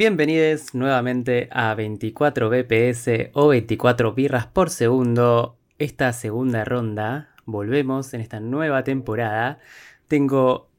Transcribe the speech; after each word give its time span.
Bienvenidos 0.00 0.74
nuevamente 0.74 1.50
a 1.52 1.74
24 1.74 2.48
BPS 2.48 3.32
o 3.34 3.48
24 3.48 4.14
birras 4.14 4.46
por 4.46 4.70
segundo. 4.70 5.58
Esta 5.78 6.14
segunda 6.14 6.64
ronda, 6.64 7.34
volvemos 7.44 8.14
en 8.14 8.22
esta 8.22 8.40
nueva 8.40 8.82
temporada. 8.82 9.58
Tengo 10.08 10.70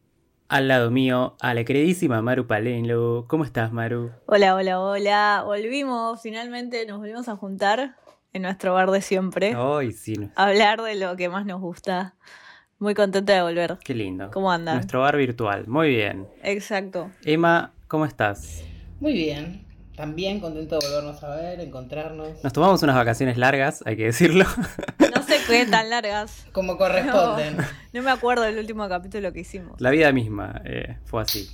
al 0.48 0.68
lado 0.68 0.90
mío 0.90 1.36
a 1.40 1.54
la 1.54 1.64
queridísima 1.64 2.24
Maru 2.24 2.48
Palelo. 2.48 3.26
¿Cómo 3.28 3.44
estás, 3.44 3.72
Maru? 3.72 4.10
Hola, 4.26 4.56
hola, 4.56 4.80
hola. 4.82 5.44
Volvimos, 5.46 6.20
finalmente 6.20 6.84
nos 6.88 6.98
volvimos 6.98 7.30
a 7.30 7.36
juntar 7.36 7.98
en 8.34 8.42
nuestro 8.42 8.74
bar 8.74 8.90
de 8.90 9.04
siempre. 9.04 9.56
Hoy 9.56 9.92
sí. 9.92 10.32
A 10.34 10.48
hablar 10.48 10.82
de 10.82 10.96
lo 10.96 11.16
que 11.16 11.30
más 11.30 11.46
nos 11.46 11.62
gusta. 11.62 12.16
Muy 12.80 12.96
contenta 12.96 13.34
de 13.34 13.44
volver. 13.44 13.78
Qué 13.86 13.94
lindo. 13.94 14.32
¿Cómo 14.32 14.52
andan? 14.52 14.78
Nuestro 14.78 15.02
bar 15.02 15.16
virtual. 15.16 15.68
Muy 15.68 15.90
bien. 15.90 16.28
Exacto. 16.42 17.12
Emma, 17.24 17.72
¿cómo 17.88 18.06
estás? 18.06 18.64
Muy 19.02 19.14
bien. 19.14 19.66
También 19.96 20.40
contento 20.40 20.78
de 20.78 20.88
volvernos 20.88 21.24
a 21.24 21.36
ver, 21.36 21.60
encontrarnos. 21.60 22.44
Nos 22.44 22.54
tomamos 22.54 22.82
unas 22.84 22.96
vacaciones 22.96 23.36
largas, 23.36 23.84
hay 23.86 23.98
que 23.98 24.06
decirlo. 24.06 24.46
No 25.14 25.24
sé 25.24 25.38
qué 25.48 25.66
tan 25.66 25.90
largas. 25.90 26.46
Como 26.54 26.78
corresponden. 26.78 27.58
No, 27.94 28.02
me 28.04 28.12
acuerdo 28.12 28.44
del 28.44 28.58
último 28.58 28.88
capítulo 28.88 29.34
que 29.34 29.42
hicimos. 29.42 29.82
La 29.82 29.90
vida 29.90 30.14
misma 30.14 30.62
eh, 30.64 30.98
fue 31.04 31.24
así. 31.24 31.50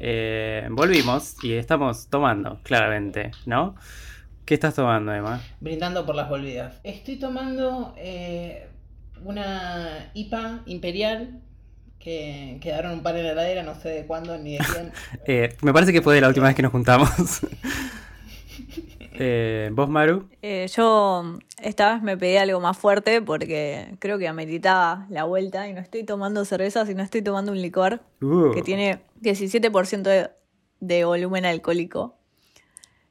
Eh, 0.00 0.66
volvimos 0.70 1.36
y 1.44 1.52
estamos 1.52 2.08
tomando, 2.08 2.58
claramente, 2.64 3.30
¿no? 3.46 3.76
¿Qué 4.44 4.54
estás 4.54 4.74
tomando, 4.74 5.12
Emma? 5.12 5.40
Brindando 5.60 6.04
por 6.04 6.16
las 6.16 6.28
volvidas. 6.28 6.80
Estoy 6.82 7.16
tomando 7.16 7.94
eh, 7.96 8.66
una 9.22 10.10
IPA 10.14 10.62
imperial 10.66 11.42
que 11.98 12.58
quedaron 12.60 12.92
un 12.92 13.02
par 13.02 13.16
en 13.16 13.24
la 13.24 13.32
heladera, 13.32 13.62
no 13.62 13.74
sé 13.74 13.88
de 13.90 14.06
cuándo 14.06 14.38
ni 14.38 14.56
de 14.58 14.64
quién. 14.64 14.92
Eh, 15.26 15.56
me 15.62 15.72
parece 15.72 15.92
que 15.92 16.00
fue 16.02 16.14
de 16.14 16.20
la 16.20 16.28
última 16.28 16.46
vez 16.46 16.56
que 16.56 16.62
nos 16.62 16.72
juntamos. 16.72 17.10
Eh, 19.20 19.70
¿Vos, 19.72 19.88
Maru? 19.88 20.28
Eh, 20.42 20.68
yo 20.76 21.38
esta 21.60 21.94
vez 21.94 22.02
me 22.04 22.16
pedí 22.16 22.36
algo 22.36 22.60
más 22.60 22.78
fuerte 22.78 23.20
porque 23.20 23.96
creo 23.98 24.16
que 24.16 24.28
ameritaba 24.28 25.06
la 25.10 25.24
vuelta 25.24 25.66
y 25.66 25.72
no 25.72 25.80
estoy 25.80 26.04
tomando 26.04 26.44
cerveza, 26.44 26.86
sino 26.86 27.02
estoy 27.02 27.22
tomando 27.22 27.50
un 27.50 27.60
licor 27.60 28.00
Uh. 28.20 28.52
que 28.52 28.62
tiene 28.62 29.00
17% 29.22 30.02
de, 30.02 30.30
de 30.78 31.04
volumen 31.04 31.46
alcohólico. 31.46 32.16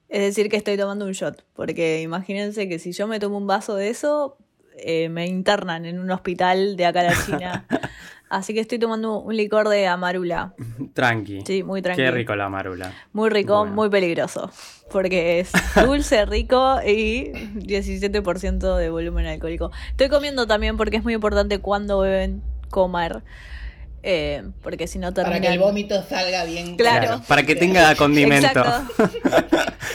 Es 0.07 0.21
decir, 0.21 0.49
que 0.49 0.55
estoy 0.55 0.77
tomando 0.77 1.03
un 1.03 1.11
shot, 1.11 1.43
porque 1.53 2.01
imagínense 2.01 2.69
que 2.69 2.79
si 2.79 2.93
yo 2.93 3.05
me 3.07 3.19
tomo 3.19 3.37
un 3.37 3.45
vaso 3.47 3.75
de 3.75 3.89
eso, 3.89 4.37
eh, 4.77 5.09
me 5.09 5.27
internan 5.27 5.85
en 5.85 5.99
un 5.99 6.09
hospital 6.11 6.77
de 6.77 6.85
acá 6.85 7.01
a 7.01 7.03
la 7.03 7.25
China. 7.25 7.65
Así 8.29 8.53
que 8.53 8.59
estoy 8.59 8.77
tomando 8.79 9.19
un 9.19 9.35
licor 9.37 9.69
de 9.69 9.87
amarula. 9.87 10.53
Tranqui. 10.93 11.43
Sí, 11.45 11.63
muy 11.63 11.81
tranquilo. 11.81 12.07
Qué 12.07 12.11
rico 12.11 12.35
la 12.35 12.49
marula. 12.49 12.91
Muy 13.13 13.29
rico, 13.29 13.59
Bueno. 13.59 13.73
muy 13.73 13.89
peligroso. 13.89 14.51
Porque 14.91 15.39
es 15.39 15.51
dulce, 15.85 16.25
rico 16.25 16.77
y 16.85 17.31
17% 17.31 18.75
de 18.77 18.89
volumen 18.89 19.25
alcohólico. 19.27 19.71
Estoy 19.91 20.09
comiendo 20.09 20.45
también 20.47 20.77
porque 20.77 20.97
es 20.97 21.03
muy 21.03 21.13
importante 21.13 21.59
cuando 21.59 21.99
beben 21.99 22.41
comer. 22.69 23.23
eh, 24.03 24.43
porque 24.61 24.87
si 24.87 24.99
no 24.99 25.13
Para 25.13 25.29
terminan... 25.29 25.41
que 25.41 25.47
el 25.53 25.59
vómito 25.59 26.01
salga 26.03 26.43
bien. 26.45 26.75
Claro. 26.77 27.21
Para 27.27 27.43
que 27.43 27.55
tenga 27.55 27.95
condimento. 27.97 28.47
Exacto. 28.47 29.03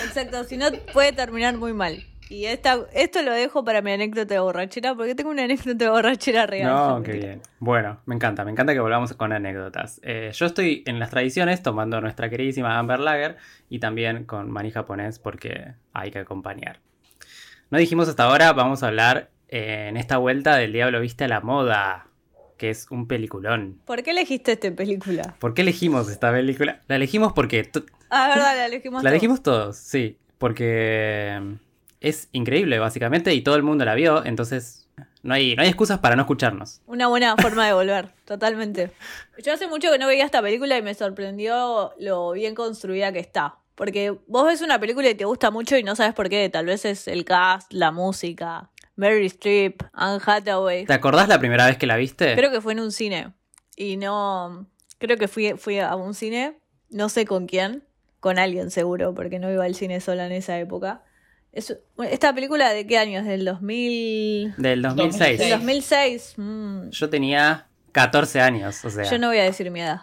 Exacto, 0.07 0.45
si 0.45 0.57
no 0.57 0.67
puede 0.93 1.13
terminar 1.13 1.57
muy 1.57 1.73
mal. 1.73 2.05
Y 2.33 2.47
esta, 2.47 2.87
esto 2.95 3.21
lo 3.23 3.31
dejo 3.33 3.63
para 3.63 3.83
mi 3.83 3.93
anécdota 3.93 4.33
de 4.33 4.41
borrachera, 4.41 4.95
porque 4.95 5.15
tengo 5.15 5.29
una 5.29 5.45
anécdota 5.45 5.85
de 5.85 5.91
borrachera 5.91 6.47
real. 6.47 6.73
No, 6.73 7.03
qué 7.03 7.13
bien. 7.13 7.43
Bueno, 7.59 8.01
me 8.07 8.15
encanta, 8.15 8.43
me 8.43 8.51
encanta 8.51 8.73
que 8.73 8.81
volvamos 8.81 9.13
con 9.13 9.35
anécdotas. 9.35 10.01
Eh, 10.03 10.31
yo 10.33 10.47
estoy 10.47 10.83
en 10.87 10.99
las 10.99 11.11
tradiciones 11.11 11.63
tomando 11.63 12.01
nuestra 12.01 12.31
queridísima 12.31 12.79
Amber 12.79 13.01
Lager 13.01 13.37
y 13.69 13.81
también 13.81 14.25
con 14.25 14.51
maní 14.51 14.71
japonés 14.71 15.19
porque 15.19 15.75
hay 15.93 16.11
que 16.11 16.21
acompañar. 16.21 16.81
No 17.71 17.77
dijimos 17.77 18.09
hasta 18.09 18.25
ahora, 18.25 18.55
vamos 18.55 18.83
a 18.83 18.87
hablar 18.89 19.29
eh, 19.49 19.89
en 19.91 19.99
esta 19.99 20.17
vuelta 20.17 20.57
del 20.57 20.73
Diablo 20.73 21.01
Viste 21.01 21.25
a 21.25 21.29
la 21.29 21.43
Moda, 21.43 22.07
que 22.57 22.71
es 22.71 22.87
un 22.91 23.09
peliculón. 23.09 23.79
¿Por 23.85 24.03
qué 24.03 24.13
elegiste 24.13 24.53
esta 24.53 24.71
película? 24.71 25.37
¿Por 25.39 25.53
qué 25.53 25.61
elegimos 25.61 26.09
esta 26.09 26.33
película? 26.33 26.81
La 26.89 26.97
elegimos 26.97 27.35
porque... 27.35 27.71
Ah, 28.09 28.29
verdad, 28.29 28.57
la 28.57 28.67
elegimos 28.67 29.03
La 29.03 29.11
todos. 29.11 29.13
elegimos 29.13 29.43
todos, 29.43 29.77
sí, 29.77 30.17
porque 30.39 31.59
es 32.03 32.29
increíble 32.33 32.79
básicamente 32.79 33.33
y 33.35 33.43
todo 33.43 33.57
el 33.57 33.63
mundo 33.63 33.85
la 33.85 33.95
vio, 33.95 34.25
entonces 34.25 34.89
no 35.23 35.35
hay, 35.35 35.55
no 35.55 35.63
hay 35.63 35.69
excusas 35.69 36.01
para 36.01 36.17
no 36.17 36.23
escucharnos. 36.23 36.83
Una 36.87 37.07
buena 37.07 37.37
forma 37.37 37.67
de 37.67 37.73
volver, 37.73 38.11
totalmente. 38.25 38.91
Yo 39.43 39.53
hace 39.53 39.69
mucho 39.69 39.91
que 39.91 39.99
no 39.99 40.09
veía 40.09 40.25
esta 40.25 40.43
película 40.43 40.77
y 40.77 40.83
me 40.83 40.95
sorprendió 40.95 41.93
lo 41.99 42.33
bien 42.33 42.55
construida 42.55 43.13
que 43.13 43.21
está. 43.21 43.57
Porque 43.75 44.17
vos 44.27 44.47
ves 44.47 44.61
una 44.61 44.79
película 44.79 45.09
y 45.09 45.15
te 45.15 45.25
gusta 45.25 45.51
mucho 45.51 45.77
y 45.77 45.83
no 45.83 45.97
sabes 45.97 46.13
por 46.15 46.29
qué. 46.29 46.49
Tal 46.49 46.67
vez 46.67 46.85
es 46.85 47.09
el 47.09 47.25
cast, 47.25 47.73
la 47.73 47.91
música, 47.91 48.71
Mary 48.97 49.27
Streep, 49.27 49.83
Anne 49.93 50.21
Hathaway. 50.25 50.85
¿Te 50.87 50.93
acordás 50.93 51.29
la 51.29 51.39
primera 51.39 51.67
vez 51.67 51.79
que 51.79 51.87
la 51.87 51.97
viste? 51.97 52.35
Creo 52.35 52.51
que 52.51 52.61
fue 52.61 52.73
en 52.73 52.81
un 52.81 52.93
cine. 52.93 53.33
Y 53.77 53.97
no. 53.97 54.67
Creo 54.99 55.17
que 55.17 55.27
fui, 55.27 55.55
fui 55.57 55.79
a 55.79 55.97
un 55.97 56.15
cine, 56.15 56.59
no 56.91 57.09
sé 57.09 57.25
con 57.25 57.47
quién, 57.47 57.85
con 58.21 58.39
alguien 58.39 58.71
seguro, 58.71 59.15
porque 59.15 59.39
no 59.39 59.51
iba 59.51 59.65
al 59.65 59.75
cine 59.75 60.01
sola 60.01 60.27
en 60.27 60.33
esa 60.33 60.59
época. 60.59 61.03
Es, 61.53 61.77
¿Esta 62.11 62.35
película 62.35 62.73
de 62.73 62.87
qué 62.87 62.97
año? 62.97 63.21
¿Es 63.21 63.27
del 63.27 63.45
2000? 63.45 64.55
Del 64.57 64.83
2006. 64.83 65.39
Del 65.39 65.51
2006. 65.51 66.35
Mm, 66.39 66.89
Yo 66.89 67.11
tenía 67.11 67.67
14 67.93 68.41
años, 68.41 68.83
o 68.85 68.91
sea. 68.91 69.05
Yo 69.05 69.19
no 69.19 69.29
voy 69.29 69.39
a 69.39 69.45
decir 69.45 69.71
mi 69.71 69.81
edad. 69.81 70.01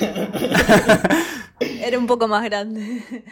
Era 1.60 1.98
un 1.98 2.06
poco 2.06 2.28
más 2.28 2.44
grande. 2.44 3.02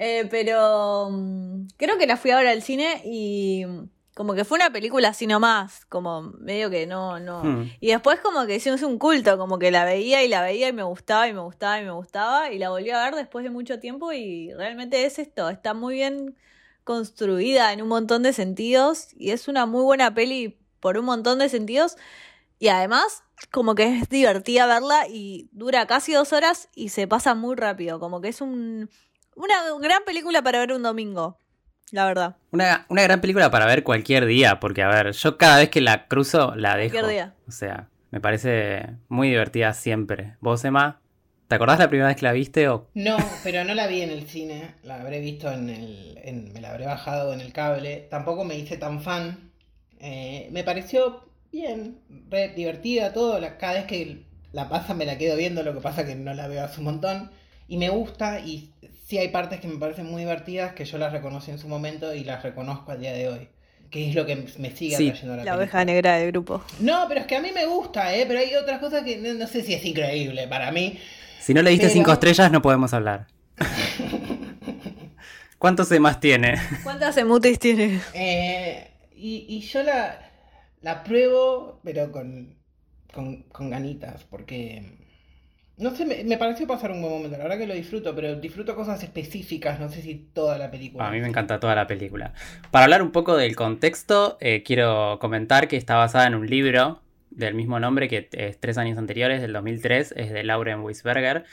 Eh, 0.00 0.28
pero 0.30 1.08
mm, 1.10 1.70
creo 1.76 1.98
que 1.98 2.06
la 2.06 2.16
fui 2.16 2.30
ahora 2.30 2.52
al 2.52 2.62
cine 2.62 3.02
y 3.04 3.64
mm, 3.66 3.88
como 4.14 4.34
que 4.34 4.44
fue 4.44 4.54
una 4.54 4.70
película 4.70 5.08
así 5.08 5.26
nomás, 5.26 5.86
como 5.86 6.22
medio 6.38 6.70
que 6.70 6.86
no, 6.86 7.18
no. 7.18 7.42
Hmm. 7.42 7.70
Y 7.80 7.88
después 7.88 8.20
como 8.20 8.46
que 8.46 8.54
hicimos 8.54 8.82
un 8.82 8.96
culto, 9.00 9.36
como 9.38 9.58
que 9.58 9.72
la 9.72 9.84
veía 9.84 10.22
y 10.22 10.28
la 10.28 10.40
veía 10.40 10.68
y 10.68 10.72
me 10.72 10.84
gustaba 10.84 11.26
y 11.26 11.32
me 11.32 11.40
gustaba 11.40 11.80
y 11.80 11.84
me 11.84 11.90
gustaba 11.90 12.52
y 12.52 12.60
la 12.60 12.70
volví 12.70 12.90
a 12.90 13.02
ver 13.02 13.16
después 13.16 13.42
de 13.42 13.50
mucho 13.50 13.80
tiempo 13.80 14.12
y 14.12 14.52
realmente 14.54 15.04
es 15.04 15.18
esto, 15.18 15.50
está 15.50 15.74
muy 15.74 15.94
bien 15.94 16.36
construida 16.88 17.74
en 17.74 17.82
un 17.82 17.88
montón 17.88 18.22
de 18.22 18.32
sentidos 18.32 19.08
y 19.14 19.32
es 19.32 19.46
una 19.46 19.66
muy 19.66 19.82
buena 19.82 20.14
peli 20.14 20.58
por 20.80 20.96
un 20.96 21.04
montón 21.04 21.38
de 21.38 21.50
sentidos 21.50 21.98
y 22.58 22.68
además 22.68 23.24
como 23.50 23.74
que 23.74 23.98
es 23.98 24.08
divertida 24.08 24.66
verla 24.66 25.06
y 25.06 25.50
dura 25.52 25.86
casi 25.86 26.14
dos 26.14 26.32
horas 26.32 26.70
y 26.74 26.88
se 26.88 27.06
pasa 27.06 27.34
muy 27.34 27.56
rápido, 27.56 28.00
como 28.00 28.22
que 28.22 28.28
es 28.28 28.40
un, 28.40 28.88
una 29.36 29.56
gran 29.82 30.02
película 30.06 30.40
para 30.40 30.60
ver 30.60 30.72
un 30.72 30.82
domingo, 30.82 31.36
la 31.90 32.06
verdad. 32.06 32.36
Una, 32.52 32.86
una 32.88 33.02
gran 33.02 33.20
película 33.20 33.50
para 33.50 33.66
ver 33.66 33.84
cualquier 33.84 34.24
día, 34.24 34.58
porque 34.58 34.82
a 34.82 34.88
ver, 34.88 35.12
yo 35.12 35.36
cada 35.36 35.58
vez 35.58 35.68
que 35.68 35.82
la 35.82 36.08
cruzo 36.08 36.54
la 36.56 36.74
dejo. 36.78 36.92
Cualquier 36.92 37.12
día. 37.12 37.34
O 37.46 37.50
sea, 37.50 37.90
me 38.10 38.22
parece 38.22 38.96
muy 39.08 39.28
divertida 39.28 39.74
siempre. 39.74 40.38
¿Vos, 40.40 40.64
Emma? 40.64 41.02
¿Te 41.48 41.54
acordás 41.54 41.78
la 41.78 41.88
primera 41.88 42.08
vez 42.08 42.16
que 42.16 42.26
la 42.26 42.32
viste 42.32 42.68
o 42.68 42.88
No, 42.94 43.16
pero 43.42 43.64
no 43.64 43.74
la 43.74 43.86
vi 43.86 44.02
en 44.02 44.10
el 44.10 44.28
cine. 44.28 44.74
La 44.82 45.00
habré 45.00 45.20
visto 45.20 45.50
en 45.50 45.70
el. 45.70 46.18
en- 46.22 46.52
me 46.52 46.60
la 46.60 46.70
habré 46.70 46.84
bajado 46.86 47.32
en 47.32 47.40
el 47.40 47.52
cable. 47.54 48.06
Tampoco 48.10 48.44
me 48.44 48.54
hice 48.58 48.76
tan 48.76 49.00
fan. 49.00 49.50
Eh, 50.00 50.48
me 50.52 50.62
pareció 50.62 51.24
bien, 51.50 52.00
re 52.30 52.48
divertida, 52.48 53.12
todo. 53.14 53.38
La- 53.40 53.56
cada 53.56 53.74
vez 53.74 53.84
que 53.86 54.24
la 54.52 54.68
pasa 54.68 54.92
me 54.92 55.06
la 55.06 55.16
quedo 55.16 55.36
viendo, 55.36 55.62
lo 55.62 55.72
que 55.74 55.80
pasa 55.80 56.04
que 56.06 56.14
no 56.14 56.34
la 56.34 56.48
veo 56.48 56.62
hace 56.64 56.80
un 56.80 56.84
montón. 56.84 57.30
Y 57.66 57.78
me 57.78 57.88
gusta, 57.88 58.40
y 58.40 58.72
sí 59.06 59.16
hay 59.18 59.28
partes 59.28 59.60
que 59.60 59.68
me 59.68 59.78
parecen 59.78 60.04
muy 60.06 60.22
divertidas 60.22 60.72
que 60.74 60.84
yo 60.84 60.98
las 60.98 61.12
reconocí 61.12 61.50
en 61.50 61.58
su 61.58 61.68
momento 61.68 62.14
y 62.14 62.24
las 62.24 62.42
reconozco 62.42 62.92
al 62.92 63.00
día 63.00 63.12
de 63.14 63.28
hoy. 63.28 63.48
Que 63.90 64.10
es 64.10 64.14
lo 64.14 64.26
que 64.26 64.36
me 64.58 64.70
sigue 64.76 64.96
Sí. 64.96 65.08
atrayendo 65.08 65.32
a 65.32 65.36
la, 65.38 65.44
La 65.44 65.56
oveja 65.56 65.82
negra 65.86 66.18
del 66.18 66.30
grupo. 66.30 66.62
No, 66.80 67.06
pero 67.08 67.20
es 67.20 67.26
que 67.26 67.36
a 67.36 67.40
mí 67.40 67.52
me 67.54 67.64
gusta, 67.64 68.14
¿eh? 68.14 68.26
Pero 68.28 68.38
hay 68.40 68.54
otras 68.54 68.80
cosas 68.80 69.02
que 69.02 69.16
no, 69.16 69.32
no 69.32 69.46
sé 69.46 69.62
si 69.62 69.72
es 69.72 69.82
increíble 69.86 70.46
para 70.46 70.70
mí. 70.72 70.98
Si 71.40 71.54
no 71.54 71.62
le 71.62 71.70
diste 71.70 71.86
Pero- 71.86 71.94
cinco 71.94 72.12
estrellas 72.12 72.50
no 72.52 72.62
podemos 72.62 72.92
hablar? 72.94 73.26
¿Cuántos 75.58 75.90
Emas 75.90 76.20
tiene? 76.20 76.54
¿Cuántas 76.84 77.16
emutis 77.16 77.58
tiene? 77.58 78.00
Eh, 78.14 78.90
y, 79.16 79.44
y 79.48 79.60
yo 79.60 79.82
la, 79.82 80.30
la 80.82 81.02
pruebo, 81.02 81.80
pero 81.82 82.12
con, 82.12 82.54
con, 83.12 83.42
con 83.44 83.70
ganitas, 83.70 84.24
porque... 84.24 84.96
No 85.76 85.94
sé, 85.94 86.04
me, 86.04 86.24
me 86.24 86.36
pareció 86.38 86.66
pasar 86.66 86.90
un 86.90 87.00
buen 87.00 87.12
momento. 87.12 87.36
La 87.38 87.44
verdad 87.44 87.58
que 87.58 87.66
lo 87.68 87.74
disfruto, 87.74 88.12
pero 88.12 88.34
disfruto 88.34 88.74
cosas 88.74 89.00
específicas, 89.04 89.78
no 89.78 89.88
sé 89.88 90.02
si 90.02 90.16
toda 90.16 90.58
la 90.58 90.72
película. 90.72 91.06
A 91.06 91.10
mí 91.12 91.20
me 91.20 91.28
encanta 91.28 91.60
toda 91.60 91.76
la 91.76 91.86
película. 91.86 92.32
Para 92.72 92.84
hablar 92.86 93.00
un 93.00 93.12
poco 93.12 93.36
del 93.36 93.54
contexto, 93.54 94.38
eh, 94.40 94.64
quiero 94.64 95.18
comentar 95.20 95.68
que 95.68 95.76
está 95.76 95.94
basada 95.94 96.26
en 96.26 96.34
un 96.34 96.48
libro 96.48 97.00
del 97.30 97.54
mismo 97.54 97.80
nombre 97.80 98.08
que 98.08 98.28
es 98.32 98.58
tres 98.58 98.78
años 98.78 98.98
anteriores, 98.98 99.40
del 99.40 99.52
2003, 99.52 100.14
es 100.16 100.30
de 100.32 100.44
Lauren 100.44 100.80
Weisberger, 100.80 101.44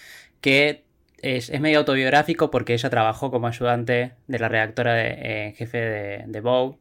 que 0.41 0.85
es, 1.21 1.51
medio 1.59 1.79
autobiográfico 1.79 2.51
porque 2.51 2.73
ella 2.73 2.89
trabajó 2.89 3.31
como 3.31 3.47
ayudante 3.47 4.13
de 4.27 4.39
la 4.39 4.49
redactora 4.49 4.93
de, 4.93 5.17
eh, 5.19 5.53
jefe 5.57 5.77
de, 5.77 6.23
de 6.27 6.41
Vogue, 6.41 6.77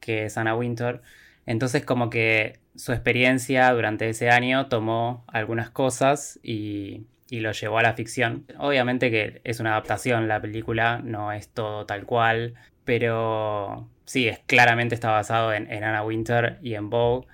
que 0.00 0.26
es 0.26 0.36
Anna 0.36 0.54
Wintour. 0.54 1.02
Entonces 1.46 1.84
como 1.84 2.10
que 2.10 2.60
su 2.76 2.92
experiencia 2.92 3.70
durante 3.72 4.08
ese 4.08 4.30
año 4.30 4.66
tomó 4.68 5.24
algunas 5.28 5.70
cosas 5.70 6.40
y, 6.42 7.06
y 7.28 7.40
lo 7.40 7.52
llevó 7.52 7.78
a 7.78 7.82
la 7.82 7.94
ficción. 7.94 8.46
Obviamente 8.58 9.10
que 9.10 9.40
es 9.44 9.60
una 9.60 9.72
adaptación 9.72 10.28
la 10.28 10.40
película, 10.40 11.00
no 11.02 11.32
es 11.32 11.48
todo 11.48 11.86
tal 11.86 12.04
cual, 12.06 12.54
pero 12.84 13.88
sí, 14.04 14.28
es, 14.28 14.40
claramente 14.46 14.94
está 14.94 15.10
basado 15.10 15.52
en, 15.52 15.66
Anna 15.72 16.02
Winter 16.04 16.58
y 16.62 16.74
en 16.74 16.90
Bow. 16.90 17.26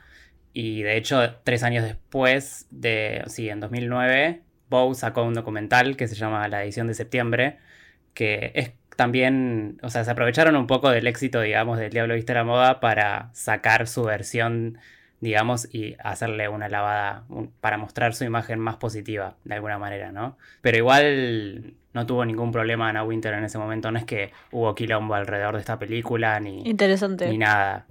Y 0.52 0.82
de 0.82 0.96
hecho, 0.96 1.36
tres 1.44 1.62
años 1.62 1.84
después, 1.84 2.66
de, 2.70 3.22
sí, 3.26 3.48
en 3.48 3.60
2009, 3.60 4.42
Bow 4.68 4.94
sacó 4.94 5.22
un 5.22 5.34
documental 5.34 5.96
que 5.96 6.08
se 6.08 6.14
llama 6.14 6.48
La 6.48 6.64
edición 6.64 6.86
de 6.86 6.94
septiembre, 6.94 7.58
que 8.14 8.52
es 8.54 8.72
también, 8.96 9.78
o 9.82 9.88
sea, 9.88 10.04
se 10.04 10.10
aprovecharon 10.10 10.56
un 10.56 10.66
poco 10.66 10.90
del 10.90 11.06
éxito, 11.06 11.40
digamos, 11.40 11.78
del 11.78 11.90
Diablo 11.90 12.14
Viste 12.14 12.34
la 12.34 12.44
Moda 12.44 12.80
para 12.80 13.30
sacar 13.32 13.86
su 13.86 14.04
versión, 14.04 14.78
digamos, 15.20 15.72
y 15.74 15.96
hacerle 16.00 16.48
una 16.48 16.68
lavada 16.68 17.24
para 17.60 17.78
mostrar 17.78 18.14
su 18.14 18.24
imagen 18.24 18.58
más 18.58 18.76
positiva, 18.76 19.36
de 19.44 19.54
alguna 19.54 19.78
manera, 19.78 20.12
¿no? 20.12 20.36
Pero 20.60 20.76
igual 20.76 21.74
no 21.94 22.06
tuvo 22.06 22.24
ningún 22.24 22.52
problema 22.52 22.88
Anna 22.88 23.02
Winter 23.02 23.32
en 23.34 23.44
ese 23.44 23.56
momento, 23.56 23.90
no 23.90 23.98
es 23.98 24.04
que 24.04 24.32
hubo 24.50 24.74
quilombo 24.74 25.14
alrededor 25.14 25.54
de 25.54 25.60
esta 25.60 25.78
película, 25.78 26.38
ni, 26.38 26.68
Interesante. 26.68 27.26
ni 27.28 27.38
nada. 27.38 27.86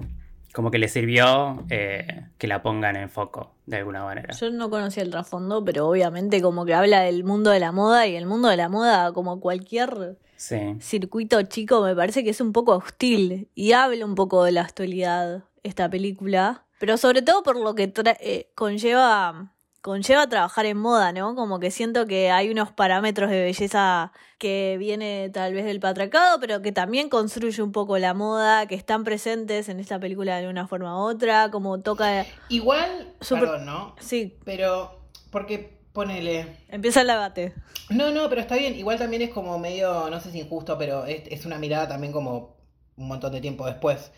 Como 0.60 0.72
que 0.72 0.78
le 0.78 0.90
sirvió 0.90 1.64
eh, 1.70 2.26
que 2.38 2.46
la 2.46 2.62
pongan 2.62 2.98
en 2.98 3.10
foco, 3.10 3.54
de 3.66 3.78
alguna 3.78 4.04
manera. 4.04 4.34
Yo 4.34 4.50
no 4.50 4.70
conocía 4.70 5.04
el 5.04 5.10
trasfondo, 5.10 5.64
pero 5.64 5.88
obviamente 5.88 6.42
como 6.42 6.66
que 6.66 6.74
habla 6.74 7.00
del 7.00 7.24
mundo 7.24 7.52
de 7.52 7.62
la 7.62 7.72
moda 7.72 8.08
y 8.08 8.18
el 8.18 8.26
mundo 8.26 8.50
de 8.50 8.58
la 8.58 8.68
moda, 8.68 9.14
como 9.14 9.40
cualquier 9.40 10.18
circuito 10.36 11.42
chico, 11.44 11.82
me 11.82 11.96
parece 11.96 12.26
que 12.26 12.32
es 12.32 12.42
un 12.42 12.52
poco 12.52 12.76
hostil 12.76 13.48
y 13.56 13.72
habla 13.72 14.06
un 14.06 14.16
poco 14.16 14.44
de 14.44 14.52
la 14.52 14.64
actualidad 14.64 15.46
esta 15.64 15.90
película, 15.90 16.66
pero 16.78 16.98
sobre 16.98 17.22
todo 17.22 17.42
por 17.42 17.58
lo 17.58 17.74
que 17.74 17.94
eh, 18.20 18.52
conlleva 18.54 19.54
conlleva 19.82 20.28
trabajar 20.28 20.66
en 20.66 20.78
moda, 20.78 21.12
¿no? 21.12 21.36
Como 21.36 21.60
que 21.60 21.72
siento 21.72 22.06
que 22.06 22.32
hay 22.32 22.50
unos 22.50 22.72
parámetros 22.72 23.30
de 23.30 23.42
belleza 23.42 24.12
que 24.38 24.76
viene 24.78 25.30
tal 25.34 25.54
vez 25.54 25.66
del 25.66 25.80
patriarcado, 25.80 26.40
pero 26.40 26.62
que 26.62 26.72
también 26.72 27.10
construye 27.10 27.62
un 27.62 27.72
poco 27.72 27.98
la 27.98 28.14
moda, 28.14 28.68
que 28.68 28.76
están 28.76 29.04
presentes 29.04 29.70
en 29.70 29.80
esta 29.80 30.00
película 30.00 30.38
de 30.38 30.48
una 30.48 30.68
forma 30.68 30.98
u 30.98 31.10
otra, 31.10 31.50
como 31.52 31.80
toca... 31.80 32.26
Igual, 32.50 33.14
perdón, 33.28 33.66
¿no? 33.66 33.96
Sí. 34.00 34.38
Pero, 34.46 35.00
porque 35.32 35.80
ponele... 35.94 36.58
Empieza 36.70 37.02
el 37.02 37.08
debate. 37.08 37.54
No, 37.90 38.12
no, 38.12 38.30
pero 38.30 38.42
está 38.42 38.56
bien. 38.56 38.76
Igual 38.76 38.98
también 38.98 39.22
es 39.22 39.30
como 39.30 39.58
medio, 39.60 40.10
no 40.10 40.20
sé 40.20 40.32
si 40.32 40.40
injusto, 40.40 40.78
pero 40.78 41.06
es, 41.06 41.24
es 41.30 41.46
una 41.46 41.58
mirada 41.58 41.88
también 41.88 42.14
como 42.14 42.58
un 42.96 43.08
montón 43.08 43.32
de 43.32 43.42
tiempo 43.42 43.66
después 43.66 44.12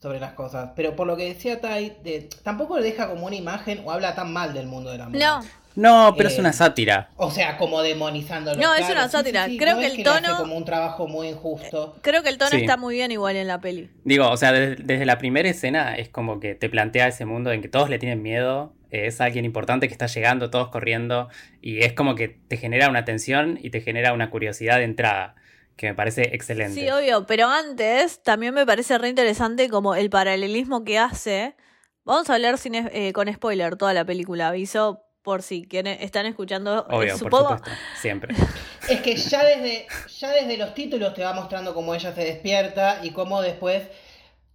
sobre 0.00 0.20
las 0.20 0.32
cosas. 0.32 0.70
Pero 0.76 0.96
por 0.96 1.06
lo 1.06 1.16
que 1.16 1.24
decía 1.24 1.60
Tai, 1.60 1.96
de, 2.02 2.28
tampoco 2.42 2.78
le 2.78 2.84
deja 2.84 3.08
como 3.08 3.26
una 3.26 3.36
imagen 3.36 3.82
o 3.84 3.90
habla 3.90 4.14
tan 4.14 4.32
mal 4.32 4.52
del 4.54 4.66
mundo 4.66 4.90
de 4.90 4.98
la 4.98 5.08
moda. 5.08 5.40
No. 5.40 5.64
No, 5.76 6.14
pero 6.16 6.28
es 6.28 6.38
una 6.38 6.50
eh, 6.50 6.52
sátira. 6.52 7.10
O 7.16 7.30
sea, 7.30 7.56
como 7.56 7.82
demonizándolo. 7.82 8.60
No, 8.60 8.74
es 8.74 8.88
una 8.88 9.08
sátira. 9.08 9.46
creo 9.58 9.78
que 9.78 9.86
el 9.86 10.02
tono. 10.04 10.36
como 10.36 10.56
un 10.56 10.64
trabajo 10.64 11.08
muy 11.08 11.28
injusto. 11.28 11.96
Creo 12.00 12.22
que 12.22 12.28
el 12.28 12.38
tono 12.38 12.56
está 12.56 12.76
muy 12.76 12.94
bien 12.94 13.10
igual 13.10 13.36
en 13.36 13.48
la 13.48 13.60
peli. 13.60 13.90
Digo, 14.04 14.30
o 14.30 14.36
sea, 14.36 14.52
desde, 14.52 15.04
la 15.04 15.18
primera 15.18 15.48
escena 15.48 15.96
es 15.96 16.08
como 16.08 16.38
que 16.38 16.54
te 16.54 16.68
plantea 16.68 17.08
ese 17.08 17.24
mundo 17.24 17.50
en 17.50 17.60
que 17.60 17.68
todos 17.68 17.90
le 17.90 17.98
tienen 17.98 18.22
miedo. 18.22 18.72
Es 18.90 19.20
alguien 19.20 19.44
importante 19.44 19.88
que 19.88 19.92
está 19.92 20.06
llegando, 20.06 20.50
todos 20.50 20.68
corriendo. 20.68 21.28
Y 21.60 21.80
es 21.80 21.92
como 21.92 22.14
que 22.14 22.28
te 22.28 22.56
genera 22.56 22.88
una 22.88 23.04
tensión 23.04 23.58
y 23.60 23.70
te 23.70 23.80
genera 23.80 24.12
una 24.12 24.30
curiosidad 24.30 24.78
de 24.78 24.84
entrada 24.84 25.34
que 25.76 25.86
me 25.88 25.94
parece 25.94 26.34
excelente. 26.34 26.80
Sí, 26.80 26.90
obvio, 26.90 27.26
pero 27.26 27.48
antes 27.48 28.22
también 28.22 28.54
me 28.54 28.66
parece 28.66 28.96
re 28.98 29.08
interesante 29.08 29.68
como 29.68 29.94
el 29.94 30.10
paralelismo 30.10 30.84
que 30.84 30.98
hace. 30.98 31.56
Vamos 32.04 32.28
a 32.30 32.34
hablar 32.34 32.58
sin, 32.58 32.74
eh, 32.74 33.12
con 33.12 33.32
spoiler 33.32 33.76
toda 33.76 33.94
la 33.94 34.04
película, 34.04 34.48
aviso 34.48 35.04
por 35.22 35.42
si 35.42 35.66
quienes 35.66 36.02
están 36.02 36.26
escuchando. 36.26 36.86
Eh, 36.90 36.94
obvio, 36.94 37.18
por 37.18 37.18
supuesto, 37.18 37.70
siempre. 38.00 38.34
Es 38.88 39.00
que 39.00 39.16
ya 39.16 39.42
desde, 39.42 39.86
ya 40.18 40.30
desde 40.32 40.58
los 40.58 40.74
títulos 40.74 41.14
te 41.14 41.24
va 41.24 41.32
mostrando 41.32 41.72
cómo 41.72 41.94
ella 41.94 42.14
se 42.14 42.22
despierta 42.22 43.00
y 43.02 43.12
cómo 43.12 43.40
después 43.40 43.84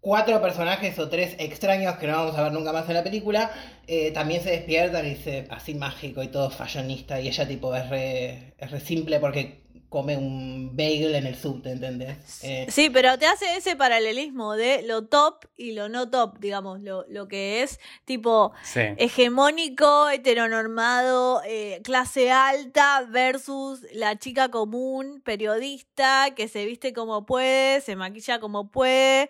cuatro 0.01 0.39
personajes 0.39 0.97
o 0.99 1.09
tres 1.09 1.35
extraños 1.39 1.97
que 1.97 2.07
no 2.07 2.13
vamos 2.13 2.37
a 2.37 2.43
ver 2.43 2.51
nunca 2.51 2.71
más 2.71 2.87
en 2.87 2.93
la 2.93 3.03
película, 3.03 3.51
eh, 3.87 4.11
también 4.11 4.41
se 4.41 4.51
despiertan 4.51 5.05
y 5.05 5.15
dice 5.15 5.47
así 5.49 5.73
mágico 5.73 6.23
y 6.23 6.27
todo 6.27 6.49
fashionista 6.51 7.19
y 7.19 7.27
ella 7.27 7.47
tipo 7.47 7.75
es 7.75 7.89
re, 7.89 8.53
es 8.57 8.71
re 8.71 8.79
simple 8.79 9.19
porque 9.19 9.63
come 9.89 10.17
un 10.17 10.75
bagel 10.75 11.15
en 11.15 11.25
el 11.25 11.35
subte, 11.35 11.71
¿entendés? 11.71 12.43
Eh, 12.43 12.67
sí, 12.69 12.89
pero 12.89 13.17
te 13.17 13.25
hace 13.25 13.55
ese 13.55 13.75
paralelismo 13.75 14.55
de 14.55 14.83
lo 14.83 15.05
top 15.05 15.45
y 15.55 15.71
lo 15.71 15.89
no 15.89 16.09
top, 16.09 16.39
digamos, 16.39 16.81
lo, 16.81 17.05
lo 17.07 17.27
que 17.27 17.63
es 17.63 17.79
tipo 18.05 18.51
hegemónico, 18.97 20.09
heteronormado, 20.09 21.41
eh, 21.45 21.81
clase 21.83 22.31
alta 22.31 23.05
versus 23.09 23.81
la 23.93 24.17
chica 24.17 24.49
común, 24.49 25.21
periodista, 25.23 26.33
que 26.35 26.47
se 26.47 26.65
viste 26.65 26.93
como 26.93 27.25
puede, 27.25 27.81
se 27.81 27.95
maquilla 27.95 28.39
como 28.39 28.69
puede. 28.71 29.29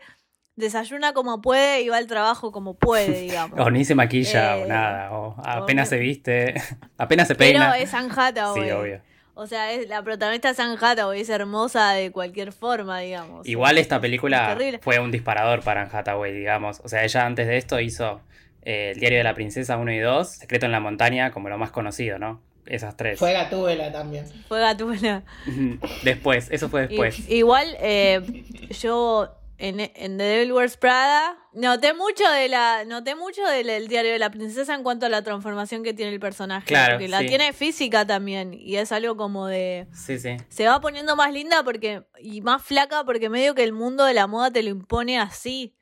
Desayuna 0.56 1.14
como 1.14 1.42
puede 1.42 1.84
y 1.84 1.88
va 1.88 1.96
al 1.96 2.08
trabajo 2.08 2.52
como 2.52 2.74
puede, 2.74 3.22
digamos. 3.22 3.58
o 3.58 3.72
ni 3.72 3.86
se 3.86 3.96
maquilla 3.96 4.58
o 4.58 4.66
eh, 4.66 4.68
nada, 4.68 5.12
o 5.14 5.36
apenas 5.42 5.88
se 5.88 5.98
viste, 5.98 6.54
apenas 6.98 7.30
se 7.30 7.36
peina. 7.36 7.72
Pero 7.72 7.84
es 7.84 7.94
Anjata, 7.94 8.54
Sí, 8.54 8.70
obvio. 8.70 9.02
O 9.40 9.48
sea, 9.48 9.72
es, 9.72 9.88
la 9.88 10.04
protagonista 10.04 10.50
es 10.50 10.60
Anne 10.60 10.76
Hathaway, 10.78 11.22
es 11.22 11.30
hermosa 11.30 11.94
de 11.94 12.12
cualquier 12.12 12.52
forma, 12.52 13.00
digamos. 13.00 13.48
Igual 13.48 13.78
esta 13.78 14.02
película 14.02 14.58
fue 14.82 15.00
un 15.00 15.12
disparador 15.12 15.62
para 15.64 15.84
Anne 15.84 15.92
Hathaway, 15.94 16.34
digamos. 16.34 16.82
O 16.84 16.90
sea, 16.90 17.06
ella 17.06 17.26
antes 17.26 17.48
de 17.48 17.56
esto 17.56 17.80
hizo 17.80 18.20
eh, 18.64 18.92
El 18.94 19.00
diario 19.00 19.20
de 19.20 19.24
la 19.24 19.34
princesa 19.36 19.78
1 19.78 19.94
y 19.94 20.00
2, 20.00 20.28
Secreto 20.30 20.66
en 20.66 20.74
la 20.74 20.82
montaña, 20.82 21.32
como 21.32 21.48
lo 21.48 21.58
más 21.58 21.72
conocido, 21.72 22.20
¿no? 22.20 22.42
Esas 22.66 22.98
tres. 22.98 23.18
Fue 23.18 23.32
Gatúbela 23.32 23.94
también. 23.94 24.26
Fue 24.50 24.60
Gatúbela. 24.60 25.24
después, 26.04 26.50
eso 26.52 26.68
fue 26.68 26.88
después. 26.88 27.30
igual, 27.30 27.78
eh, 27.80 28.44
yo 28.78 29.39
en, 29.60 29.80
en 29.80 30.18
The 30.18 30.24
Devil 30.24 30.54
Wears 30.54 30.78
Prada. 30.78 31.38
Noté 31.54 31.94
mucho 31.94 32.30
de 32.32 32.48
la, 32.48 32.86
noté 32.86 33.16
mucho 33.16 33.46
del, 33.46 33.88
diario 33.88 34.12
de 34.12 34.20
la 34.20 34.32
princesa 34.32 34.74
en 34.74 34.84
cuanto 34.84 35.06
a 35.06 35.10
la 35.10 35.22
transformación 35.22 35.84
que 35.84 35.94
tiene 35.94 36.14
el 36.14 36.20
personaje. 36.20 36.66
Claro, 36.66 36.94
porque 36.94 37.10
la 37.10 37.20
tiene 37.20 37.54
física 37.54 38.08
también. 38.08 38.54
Y 38.54 38.78
es 38.78 38.92
algo 38.92 39.18
como 39.18 39.48
de. 39.48 39.88
Sí, 39.94 40.18
sí. 40.18 40.38
Se 40.48 40.66
va 40.66 40.80
poniendo 40.80 41.16
más 41.16 41.34
linda 41.34 41.64
porque. 41.64 42.04
y 42.20 42.42
más 42.42 42.64
flaca 42.64 43.04
porque 43.04 43.30
medio 43.30 43.54
que 43.54 43.64
el 43.64 43.74
mundo 43.74 44.06
de 44.06 44.14
la 44.14 44.28
moda 44.28 44.50
te 44.52 44.64
lo 44.64 44.70
impone 44.70 45.20
así 45.20 45.76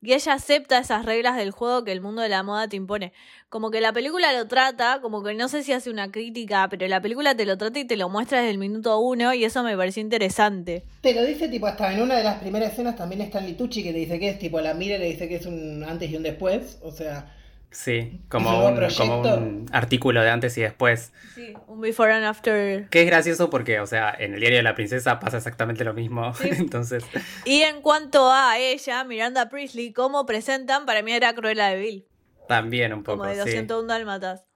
y 0.00 0.12
ella 0.12 0.34
acepta 0.34 0.78
esas 0.78 1.04
reglas 1.04 1.36
del 1.36 1.50
juego 1.50 1.84
que 1.84 1.92
el 1.92 2.00
mundo 2.00 2.22
de 2.22 2.28
la 2.28 2.42
moda 2.42 2.68
te 2.68 2.76
impone. 2.76 3.12
Como 3.48 3.70
que 3.70 3.80
la 3.80 3.92
película 3.92 4.32
lo 4.32 4.46
trata, 4.46 5.00
como 5.00 5.22
que 5.22 5.34
no 5.34 5.48
sé 5.48 5.62
si 5.62 5.72
hace 5.72 5.90
una 5.90 6.10
crítica, 6.10 6.68
pero 6.68 6.86
la 6.86 7.00
película 7.00 7.34
te 7.34 7.44
lo 7.44 7.58
trata 7.58 7.80
y 7.80 7.84
te 7.84 7.96
lo 7.96 8.08
muestra 8.08 8.38
desde 8.38 8.52
el 8.52 8.58
minuto 8.58 8.98
uno 9.00 9.34
y 9.34 9.44
eso 9.44 9.62
me 9.62 9.76
pareció 9.76 10.00
interesante. 10.00 10.84
Te 11.00 11.14
lo 11.14 11.24
dice 11.24 11.48
tipo 11.48 11.66
hasta 11.66 11.92
en 11.92 12.02
una 12.02 12.16
de 12.16 12.24
las 12.24 12.38
primeras 12.38 12.72
escenas 12.72 12.96
también 12.96 13.22
está 13.22 13.40
Litucci 13.40 13.82
que 13.82 13.92
te 13.92 13.98
dice 13.98 14.18
que 14.18 14.28
es 14.28 14.38
tipo 14.38 14.60
la 14.60 14.74
mira 14.74 14.96
y 14.96 14.98
le 15.00 15.06
dice 15.06 15.28
que 15.28 15.36
es 15.36 15.46
un 15.46 15.84
antes 15.84 16.10
y 16.10 16.16
un 16.16 16.22
después, 16.22 16.78
o 16.82 16.92
sea... 16.92 17.34
Sí, 17.70 18.22
como 18.30 18.66
un, 18.66 18.80
como 18.96 19.20
un 19.20 19.66
artículo 19.72 20.22
de 20.22 20.30
antes 20.30 20.56
y 20.56 20.62
después. 20.62 21.12
Sí, 21.34 21.54
un 21.66 21.80
before 21.80 22.12
and 22.12 22.24
after. 22.24 22.88
Que 22.88 23.02
es 23.02 23.06
gracioso 23.06 23.50
porque, 23.50 23.78
o 23.80 23.86
sea, 23.86 24.14
en 24.18 24.34
el 24.34 24.40
diario 24.40 24.56
de 24.56 24.62
la 24.62 24.74
princesa 24.74 25.20
pasa 25.20 25.36
exactamente 25.36 25.84
lo 25.84 25.92
mismo. 25.92 26.32
Entonces. 26.42 27.04
Y 27.44 27.62
en 27.62 27.82
cuanto 27.82 28.32
a 28.32 28.58
ella, 28.58 29.04
Miranda 29.04 29.50
Priestley, 29.50 29.92
cómo 29.92 30.24
presentan, 30.24 30.86
para 30.86 31.02
mí 31.02 31.12
era 31.12 31.34
Cruella 31.34 31.68
de 31.68 31.78
Vil. 31.78 32.08
También 32.48 32.94
un 32.94 33.02
poco. 33.02 33.18
Como 33.18 33.30
de 33.30 33.36
201 33.36 33.86
Dálmatas. 33.86 34.46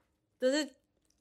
Entonces, 0.41 0.75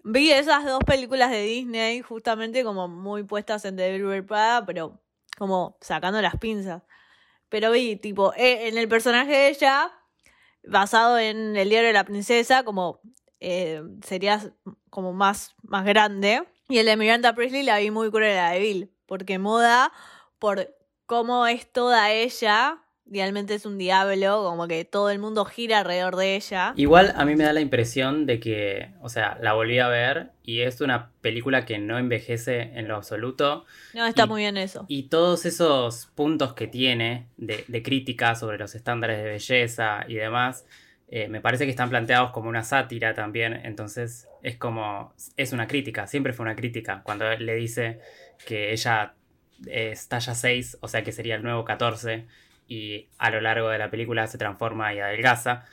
vi 0.06 0.32
esas 0.32 0.66
dos 0.66 0.84
películas 0.86 1.30
de 1.30 1.44
Disney 1.44 2.02
justamente 2.02 2.64
como 2.64 2.88
muy 2.88 3.24
puestas 3.24 3.66
en 3.66 3.76
The 3.76 3.92
Devil 3.92 4.26
Prada, 4.26 4.66
pero 4.66 5.02
como 5.38 5.78
sacando 5.82 6.22
las 6.22 6.38
pinzas. 6.38 6.84
Pero 7.50 7.70
vi, 7.72 7.98
tipo, 7.98 8.34
eh, 8.36 8.70
en 8.70 8.78
el 8.78 8.88
personaje 8.88 9.32
de 9.32 9.50
ella 9.50 9.92
basado 10.64 11.18
en 11.20 11.56
el 11.56 11.70
diario 11.70 11.88
de 11.88 11.94
la 11.94 12.06
princesa, 12.06 12.64
como 12.64 13.02
eh, 13.40 13.82
sería 14.06 14.54
como 14.90 15.14
más, 15.14 15.56
más 15.64 15.86
grande. 15.86 16.44
Y 16.70 16.78
el 16.78 16.86
de 16.86 16.98
Miranda 16.98 17.34
Presley 17.34 17.64
la 17.64 17.80
vi 17.80 17.92
muy 17.92 18.10
cruel 18.12 18.36
de 18.36 18.60
Bill, 18.60 18.92
porque 19.06 19.40
moda, 19.40 19.92
por 20.40 20.74
cómo 21.06 21.48
es 21.48 21.72
toda 21.72 22.12
ella, 22.12 22.82
realmente 23.12 23.54
es 23.54 23.66
un 23.66 23.78
diablo, 23.78 24.44
como 24.44 24.68
que 24.68 24.86
todo 24.86 25.10
el 25.10 25.20
mundo 25.20 25.46
gira 25.46 25.80
alrededor 25.80 26.16
de 26.16 26.36
ella. 26.36 26.74
Igual 26.78 27.14
a 27.16 27.26
mí 27.26 27.36
me 27.36 27.44
da 27.44 27.54
la 27.54 27.62
impresión 27.62 28.26
de 28.26 28.40
que, 28.40 28.92
o 29.02 29.10
sea, 29.10 29.38
la 29.42 29.54
volví 29.54 29.80
a 29.80 29.90
ver 29.90 30.32
y 30.44 30.62
es 30.62 30.82
una 30.82 31.12
película 31.22 31.66
que 31.66 31.78
no 31.78 31.98
envejece 31.98 32.72
en 32.74 32.88
lo 32.88 32.96
absoluto. 32.96 33.66
No, 33.94 34.06
está 34.06 34.26
muy 34.26 34.42
bien 34.42 34.58
eso. 34.58 34.86
Y 34.88 35.04
todos 35.04 35.46
esos 35.46 36.08
puntos 36.16 36.54
que 36.54 36.68
tiene 36.68 37.28
de, 37.38 37.84
crítica 37.84 38.36
sobre 38.36 38.58
los 38.58 38.76
estándares 38.76 39.18
de 39.18 39.24
belleza 39.24 40.06
y 40.08 40.16
demás, 40.16 40.66
eh, 41.10 41.28
me 41.28 41.42
parece 41.42 41.66
que 41.66 41.72
están 41.72 41.90
planteados 41.90 42.32
como 42.32 42.48
una 42.48 42.64
sátira 42.64 43.14
también, 43.14 43.54
entonces 43.66 44.30
es 44.44 44.56
como, 44.58 45.14
es 45.36 45.52
una 45.52 45.68
crítica, 45.68 46.08
siempre 46.08 46.32
fue 46.32 46.44
una 46.44 46.56
crítica, 46.56 47.02
cuando 47.04 47.30
le 47.36 47.56
dice 47.56 48.00
que 48.46 48.72
ella 48.72 49.16
es 49.68 50.08
talla 50.08 50.34
6, 50.34 50.78
o 50.82 50.88
sea 50.88 51.04
que 51.04 51.12
sería 51.12 51.36
el 51.36 51.44
nuevo 51.44 51.66
14, 51.66 52.26
y 52.72 53.10
a 53.18 53.30
lo 53.30 53.42
largo 53.42 53.68
de 53.68 53.78
la 53.78 53.92
película 53.92 54.28
se 54.28 54.38
transforma 54.38 54.94
y 54.94 55.00
adelgaza. 55.00 55.66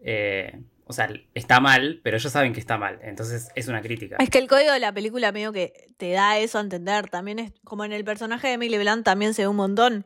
Eh, 0.00 0.60
o 0.84 0.92
sea, 0.92 1.08
está 1.32 1.60
mal, 1.60 2.00
pero 2.02 2.18
ellos 2.18 2.30
saben 2.30 2.52
que 2.52 2.60
está 2.60 2.76
mal. 2.76 2.98
Entonces 3.02 3.48
es 3.54 3.68
una 3.68 3.80
crítica. 3.80 4.16
Es 4.18 4.28
que 4.28 4.36
el 4.36 4.48
código 4.48 4.70
de 4.70 4.78
la 4.78 4.92
película 4.92 5.32
medio 5.32 5.50
que 5.54 5.86
te 5.96 6.10
da 6.10 6.36
eso 6.36 6.58
a 6.58 6.60
entender. 6.60 7.08
También 7.08 7.38
es 7.38 7.52
como 7.64 7.86
en 7.86 7.92
el 7.92 8.04
personaje 8.04 8.48
de 8.48 8.54
Emily 8.54 8.76
Blunt 8.76 9.02
también 9.02 9.32
se 9.32 9.42
ve 9.42 9.48
un 9.48 9.56
montón. 9.56 10.04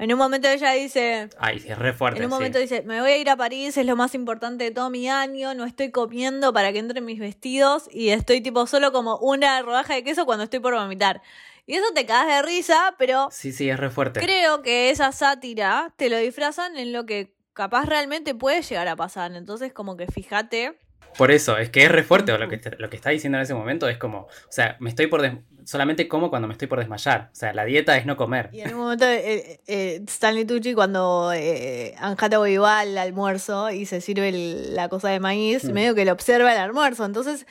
En 0.00 0.12
un 0.12 0.18
momento 0.18 0.48
ella 0.48 0.72
dice. 0.72 1.30
Ay, 1.38 1.62
es 1.64 1.78
re 1.78 1.92
fuerte. 1.92 2.18
En 2.18 2.24
un 2.24 2.30
momento 2.30 2.58
dice: 2.58 2.82
Me 2.82 3.00
voy 3.00 3.12
a 3.12 3.18
ir 3.18 3.30
a 3.30 3.36
París, 3.36 3.76
es 3.76 3.86
lo 3.86 3.94
más 3.94 4.16
importante 4.16 4.64
de 4.64 4.72
todo 4.72 4.90
mi 4.90 5.08
año. 5.08 5.54
No 5.54 5.64
estoy 5.64 5.92
comiendo 5.92 6.52
para 6.52 6.72
que 6.72 6.80
entren 6.80 7.04
mis 7.04 7.20
vestidos. 7.20 7.88
Y 7.92 8.08
estoy 8.08 8.40
tipo 8.40 8.66
solo 8.66 8.90
como 8.90 9.18
una 9.18 9.62
rodaja 9.62 9.94
de 9.94 10.02
queso 10.02 10.26
cuando 10.26 10.42
estoy 10.42 10.58
por 10.58 10.74
vomitar. 10.74 11.22
Y 11.66 11.74
eso 11.74 11.86
te 11.94 12.06
cagas 12.06 12.28
de 12.28 12.42
risa, 12.42 12.94
pero. 12.96 13.28
Sí, 13.32 13.52
sí, 13.52 13.68
es 13.68 13.78
re 13.78 13.90
fuerte. 13.90 14.20
Creo 14.20 14.62
que 14.62 14.90
esa 14.90 15.10
sátira 15.12 15.92
te 15.96 16.08
lo 16.08 16.16
disfrazan 16.16 16.76
en 16.76 16.92
lo 16.92 17.06
que 17.06 17.34
capaz 17.52 17.86
realmente 17.86 18.34
puede 18.34 18.62
llegar 18.62 18.86
a 18.86 18.94
pasar. 18.94 19.32
Entonces, 19.34 19.72
como 19.72 19.96
que 19.96 20.06
fíjate. 20.06 20.78
Por 21.18 21.30
eso, 21.30 21.56
es 21.56 21.70
que 21.70 21.82
es 21.82 21.90
re 21.90 22.04
fuerte 22.04 22.36
lo 22.36 22.48
que, 22.48 22.60
lo 22.78 22.90
que 22.90 22.96
está 22.96 23.10
diciendo 23.10 23.38
en 23.38 23.42
ese 23.42 23.54
momento. 23.54 23.88
Es 23.88 23.98
como, 23.98 24.20
o 24.20 24.50
sea, 24.50 24.76
me 24.80 24.90
estoy 24.90 25.08
por 25.08 25.22
solamente 25.64 26.06
como 26.06 26.30
cuando 26.30 26.46
me 26.46 26.52
estoy 26.52 26.68
por 26.68 26.78
desmayar. 26.78 27.30
O 27.32 27.34
sea, 27.34 27.52
la 27.52 27.64
dieta 27.64 27.96
es 27.96 28.06
no 28.06 28.16
comer. 28.16 28.50
Y 28.52 28.60
en 28.60 28.74
un 28.74 28.82
momento 28.82 29.06
eh, 29.06 29.60
eh, 29.66 30.02
Stanley 30.06 30.44
Tucci 30.44 30.74
cuando 30.74 31.32
eh, 31.34 31.94
Anjata 31.98 32.38
va 32.38 32.80
al 32.80 32.96
almuerzo 32.96 33.70
y 33.70 33.86
se 33.86 34.00
sirve 34.00 34.30
la 34.30 34.88
cosa 34.88 35.08
de 35.08 35.18
maíz, 35.18 35.64
mm. 35.64 35.72
medio 35.72 35.94
que 35.96 36.04
lo 36.04 36.12
observa 36.12 36.52
el 36.52 36.58
almuerzo. 36.58 37.04
Entonces 37.04 37.46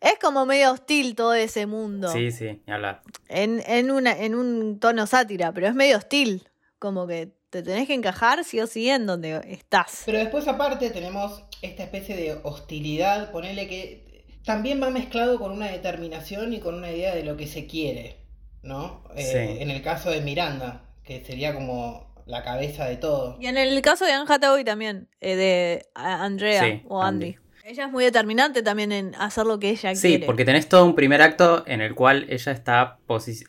es 0.00 0.18
como 0.20 0.46
medio 0.46 0.72
hostil 0.72 1.14
todo 1.14 1.34
ese 1.34 1.66
mundo. 1.66 2.12
Sí, 2.12 2.30
sí, 2.30 2.62
ni 2.66 2.72
hablar. 2.72 3.02
En, 3.28 3.62
en, 3.66 3.90
una, 3.90 4.12
en 4.12 4.34
un 4.34 4.78
tono 4.78 5.06
sátira, 5.06 5.52
pero 5.52 5.66
es 5.66 5.74
medio 5.74 5.96
hostil. 5.96 6.48
Como 6.78 7.06
que 7.06 7.32
te 7.50 7.62
tenés 7.62 7.86
que 7.86 7.94
encajar 7.94 8.44
sí 8.44 8.60
o 8.60 8.66
sí 8.66 8.88
en 8.88 9.06
donde 9.06 9.40
estás. 9.48 10.02
Pero 10.06 10.18
después 10.18 10.46
aparte 10.46 10.90
tenemos 10.90 11.42
esta 11.62 11.82
especie 11.82 12.16
de 12.16 12.38
hostilidad, 12.42 13.32
ponele 13.32 13.66
que 13.66 14.24
también 14.44 14.80
va 14.82 14.90
mezclado 14.90 15.38
con 15.38 15.52
una 15.52 15.66
determinación 15.66 16.52
y 16.52 16.60
con 16.60 16.74
una 16.74 16.90
idea 16.90 17.14
de 17.14 17.24
lo 17.24 17.36
que 17.36 17.46
se 17.46 17.66
quiere, 17.66 18.16
¿no? 18.62 19.02
Eh, 19.16 19.58
en 19.60 19.70
el 19.70 19.82
caso 19.82 20.10
de 20.10 20.20
Miranda, 20.20 20.84
que 21.04 21.24
sería 21.24 21.54
como 21.54 22.08
la 22.26 22.42
cabeza 22.44 22.84
de 22.84 22.96
todo. 22.96 23.36
Y 23.40 23.46
en 23.46 23.56
el 23.56 23.80
caso 23.82 24.04
de 24.04 24.12
Anne 24.12 24.26
Hathaway 24.28 24.62
también, 24.62 25.08
eh, 25.20 25.36
de 25.36 25.86
Andrea 25.94 26.82
o 26.86 27.02
Andy. 27.02 27.36
Ella 27.68 27.84
es 27.84 27.92
muy 27.92 28.02
determinante 28.02 28.62
también 28.62 28.92
en 28.92 29.14
hacer 29.16 29.44
lo 29.44 29.58
que 29.58 29.68
ella 29.68 29.92
quiere. 29.92 29.96
Sí, 29.96 30.18
porque 30.24 30.46
tenés 30.46 30.70
todo 30.70 30.86
un 30.86 30.94
primer 30.94 31.20
acto 31.20 31.64
en 31.66 31.82
el 31.82 31.94
cual 31.94 32.24
ella 32.30 32.50
está 32.50 32.96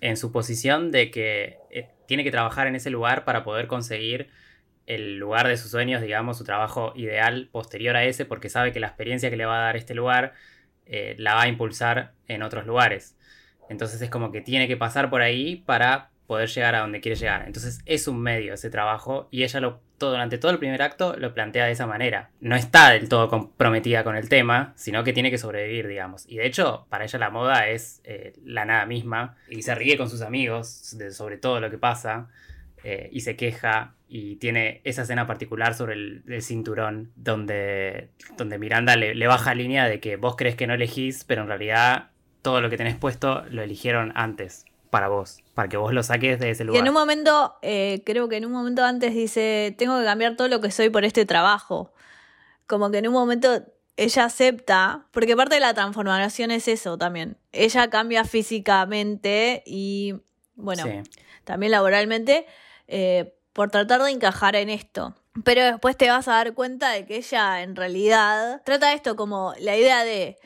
en 0.02 0.18
su 0.18 0.34
posición 0.34 0.92
de 0.92 1.10
que 1.10 1.60
eh, 1.72 1.88
tiene 2.06 2.26
que 2.26 2.32
trabajar 2.32 2.68
en 2.68 2.76
ese 2.76 2.90
lugar 2.90 3.24
para 3.24 3.46
poder 3.46 3.68
conseguir 3.68 4.30
el 4.88 5.16
lugar 5.20 5.48
de 5.48 5.56
sus 5.56 5.72
sueños, 5.72 6.02
digamos, 6.02 6.38
su 6.38 6.44
trabajo 6.44 6.92
ideal 6.98 7.48
posterior 7.50 7.96
a 7.96 8.04
ese, 8.04 8.26
porque 8.26 8.50
sabe 8.50 8.74
que 8.74 8.82
la 8.82 8.88
experiencia 8.88 9.30
que 9.30 9.38
le 9.38 9.46
va 9.46 9.58
a 9.58 9.64
dar 9.68 9.78
este 9.78 9.96
lugar 9.96 10.34
eh, 10.86 11.16
la 11.18 11.36
va 11.36 11.44
a 11.44 11.48
impulsar 11.48 12.12
en 12.28 12.44
otros 12.44 12.66
lugares. 12.66 13.16
Entonces 13.70 14.02
es 14.02 14.10
como 14.10 14.34
que 14.34 14.42
tiene 14.42 14.68
que 14.68 14.76
pasar 14.76 15.10
por 15.10 15.22
ahí 15.22 15.64
para 15.66 16.10
poder 16.30 16.48
llegar 16.48 16.76
a 16.76 16.82
donde 16.82 17.02
quiere 17.02 17.16
llegar. 17.16 17.46
Entonces 17.48 17.82
es 17.88 18.08
un 18.08 18.22
medio 18.22 18.54
ese 18.54 18.70
trabajo 18.70 19.28
y 19.32 19.42
ella 19.42 19.60
lo 19.62 19.82
todo, 19.98 20.12
durante 20.12 20.38
todo 20.38 20.52
el 20.52 20.60
primer 20.60 20.80
acto 20.84 21.16
lo 21.18 21.34
plantea 21.34 21.66
de 21.66 21.72
esa 21.72 21.88
manera. 21.88 22.30
No 22.40 22.56
está 22.56 22.92
del 22.92 23.10
todo 23.10 23.30
comprometida 23.30 24.04
con 24.04 24.16
el 24.16 24.30
tema, 24.30 24.72
sino 24.76 25.04
que 25.04 25.12
tiene 25.12 25.32
que 25.32 25.40
sobrevivir, 25.40 25.88
digamos. 25.88 26.26
Y 26.28 26.38
de 26.38 26.46
hecho, 26.46 26.86
para 26.90 27.06
ella 27.06 27.18
la 27.18 27.32
moda 27.32 27.68
es 27.70 28.02
eh, 28.04 28.34
la 28.46 28.64
nada 28.64 28.86
misma 28.86 29.38
y 29.50 29.64
se 29.64 29.74
ríe 29.74 29.98
con 29.98 30.08
sus 30.08 30.22
amigos 30.22 30.68
sobre 31.10 31.38
todo 31.38 31.60
lo 31.60 31.72
que 31.72 31.80
pasa. 31.80 32.28
Eh, 32.84 33.10
y 33.12 33.22
se 33.22 33.36
queja 33.36 33.96
y 34.08 34.36
tiene 34.36 34.82
esa 34.84 35.02
escena 35.02 35.26
particular 35.26 35.74
sobre 35.74 35.96
el, 35.96 36.42
cinturón 36.44 37.12
donde, 37.16 38.10
donde 38.38 38.60
Miranda 38.60 38.96
le, 38.96 39.28
baja 39.28 39.56
línea 39.56 39.88
de 39.88 40.00
que 40.00 40.16
vos 40.16 40.36
crees 40.38 40.56
que 40.56 40.68
no 40.68 40.76
elegís, 40.76 41.24
pero 41.24 41.42
en 41.42 41.48
realidad 41.48 42.12
todo 42.44 42.62
lo 42.62 42.70
que 42.70 42.78
tenés 42.78 42.96
puesto 42.96 43.44
lo 43.50 43.64
eligieron 43.64 44.14
antes 44.16 44.66
para 44.90 45.08
vos, 45.08 45.44
para 45.54 45.70
que 45.70 45.78
vos 45.78 45.94
lo 45.94 46.04
saques 46.04 46.40
de 46.40 46.52
ese 46.52 46.64
lugar. 46.64 46.78
Y 46.78 46.82
en 46.82 46.88
un 46.88 46.94
momento, 46.94 47.56
eh, 47.62 48.02
creo 48.06 48.28
que 48.30 48.38
en 48.38 48.46
un 48.46 48.52
momento 48.52 48.84
antes 48.84 49.14
dice, 49.14 49.76
tengo 49.78 50.00
que 50.00 50.06
cambiar 50.06 50.36
todo 50.36 50.48
lo 50.48 50.62
que 50.62 50.72
soy 50.72 50.90
por 50.90 51.06
este 51.06 51.26
trabajo. 51.26 51.94
Como 52.68 52.92
que 52.92 53.00
en 53.00 53.08
un 53.08 53.14
momento 53.14 53.64
ella 53.98 54.26
acepta, 54.26 55.06
porque 55.12 55.36
parte 55.36 55.56
de 55.56 55.62
la 55.62 55.74
transformación 55.74 56.52
es 56.52 56.68
eso 56.68 56.98
también. 56.98 57.38
Ella 57.52 57.90
cambia 57.90 58.24
físicamente 58.24 59.62
y, 59.66 60.16
bueno, 60.56 60.86
también 61.44 61.72
laboralmente 61.72 62.46
eh, 62.88 63.36
por 63.54 63.72
tratar 63.72 64.02
de 64.02 64.12
encajar 64.12 64.56
en 64.56 64.70
esto. 64.70 65.16
Pero 65.44 65.64
después 65.64 65.98
te 65.98 66.10
vas 66.10 66.28
a 66.28 66.34
dar 66.34 66.54
cuenta 66.54 66.92
de 66.92 67.06
que 67.06 67.18
ella 67.18 67.62
en 67.62 67.76
realidad 67.76 68.62
trata 68.66 68.94
esto 68.94 69.16
como 69.16 69.54
la 69.60 69.76
idea 69.78 70.04
de 70.04 70.38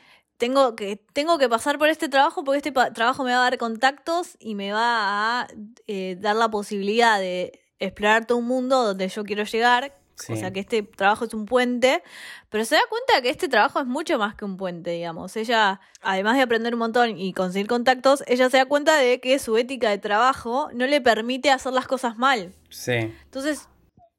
tengo 0.44 0.76
que, 0.76 0.98
tengo 1.14 1.38
que 1.38 1.48
pasar 1.48 1.78
por 1.78 1.88
este 1.88 2.10
trabajo 2.10 2.44
porque 2.44 2.58
este 2.58 2.74
trabajo 2.74 3.24
me 3.24 3.32
va 3.32 3.38
a 3.38 3.50
dar 3.50 3.58
contactos 3.58 4.36
y 4.42 4.56
me 4.56 4.74
va 4.74 5.40
a 5.40 5.48
eh, 5.88 6.18
dar 6.20 6.36
la 6.36 6.50
posibilidad 6.50 7.18
de 7.18 7.62
explorar 7.80 8.26
todo 8.26 8.40
un 8.40 8.48
mundo 8.48 8.84
donde 8.84 9.08
yo 9.08 9.24
quiero 9.24 9.46
llegar, 9.46 9.98
o 10.28 10.36
sea 10.36 10.52
que 10.52 10.60
este 10.60 10.84
trabajo 10.84 11.24
es 11.24 11.34
un 11.34 11.46
puente, 11.46 12.04
pero 12.50 12.66
se 12.66 12.76
da 12.76 12.82
cuenta 12.90 13.22
que 13.22 13.30
este 13.30 13.48
trabajo 13.48 13.80
es 13.80 13.86
mucho 13.86 14.20
más 14.20 14.36
que 14.36 14.44
un 14.44 14.58
puente, 14.58 14.92
digamos. 14.92 15.34
Ella, 15.38 15.80
además 16.02 16.36
de 16.36 16.42
aprender 16.42 16.74
un 16.74 16.80
montón 16.80 17.18
y 17.18 17.32
conseguir 17.32 17.68
contactos, 17.68 18.22
ella 18.28 18.50
se 18.50 18.58
da 18.58 18.66
cuenta 18.66 18.98
de 18.98 19.22
que 19.22 19.40
su 19.40 19.56
ética 19.56 19.92
de 19.92 19.98
trabajo 19.98 20.68
no 20.74 20.88
le 20.88 21.00
permite 21.00 21.52
hacer 21.52 21.72
las 21.72 21.88
cosas 21.88 22.18
mal. 22.18 22.54
Sí. 22.70 22.92
Entonces, 22.92 23.70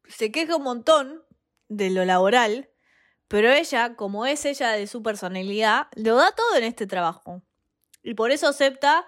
se 0.09 0.33
queja 0.33 0.57
un 0.57 0.63
montón 0.63 1.23
de 1.69 1.91
lo 1.91 2.07
laboral, 2.07 2.71
pero 3.29 3.51
ella, 3.51 3.97
como 3.97 4.27
es 4.27 4.45
ella 4.45 4.71
de 4.71 4.87
su 4.87 5.03
personalidad, 5.03 5.89
lo 5.97 6.17
da 6.17 6.33
todo 6.33 6.57
en 6.57 6.65
este 6.65 6.87
trabajo. 6.87 7.43
Y 8.03 8.15
por 8.15 8.31
eso 8.31 8.49
acepta, 8.49 9.07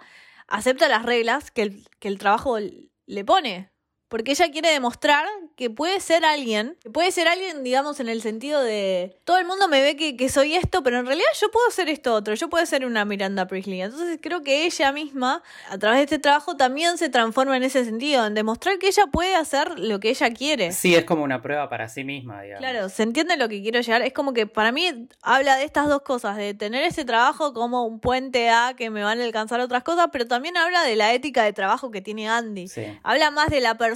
acepta 0.49 0.89
las 0.89 1.05
reglas 1.05 1.51
que 1.51 1.63
el, 1.63 1.89
que 2.01 2.09
el 2.09 2.19
trabajo 2.19 2.59
le 2.59 3.25
pone. 3.25 3.71
Porque 4.09 4.33
ella 4.33 4.51
quiere 4.53 4.71
demostrar 4.71 5.27
que 5.57 5.69
puede 5.69 5.99
ser 5.99 6.25
alguien, 6.25 6.77
que 6.81 6.91
puede 6.91 7.11
ser 7.11 7.27
alguien, 7.27 7.65
digamos, 7.65 7.99
en 7.99 8.09
el 8.09 8.23
sentido 8.23 8.63
de 8.63 9.19
todo 9.25 9.39
el 9.39 9.47
mundo 9.47 9.67
me 9.67 9.83
ve 9.83 9.97
que, 9.97 10.29
soy 10.29 10.55
esto, 10.55 10.85
pero 10.85 11.01
en 11.01 11.07
realidad 11.07 11.27
yo 11.41 11.51
puedo 11.51 11.69
ser 11.73 11.89
esto 11.89 12.15
otro, 12.15 12.35
yo 12.35 12.49
puedo 12.49 12.65
ser 12.67 12.87
una 12.87 13.05
Miranda 13.05 13.49
Priestley. 13.49 13.81
Entonces 13.81 14.21
creo 14.23 14.43
que 14.43 14.65
ella 14.65 14.93
misma, 14.93 15.43
a 15.69 15.79
través 15.79 15.99
de 15.99 16.05
este 16.05 16.19
trabajo, 16.21 16.57
también 16.57 16.99
se 16.99 17.09
transforma 17.09 17.57
en 17.57 17.65
ese 17.65 17.85
sentido, 17.85 18.27
en 18.27 18.35
demostrar 18.35 18.79
que 18.79 18.87
ella 18.87 19.07
puede 19.09 19.35
hacer 19.35 19.77
lo 19.79 19.99
que 19.99 20.11
ella 20.11 20.31
quiere. 20.31 20.71
Sí, 20.71 20.95
es 20.95 21.05
como 21.05 21.25
una 21.25 21.43
prueba 21.43 21.69
para 21.69 21.89
sí 21.89 22.05
misma, 22.05 22.43
digamos. 22.43 22.61
Claro, 22.61 22.89
se 22.89 23.03
entiende 23.03 23.37
lo 23.37 23.49
que 23.49 23.61
quiero 23.61 23.81
llegar. 23.81 24.03
Es 24.03 24.13
como 24.13 24.33
que 24.33 24.47
para 24.47 24.71
mí 24.71 25.09
habla 25.23 25.57
de 25.57 25.65
estas 25.65 25.89
dos 25.89 26.03
cosas, 26.03 26.37
de 26.37 26.55
tener 26.55 26.85
ese 26.85 27.05
trabajo 27.05 27.53
como 27.53 27.85
un 27.85 27.99
puente 27.99 28.51
a 28.51 28.75
que 28.77 28.89
me 28.91 29.03
van 29.03 29.21
a 29.21 29.25
alcanzar 29.25 29.59
otras 29.59 29.83
cosas, 29.83 30.09
pero 30.13 30.27
también 30.27 30.57
habla 30.57 30.85
de 30.85 30.95
la 30.95 31.13
ética 31.13 31.43
de 31.43 31.53
trabajo 31.53 31.91
que 31.91 32.01
tiene 32.01 32.29
Andy. 32.29 32.67
Habla 33.03 33.33
más 33.33 33.49
de 33.49 33.61
la 33.61 33.77
persona 33.77 33.96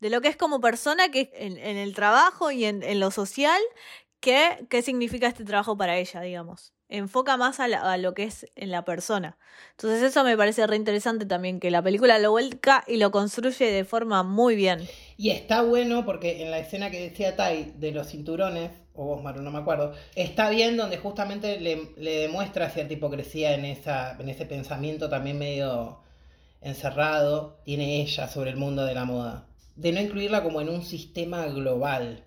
de 0.00 0.10
lo 0.10 0.20
que 0.20 0.28
es 0.28 0.36
como 0.36 0.60
persona, 0.60 1.10
que 1.10 1.30
en, 1.34 1.56
en 1.58 1.76
el 1.76 1.94
trabajo 1.94 2.50
y 2.50 2.64
en, 2.64 3.00
lo 3.00 3.10
social, 3.10 3.60
que, 4.20 4.66
qué 4.68 4.82
significa 4.82 5.26
este 5.26 5.44
trabajo 5.44 5.76
para 5.76 5.96
ella, 5.96 6.20
digamos. 6.20 6.72
Enfoca 6.88 7.36
más 7.36 7.58
a, 7.58 7.96
lo 7.96 8.14
que 8.14 8.22
es 8.22 8.46
en 8.54 8.70
la 8.70 8.84
persona. 8.84 9.38
Entonces 9.72 10.02
eso 10.02 10.22
me 10.22 10.36
parece 10.36 10.64
re 10.68 10.76
interesante 10.76 11.26
también, 11.26 11.58
que 11.58 11.72
la 11.72 11.82
película 11.82 12.18
lo 12.20 12.30
vuelca 12.30 12.84
y 12.86 12.98
lo 12.98 13.10
construye 13.10 13.72
de 13.72 13.84
forma 13.84 14.22
muy 14.22 14.54
bien. 14.54 14.86
Y 15.16 15.30
está 15.30 15.62
bueno 15.62 16.04
porque 16.04 16.42
en 16.42 16.52
la 16.52 16.60
escena 16.60 16.90
que 16.90 17.00
decía 17.00 17.34
Tai 17.34 17.72
de 17.76 17.90
los 17.90 18.08
cinturones, 18.08 18.70
o 18.94 19.04
vos 19.04 19.22
Maru, 19.22 19.42
no 19.42 19.50
me 19.50 19.58
acuerdo, 19.58 19.94
está 20.14 20.48
bien 20.48 20.76
donde 20.76 20.98
justamente 20.98 21.58
le, 21.58 21.90
le 21.96 22.18
demuestra 22.20 22.70
cierta 22.70 22.92
hipocresía 22.92 23.54
en, 23.54 23.64
esa, 23.64 24.16
en 24.20 24.28
ese 24.28 24.46
pensamiento 24.46 25.08
también 25.10 25.38
medio 25.38 26.05
encerrado 26.60 27.60
tiene 27.64 28.00
ella 28.00 28.28
sobre 28.28 28.50
el 28.50 28.56
mundo 28.56 28.84
de 28.84 28.94
la 28.94 29.04
moda. 29.04 29.46
De 29.76 29.92
no 29.92 30.00
incluirla 30.00 30.42
como 30.42 30.60
en 30.60 30.68
un 30.68 30.84
sistema 30.84 31.46
global 31.46 32.24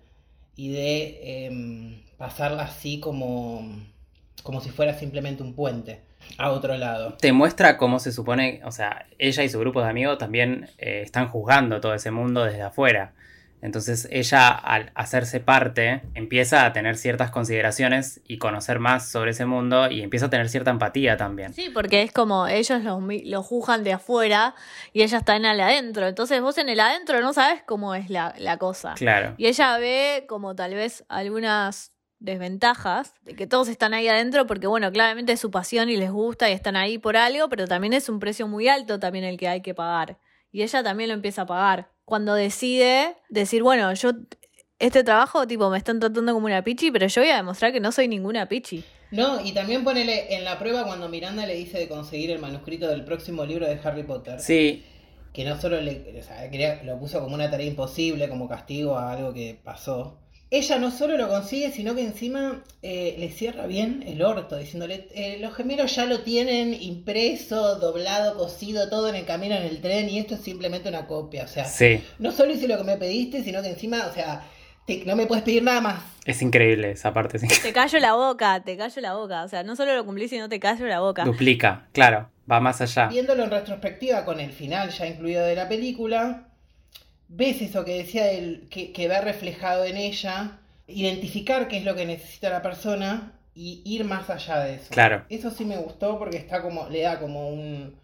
y 0.56 0.70
de 0.70 1.46
em, 1.46 2.02
pasarla 2.16 2.64
así 2.64 3.00
como, 3.00 3.80
como 4.42 4.60
si 4.60 4.70
fuera 4.70 4.94
simplemente 4.94 5.42
un 5.42 5.54
puente 5.54 6.02
a 6.38 6.50
otro 6.50 6.76
lado. 6.76 7.14
Te 7.14 7.32
muestra 7.32 7.76
cómo 7.76 7.98
se 7.98 8.12
supone, 8.12 8.60
o 8.64 8.70
sea, 8.70 9.06
ella 9.18 9.42
y 9.42 9.48
su 9.48 9.58
grupo 9.58 9.82
de 9.82 9.88
amigos 9.88 10.18
también 10.18 10.68
eh, 10.78 11.02
están 11.02 11.28
juzgando 11.28 11.80
todo 11.80 11.94
ese 11.94 12.10
mundo 12.10 12.44
desde 12.44 12.62
afuera. 12.62 13.14
Entonces 13.62 14.08
ella 14.10 14.48
al 14.48 14.90
hacerse 14.94 15.40
parte 15.40 16.02
empieza 16.14 16.64
a 16.64 16.72
tener 16.72 16.96
ciertas 16.96 17.30
consideraciones 17.30 18.20
y 18.26 18.38
conocer 18.38 18.78
más 18.78 19.08
sobre 19.08 19.32
ese 19.32 19.46
mundo 19.46 19.90
y 19.90 20.02
empieza 20.02 20.26
a 20.26 20.30
tener 20.30 20.48
cierta 20.48 20.70
empatía 20.70 21.16
también. 21.16 21.52
Sí, 21.52 21.70
porque 21.72 22.02
es 22.02 22.12
como 22.12 22.46
ellos 22.46 22.82
lo, 22.82 23.42
juzgan 23.42 23.84
de 23.84 23.92
afuera 23.92 24.54
y 24.92 25.02
ella 25.02 25.18
está 25.18 25.36
en 25.36 25.44
el 25.44 25.60
adentro. 25.60 26.06
Entonces 26.06 26.40
vos 26.40 26.58
en 26.58 26.68
el 26.68 26.80
adentro 26.80 27.20
no 27.20 27.32
sabes 27.32 27.62
cómo 27.66 27.94
es 27.94 28.10
la, 28.10 28.34
la 28.38 28.56
cosa. 28.56 28.94
Claro. 28.94 29.34
Y 29.36 29.46
ella 29.46 29.76
ve 29.78 30.24
como 30.28 30.54
tal 30.54 30.74
vez 30.74 31.04
algunas 31.08 31.92
desventajas 32.20 33.14
de 33.22 33.34
que 33.34 33.46
todos 33.46 33.68
están 33.68 33.94
ahí 33.94 34.06
adentro 34.06 34.46
porque 34.46 34.66
bueno, 34.66 34.92
claramente 34.92 35.32
es 35.32 35.40
su 35.40 35.50
pasión 35.50 35.88
y 35.88 35.96
les 35.96 36.10
gusta 36.10 36.50
y 36.50 36.52
están 36.52 36.76
ahí 36.76 36.98
por 36.98 37.16
algo, 37.16 37.48
pero 37.48 37.66
también 37.66 37.94
es 37.94 38.08
un 38.08 38.20
precio 38.20 38.46
muy 38.46 38.68
alto 38.68 39.00
también 39.00 39.24
el 39.24 39.38
que 39.38 39.48
hay 39.48 39.62
que 39.62 39.74
pagar. 39.74 40.18
Y 40.52 40.62
ella 40.62 40.82
también 40.82 41.08
lo 41.08 41.14
empieza 41.14 41.42
a 41.42 41.46
pagar 41.46 41.90
cuando 42.04 42.34
decide 42.34 43.16
decir, 43.28 43.62
bueno, 43.62 43.94
yo 43.94 44.10
este 44.80 45.04
trabajo, 45.04 45.46
tipo, 45.46 45.70
me 45.70 45.78
están 45.78 46.00
tratando 46.00 46.32
como 46.34 46.46
una 46.46 46.64
pichi, 46.64 46.90
pero 46.90 47.06
yo 47.06 47.20
voy 47.20 47.30
a 47.30 47.36
demostrar 47.36 47.72
que 47.72 47.80
no 47.80 47.92
soy 47.92 48.08
ninguna 48.08 48.48
pichi. 48.48 48.82
No, 49.12 49.44
y 49.44 49.52
también 49.52 49.84
ponele 49.84 50.34
en 50.34 50.44
la 50.44 50.58
prueba 50.58 50.84
cuando 50.84 51.08
Miranda 51.08 51.46
le 51.46 51.54
dice 51.54 51.78
de 51.78 51.88
conseguir 51.88 52.30
el 52.30 52.38
manuscrito 52.38 52.88
del 52.88 53.04
próximo 53.04 53.44
libro 53.44 53.66
de 53.66 53.78
Harry 53.84 54.04
Potter. 54.04 54.40
Sí. 54.40 54.84
Que 55.32 55.44
no 55.44 55.60
solo 55.60 55.80
le, 55.80 56.18
o 56.18 56.22
sea, 56.22 56.82
lo 56.82 56.98
puso 56.98 57.20
como 57.20 57.34
una 57.34 57.50
tarea 57.50 57.66
imposible, 57.66 58.28
como 58.28 58.48
castigo 58.48 58.96
a 58.96 59.12
algo 59.12 59.32
que 59.32 59.60
pasó. 59.62 60.18
Ella 60.52 60.78
no 60.78 60.90
solo 60.90 61.16
lo 61.16 61.28
consigue, 61.28 61.70
sino 61.70 61.94
que 61.94 62.02
encima 62.02 62.64
eh, 62.82 63.14
le 63.18 63.30
cierra 63.30 63.66
bien 63.66 64.02
el 64.04 64.20
orto, 64.22 64.56
diciéndole, 64.56 65.06
eh, 65.14 65.38
los 65.40 65.54
gemelos 65.54 65.94
ya 65.94 66.06
lo 66.06 66.20
tienen 66.22 66.74
impreso, 66.74 67.76
doblado, 67.76 68.36
cosido, 68.36 68.88
todo 68.88 69.08
en 69.08 69.14
el 69.14 69.24
camino 69.24 69.54
en 69.54 69.62
el 69.62 69.80
tren, 69.80 70.08
y 70.08 70.18
esto 70.18 70.34
es 70.34 70.40
simplemente 70.40 70.88
una 70.88 71.06
copia. 71.06 71.44
O 71.44 71.48
sea, 71.48 71.64
Sí. 71.66 72.02
no 72.18 72.32
solo 72.32 72.52
hice 72.52 72.66
lo 72.66 72.76
que 72.78 72.84
me 72.84 72.96
pediste, 72.96 73.44
sino 73.44 73.62
que 73.62 73.68
encima, 73.68 74.06
o 74.10 74.12
sea, 74.12 74.42
te- 74.86 75.04
no 75.04 75.14
me 75.14 75.26
puedes 75.26 75.44
pedir 75.44 75.62
nada 75.62 75.80
más. 75.80 76.02
Es 76.24 76.42
increíble 76.42 76.90
esa 76.90 77.12
parte. 77.12 77.38
sí. 77.38 77.46
Te 77.62 77.72
callo 77.72 77.98
la 78.00 78.14
boca, 78.14 78.60
te 78.64 78.76
callo 78.76 79.00
la 79.00 79.14
boca. 79.14 79.44
O 79.44 79.48
sea, 79.48 79.62
no 79.62 79.76
solo 79.76 79.94
lo 79.94 80.04
cumplí, 80.04 80.26
sino 80.28 80.48
te 80.48 80.58
callo 80.58 80.86
la 80.86 80.98
boca. 80.98 81.24
Duplica, 81.24 81.86
claro. 81.92 82.28
Va 82.50 82.58
más 82.58 82.80
allá. 82.80 83.06
Viéndolo 83.06 83.44
en 83.44 83.50
retrospectiva 83.52 84.24
con 84.24 84.40
el 84.40 84.50
final 84.50 84.90
ya 84.90 85.06
incluido 85.06 85.44
de 85.44 85.54
la 85.54 85.68
película, 85.68 86.48
ves 87.32 87.62
eso 87.62 87.84
que 87.84 87.96
decía 87.96 88.30
él, 88.32 88.66
que, 88.70 88.92
que 88.92 89.06
ve 89.08 89.20
reflejado 89.20 89.84
en 89.84 89.96
ella, 89.96 90.58
identificar 90.88 91.68
qué 91.68 91.78
es 91.78 91.84
lo 91.84 91.94
que 91.94 92.04
necesita 92.04 92.50
la 92.50 92.60
persona 92.60 93.32
y 93.54 93.82
ir 93.84 94.04
más 94.04 94.28
allá 94.30 94.58
de 94.64 94.74
eso. 94.74 94.88
Claro. 94.90 95.24
Eso 95.28 95.50
sí 95.50 95.64
me 95.64 95.76
gustó 95.76 96.18
porque 96.18 96.36
está 96.36 96.60
como, 96.60 96.88
le 96.88 97.02
da 97.02 97.20
como 97.20 97.48
un, 97.48 97.94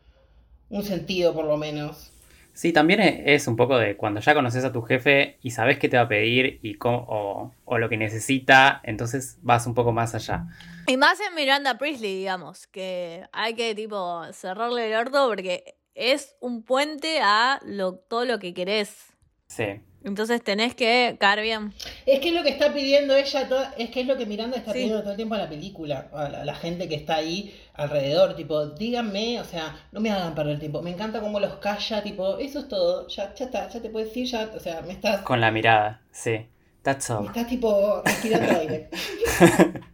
un 0.70 0.84
sentido 0.84 1.34
por 1.34 1.44
lo 1.44 1.56
menos. 1.56 2.12
Sí, 2.52 2.72
también 2.72 3.00
e- 3.00 3.34
es 3.34 3.48
un 3.48 3.56
poco 3.56 3.76
de 3.76 3.96
cuando 3.96 4.20
ya 4.20 4.32
conoces 4.32 4.64
a 4.64 4.72
tu 4.72 4.80
jefe 4.82 5.36
y 5.42 5.50
sabes 5.50 5.78
qué 5.78 5.88
te 5.88 5.96
va 5.96 6.04
a 6.04 6.08
pedir 6.08 6.58
y 6.62 6.74
cómo- 6.76 7.04
o, 7.08 7.52
o 7.64 7.78
lo 7.78 7.88
que 7.88 7.96
necesita, 7.96 8.80
entonces 8.84 9.38
vas 9.42 9.66
un 9.66 9.74
poco 9.74 9.92
más 9.92 10.14
allá. 10.14 10.46
Y 10.86 10.96
más 10.96 11.18
en 11.20 11.34
Miranda 11.34 11.76
Priestley, 11.78 12.16
digamos, 12.18 12.66
que 12.68 13.24
hay 13.32 13.54
que 13.54 13.74
tipo 13.74 14.22
cerrarle 14.32 14.86
el 14.88 14.94
orto 14.94 15.26
porque 15.28 15.74
es 15.94 16.36
un 16.40 16.62
puente 16.62 17.20
a 17.20 17.60
lo, 17.64 17.94
todo 17.96 18.24
lo 18.24 18.38
que 18.38 18.54
querés. 18.54 19.12
Sí. 19.48 19.80
Entonces 20.04 20.40
tenés 20.44 20.74
que 20.76 21.16
caer 21.18 21.40
bien. 21.42 21.72
Es 22.04 22.20
que 22.20 22.28
es 22.28 22.34
lo 22.34 22.44
que 22.44 22.50
está 22.50 22.72
pidiendo 22.72 23.16
ella, 23.16 23.48
toda- 23.48 23.74
es 23.76 23.90
que 23.90 24.02
es 24.02 24.06
lo 24.06 24.16
que 24.16 24.24
Miranda 24.24 24.56
está 24.56 24.72
Sí. 24.72 24.78
pidiendo 24.78 25.00
todo 25.00 25.10
el 25.10 25.16
tiempo 25.16 25.34
en 25.34 25.40
la 25.40 25.48
película, 25.48 26.08
a 26.12 26.28
la, 26.28 26.42
a 26.42 26.44
la 26.44 26.54
gente 26.54 26.88
que 26.88 26.94
está 26.94 27.16
ahí 27.16 27.52
alrededor, 27.74 28.36
tipo, 28.36 28.66
díganme, 28.66 29.40
o 29.40 29.44
sea, 29.44 29.74
no 29.90 29.98
me 30.00 30.10
hagan 30.10 30.34
perder 30.36 30.54
el 30.54 30.60
tiempo, 30.60 30.80
me 30.80 30.90
encanta 30.90 31.20
cómo 31.20 31.40
los 31.40 31.54
calla, 31.56 32.02
tipo, 32.04 32.38
eso 32.38 32.60
es 32.60 32.68
todo, 32.68 33.08
ya, 33.08 33.34
ya 33.34 33.44
está, 33.46 33.68
ya 33.68 33.80
te 33.82 33.88
puedes 33.90 34.16
ir, 34.16 34.26
ya, 34.26 34.48
o 34.54 34.60
sea, 34.60 34.80
me 34.82 34.92
estás, 34.92 35.22
Con 35.22 35.40
la 35.40 35.50
mirada, 35.50 36.00
sí. 36.12 36.46
That's 36.86 37.10
all. 37.10 37.26
estás 37.26 37.48
tipo. 37.48 38.00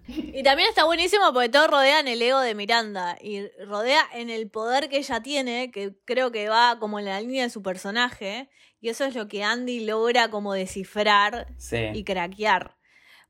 Y 0.09 0.43
también 0.43 0.69
está 0.69 0.85
buenísimo 0.85 1.33
porque 1.33 1.49
todo 1.49 1.69
rodea 1.69 2.01
en 2.01 2.09
el 2.09 2.21
ego 2.21 2.40
de 2.40 2.55
Miranda 2.55 3.16
y 3.21 3.47
rodea 3.64 4.03
en 4.12 4.29
el 4.29 4.51
poder 4.51 4.90
que 4.90 4.99
ella 4.99 5.23
tiene, 5.23 5.71
que 5.71 5.95
creo 6.05 6.31
que 6.31 6.51
va 6.51 6.79
como 6.79 6.99
en 6.99 7.07
la 7.07 7.19
línea 7.21 7.45
de 7.45 7.51
su 7.51 7.62
personaje, 7.62 8.51
y 8.81 8.90
eso 8.90 9.05
es 9.07 9.14
lo 9.14 9.27
que 9.27 9.43
Andy 9.43 9.81
logra 9.87 10.29
como 10.29 10.53
descifrar 10.53 11.47
Sí. 11.57 11.79
y 11.95 12.05
craquear. 12.05 12.77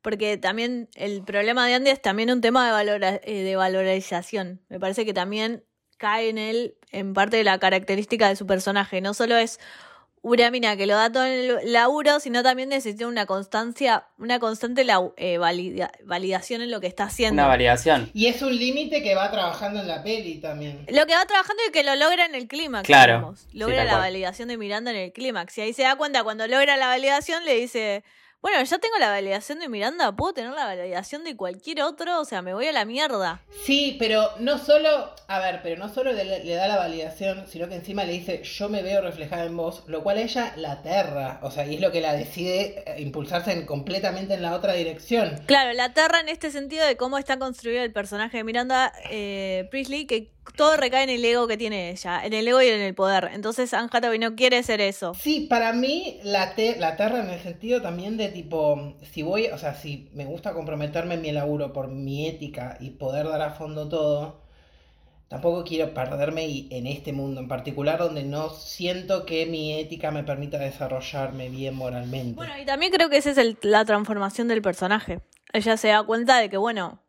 Porque 0.01 0.37
también 0.39 0.89
el 0.97 1.23
problema 1.23 1.67
de 1.69 1.75
Andy 1.75 1.91
es 1.91 2.03
también 2.03 2.33
un 2.33 2.41
tema 2.41 2.67
de, 2.67 2.73
valora- 2.73 3.21
eh, 3.23 3.43
de 3.45 3.55
valorización. 3.55 4.61
Me 4.69 4.81
parece 4.81 5.05
que 5.05 5.15
también 5.15 5.65
cae 5.99 6.31
en 6.31 6.39
él 6.39 6.75
en 6.91 7.15
parte 7.15 7.37
de 7.37 7.45
la 7.45 7.61
característica 7.61 8.29
de 8.29 8.35
su 8.35 8.45
personaje. 8.45 9.01
No 9.01 9.15
solo 9.15 9.37
es 9.37 9.61
una 10.23 10.51
mina 10.53 10.77
que 10.77 10.87
lo 10.87 10.95
da 10.95 11.11
todo 11.11 11.25
en 11.27 11.33
el 11.33 11.73
laburo, 11.73 12.21
sino 12.21 12.45
también 12.45 12.69
necesita 12.69 13.09
una 13.09 13.27
constancia, 13.27 14.07
una 14.19 14.39
constante 14.39 14.87
eh, 15.17 15.39
valida- 15.39 15.91
validación 16.05 16.63
en 16.63 16.71
lo 16.71 16.81
que 16.81 16.87
está 16.87 17.05
haciendo. 17.05 17.43
Una 17.43 17.49
validación. 17.49 18.09
Y 18.15 18.27
es 18.27 18.41
un 18.41 18.57
límite 18.57 19.03
que 19.03 19.17
va 19.17 19.31
trabajando 19.33 19.81
en 19.81 19.89
la 19.89 20.03
peli 20.05 20.41
también. 20.41 20.87
Lo 20.89 21.07
que 21.07 21.15
va 21.15 21.27
trabajando 21.27 21.61
y 21.69 21.73
que 21.73 21.83
lo 21.83 21.97
logra 21.97 22.25
en 22.25 22.37
el 22.37 22.47
clímax. 22.47 22.87
Claro. 22.87 23.17
digamos. 23.17 23.47
Logra 23.53 23.85
la 23.85 23.91
cual. 23.91 24.01
validación 24.03 24.49
de 24.49 24.57
Miranda 24.57 24.93
en 24.93 24.97
el 24.97 25.13
clímax. 25.13 25.59
Y 25.59 25.63
ahí 25.63 25.73
se 25.73 25.83
da 25.83 25.97
cuenta, 25.97 26.23
cuando 26.23 26.47
logra 26.47 26.77
la 26.77 26.87
validación, 26.87 27.45
le 27.45 27.55
dice: 27.57 28.05
Bueno, 28.43 28.61
ya 28.65 28.79
tengo 28.79 28.99
la 28.99 29.09
validación 29.09 29.61
de 29.61 29.69
Miranda, 29.69 30.11
puedo 30.17 30.33
tener 30.35 30.51
la 30.53 30.67
validación 30.67 31.23
de 31.23 31.37
cualquier 31.37 31.81
otro, 31.83 32.21
o 32.21 32.25
sea, 32.25 32.43
me 32.43 32.53
voy 32.55 32.67
a 32.67 32.73
la 32.73 32.85
mierda. 32.85 33.41
Sí, 33.65 33.95
pero 34.01 34.29
no 34.41 34.59
solo, 34.59 35.15
a 35.29 35.39
ver, 35.39 35.61
pero 35.63 35.79
no 35.79 35.89
solo 35.89 36.13
le, 36.13 36.25
le 36.45 36.55
da 36.55 36.67
la 36.67 36.77
validación, 36.77 37.47
sino 37.47 37.69
que 37.69 37.77
encima 37.77 38.03
le 38.05 38.13
dice, 38.15 38.43
yo 38.43 38.69
me 38.69 38.83
veo 38.83 39.01
reflejada 39.01 39.45
en 39.45 39.57
vos, 39.57 39.85
lo 39.87 40.03
cual 40.03 40.19
a 40.19 40.23
ella 40.23 40.53
la 40.57 40.73
aterra, 40.73 41.39
o 41.43 41.53
sea, 41.53 41.65
y 41.67 41.77
es 41.77 41.81
lo 41.81 41.93
que 41.93 42.01
la 42.01 42.15
decide 42.15 42.83
eh, 42.85 43.01
impulsarse 43.01 43.53
en- 43.53 43.65
completamente 43.65 44.35
en 44.35 44.43
la 44.43 44.57
otra 44.57 44.73
dirección. 44.73 45.41
Claro, 45.47 45.73
la 45.73 45.95
Terra 45.95 46.19
en 46.19 46.29
este 46.29 46.51
sentido 46.51 46.85
de 46.85 46.97
cómo 46.97 47.19
está 47.19 47.39
construido 47.39 47.85
el 47.85 47.93
personaje 47.93 48.39
de 48.39 48.45
Miranda 48.45 48.93
eh, 49.09 49.69
Priestley, 49.71 50.05
que 50.07 50.33
todo 50.57 50.77
recae 50.77 51.05
en 51.05 51.11
el 51.11 51.25
ego 51.25 51.47
que 51.47 51.57
tiene 51.57 51.91
ella, 51.91 52.25
en 52.25 52.33
el 52.33 52.47
ego 52.47 52.61
y 52.63 52.69
en 52.69 52.81
el 52.81 52.95
poder. 52.95 53.31
Entonces 53.33 53.73
Anne 53.75 53.89
Hathaway 53.93 54.19
no 54.19 54.35
quiere 54.35 54.63
ser 54.63 54.81
eso. 54.81 55.15
Sí, 55.15 55.47
para 55.49 55.73
mí 55.73 56.19
la, 56.25 56.55
te- 56.55 56.77
la 56.79 56.89
aterra 56.89 57.21
en 57.21 57.31
el 57.31 57.41
sentido 57.41 57.81
también 57.81 58.17
de 58.17 58.29
tipo, 58.29 58.95
si 59.13 59.23
voy, 59.23 59.47
o 59.47 59.59
sea, 59.59 59.75
si 59.75 60.09
me 60.15 60.25
gusta 60.25 60.53
comprometerme 60.53 61.15
en 61.15 61.23
mi 61.23 61.33
laburo 61.33 61.73
por 61.73 61.89
mi 61.89 62.27
ética 62.29 62.77
y 62.81 62.91
poder 62.91 63.27
dar 63.29 63.41
a 63.43 63.51
fondo 63.53 63.89
todo, 63.89 64.41
tampoco 65.29 65.65
quiero 65.65 65.95
perderme 65.95 66.47
y- 66.47 66.69
en 66.71 66.87
este 66.87 67.13
mundo 67.13 67.41
en 67.41 67.49
particular 67.49 67.99
donde 67.99 68.23
no 68.23 68.51
siento 68.51 69.25
que 69.25 69.47
mi 69.47 69.73
ética 69.79 70.11
me 70.11 70.25
permita 70.25 70.59
desarrollarme 70.59 71.49
bien 71.49 71.75
moralmente. 71.75 72.35
Bueno, 72.35 72.53
y 72.61 72.67
también 72.67 72.93
creo 72.93 73.09
que 73.09 73.17
esa 73.17 73.31
es 73.31 73.39
el- 73.39 73.57
la 73.63 73.85
transformación 73.85 74.49
del 74.49 74.61
personaje. 74.61 75.21
Ella 75.55 75.77
se 75.77 75.89
da 75.89 76.03
cuenta 76.03 76.39
de 76.39 76.51
que, 76.51 76.57
bueno, 76.57 77.02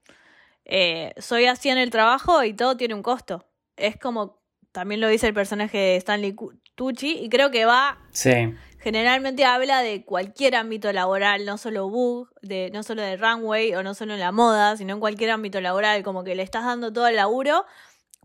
eh, 0.65 1.13
soy 1.17 1.45
así 1.45 1.69
en 1.69 1.77
el 1.77 1.89
trabajo 1.89 2.43
y 2.43 2.53
todo 2.53 2.77
tiene 2.77 2.93
un 2.93 3.03
costo. 3.03 3.45
Es 3.75 3.97
como 3.97 4.41
también 4.71 5.01
lo 5.01 5.07
dice 5.07 5.27
el 5.27 5.33
personaje 5.33 5.77
de 5.77 5.95
Stanley 5.97 6.35
Tucci 6.75 7.17
y 7.19 7.29
creo 7.29 7.51
que 7.51 7.65
va 7.65 7.99
Sí. 8.11 8.53
generalmente 8.79 9.45
habla 9.45 9.81
de 9.81 10.03
cualquier 10.03 10.55
ámbito 10.55 10.91
laboral, 10.91 11.45
no 11.45 11.57
solo 11.57 11.89
bug, 11.89 12.29
de, 12.41 12.69
no 12.73 12.83
solo 12.83 13.01
de 13.01 13.15
runway 13.17 13.75
o 13.75 13.83
no 13.83 13.93
solo 13.93 14.13
en 14.13 14.19
la 14.19 14.31
moda, 14.31 14.75
sino 14.75 14.93
en 14.93 14.99
cualquier 14.99 15.29
ámbito 15.31 15.61
laboral, 15.61 16.03
como 16.03 16.23
que 16.23 16.35
le 16.35 16.43
estás 16.43 16.65
dando 16.65 16.91
todo 16.91 17.07
el 17.07 17.15
laburo, 17.15 17.65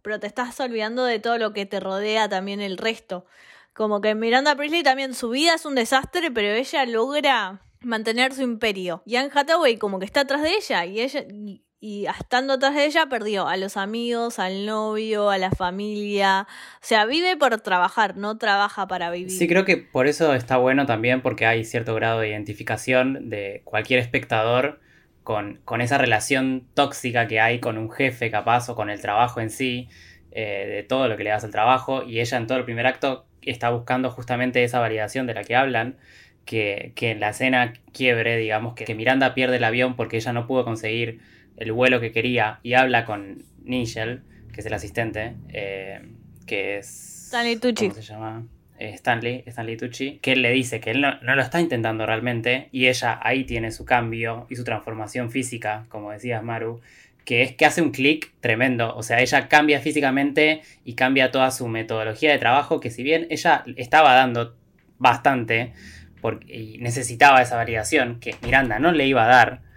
pero 0.03 0.19
te 0.19 0.27
estás 0.27 0.59
olvidando 0.61 1.05
de 1.05 1.19
todo 1.19 1.39
lo 1.39 1.53
que 1.53 1.67
te 1.67 1.81
rodea 1.81 2.29
también 2.29 2.61
el 2.61 2.79
resto. 2.79 3.27
Como 3.75 4.01
que 4.01 4.15
Miranda 4.15 4.57
Priestley 4.57 4.83
también 4.83 5.15
su 5.15 5.31
vida 5.31 5.55
es 5.55 5.65
un 5.67 5.75
desastre, 5.75 6.31
pero 6.31 6.49
ella 6.49 6.85
logra 6.87 7.63
mantener 7.81 8.33
su 8.35 8.43
imperio. 8.43 9.03
Y 9.07 9.17
Anne 9.17 9.31
Hathaway 9.33 9.77
como 9.77 9.99
que 9.99 10.05
está 10.07 10.21
atrás 10.23 10.43
de 10.43 10.57
ella 10.57 10.85
y 10.87 11.01
ella 11.01 11.25
y, 11.31 11.63
y 11.81 12.07
estando 12.07 12.55
atrás 12.55 12.75
de 12.75 12.87
ella 12.87 13.07
perdió 13.07 13.47
a 13.47 13.57
los 13.57 13.77
amigos, 13.77 14.39
al 14.39 14.67
novio, 14.67 15.31
a 15.31 15.39
la 15.39 15.51
familia. 15.51 16.47
O 16.75 16.79
sea, 16.81 17.07
vive 17.07 17.37
por 17.37 17.61
trabajar, 17.61 18.17
no 18.17 18.37
trabaja 18.37 18.89
para 18.89 19.11
vivir. 19.11 19.31
Sí, 19.31 19.47
creo 19.47 19.65
que 19.65 19.77
por 19.77 20.09
eso 20.09 20.35
está 20.35 20.57
bueno 20.57 20.87
también 20.87 21.23
porque 21.23 21.47
hay 21.47 21.65
cierto 21.65 21.95
grado 21.95 22.21
de 22.21 22.31
identificación 22.31 23.31
de 23.31 23.63
cualquier 23.65 24.01
espectador 24.01 24.81
con, 25.23 25.61
con 25.65 25.81
esa 25.81 25.99
relación 25.99 26.67
tóxica 26.75 27.29
que 27.29 27.41
hay 27.41 27.61
con 27.61 27.79
un 27.79 27.91
jefe 27.91 28.31
capaz 28.31 28.69
o 28.69 28.75
con 28.75 28.91
el 28.91 29.01
trabajo 29.01 29.41
en 29.41 29.51
sí, 29.51 29.89
eh, 30.33 30.67
de 30.69 30.83
todo 30.83 31.07
lo 31.07 31.17
que 31.17 31.25
le 31.25 31.31
das 31.31 31.45
al 31.45 31.53
trabajo 31.53 32.03
y 32.03 32.21
ella 32.21 32.39
en 32.39 32.47
todo 32.47 32.59
el 32.59 32.65
primer 32.65 32.87
acto 32.87 33.27
está 33.43 33.71
buscando 33.71 34.11
justamente 34.11 34.65
esa 34.65 34.81
validación 34.81 35.27
de 35.27 35.35
la 35.35 35.45
que 35.45 35.55
hablan, 35.55 35.97
que, 36.45 36.93
que 36.97 37.13
en 37.13 37.21
la 37.21 37.29
escena 37.31 37.73
quiebre, 37.93 38.37
digamos, 38.37 38.75
que, 38.75 38.85
que 38.85 38.95
Miranda 38.95 39.35
pierde 39.35 39.59
el 39.59 39.65
avión 39.65 39.95
porque 39.95 40.17
ella 40.17 40.33
no 40.33 40.47
pudo 40.47 40.65
conseguir 40.65 41.21
el 41.59 41.73
vuelo 41.73 42.01
que 42.01 42.13
quería 42.13 42.61
y 42.63 42.75
habla 42.75 43.05
con 43.05 43.45
Nigel, 43.63 44.23
que 44.53 44.61
es 44.61 44.67
el 44.67 44.75
asistente, 44.75 45.35
eh, 45.49 46.01
que 46.47 46.79
es... 46.79 47.25
Stanley 47.27 47.57
Tucci. 47.57 47.89
¿Cómo 47.89 48.01
se 48.01 48.03
llama? 48.03 48.47
Eh, 48.79 48.95
Stanley, 48.95 49.43
Stanley 49.47 49.77
Tucci, 49.77 50.19
que 50.23 50.33
él 50.33 50.43
le 50.43 50.53
dice 50.53 50.81
que 50.81 50.93
él 50.93 51.01
no, 51.01 51.21
no 51.21 51.35
lo 51.35 51.43
está 51.43 51.61
intentando 51.61 52.07
realmente 52.07 52.69
y 52.71 52.87
ella 52.87 53.19
ahí 53.23 53.45
tiene 53.45 53.73
su 53.73 53.85
cambio 53.85 54.47
y 54.49 54.57
su 54.57 54.65
transformación 54.65 55.31
física, 55.31 55.87
como 55.89 56.13
decías 56.13 56.43
Maru, 56.43 56.81
que 57.25 57.43
es 57.43 57.55
que 57.55 57.67
hace 57.67 57.83
un 57.83 57.91
clic 57.91 58.33
tremendo, 58.41 58.97
o 58.97 59.03
sea, 59.03 59.21
ella 59.21 59.49
cambia 59.49 59.81
físicamente 59.81 60.63
y 60.85 60.95
cambia 60.95 61.31
toda 61.31 61.51
su 61.51 61.69
metodología 61.69 62.31
de 62.31 62.39
trabajo, 62.39 62.81
que 62.81 62.91
si 62.91 63.03
bien 63.03 63.27
ella 63.31 63.65
estaba 63.77 64.15
dando 64.15 64.57
bastante 64.99 65.75
porque, 66.21 66.57
y 66.57 66.79
necesitaba 66.79 67.43
esa 67.43 67.57
validación 67.57 68.19
que 68.21 68.35
Miranda 68.43 68.79
no 68.79 68.93
le 68.93 69.07
iba 69.07 69.25
a 69.25 69.29
dar, 69.29 69.68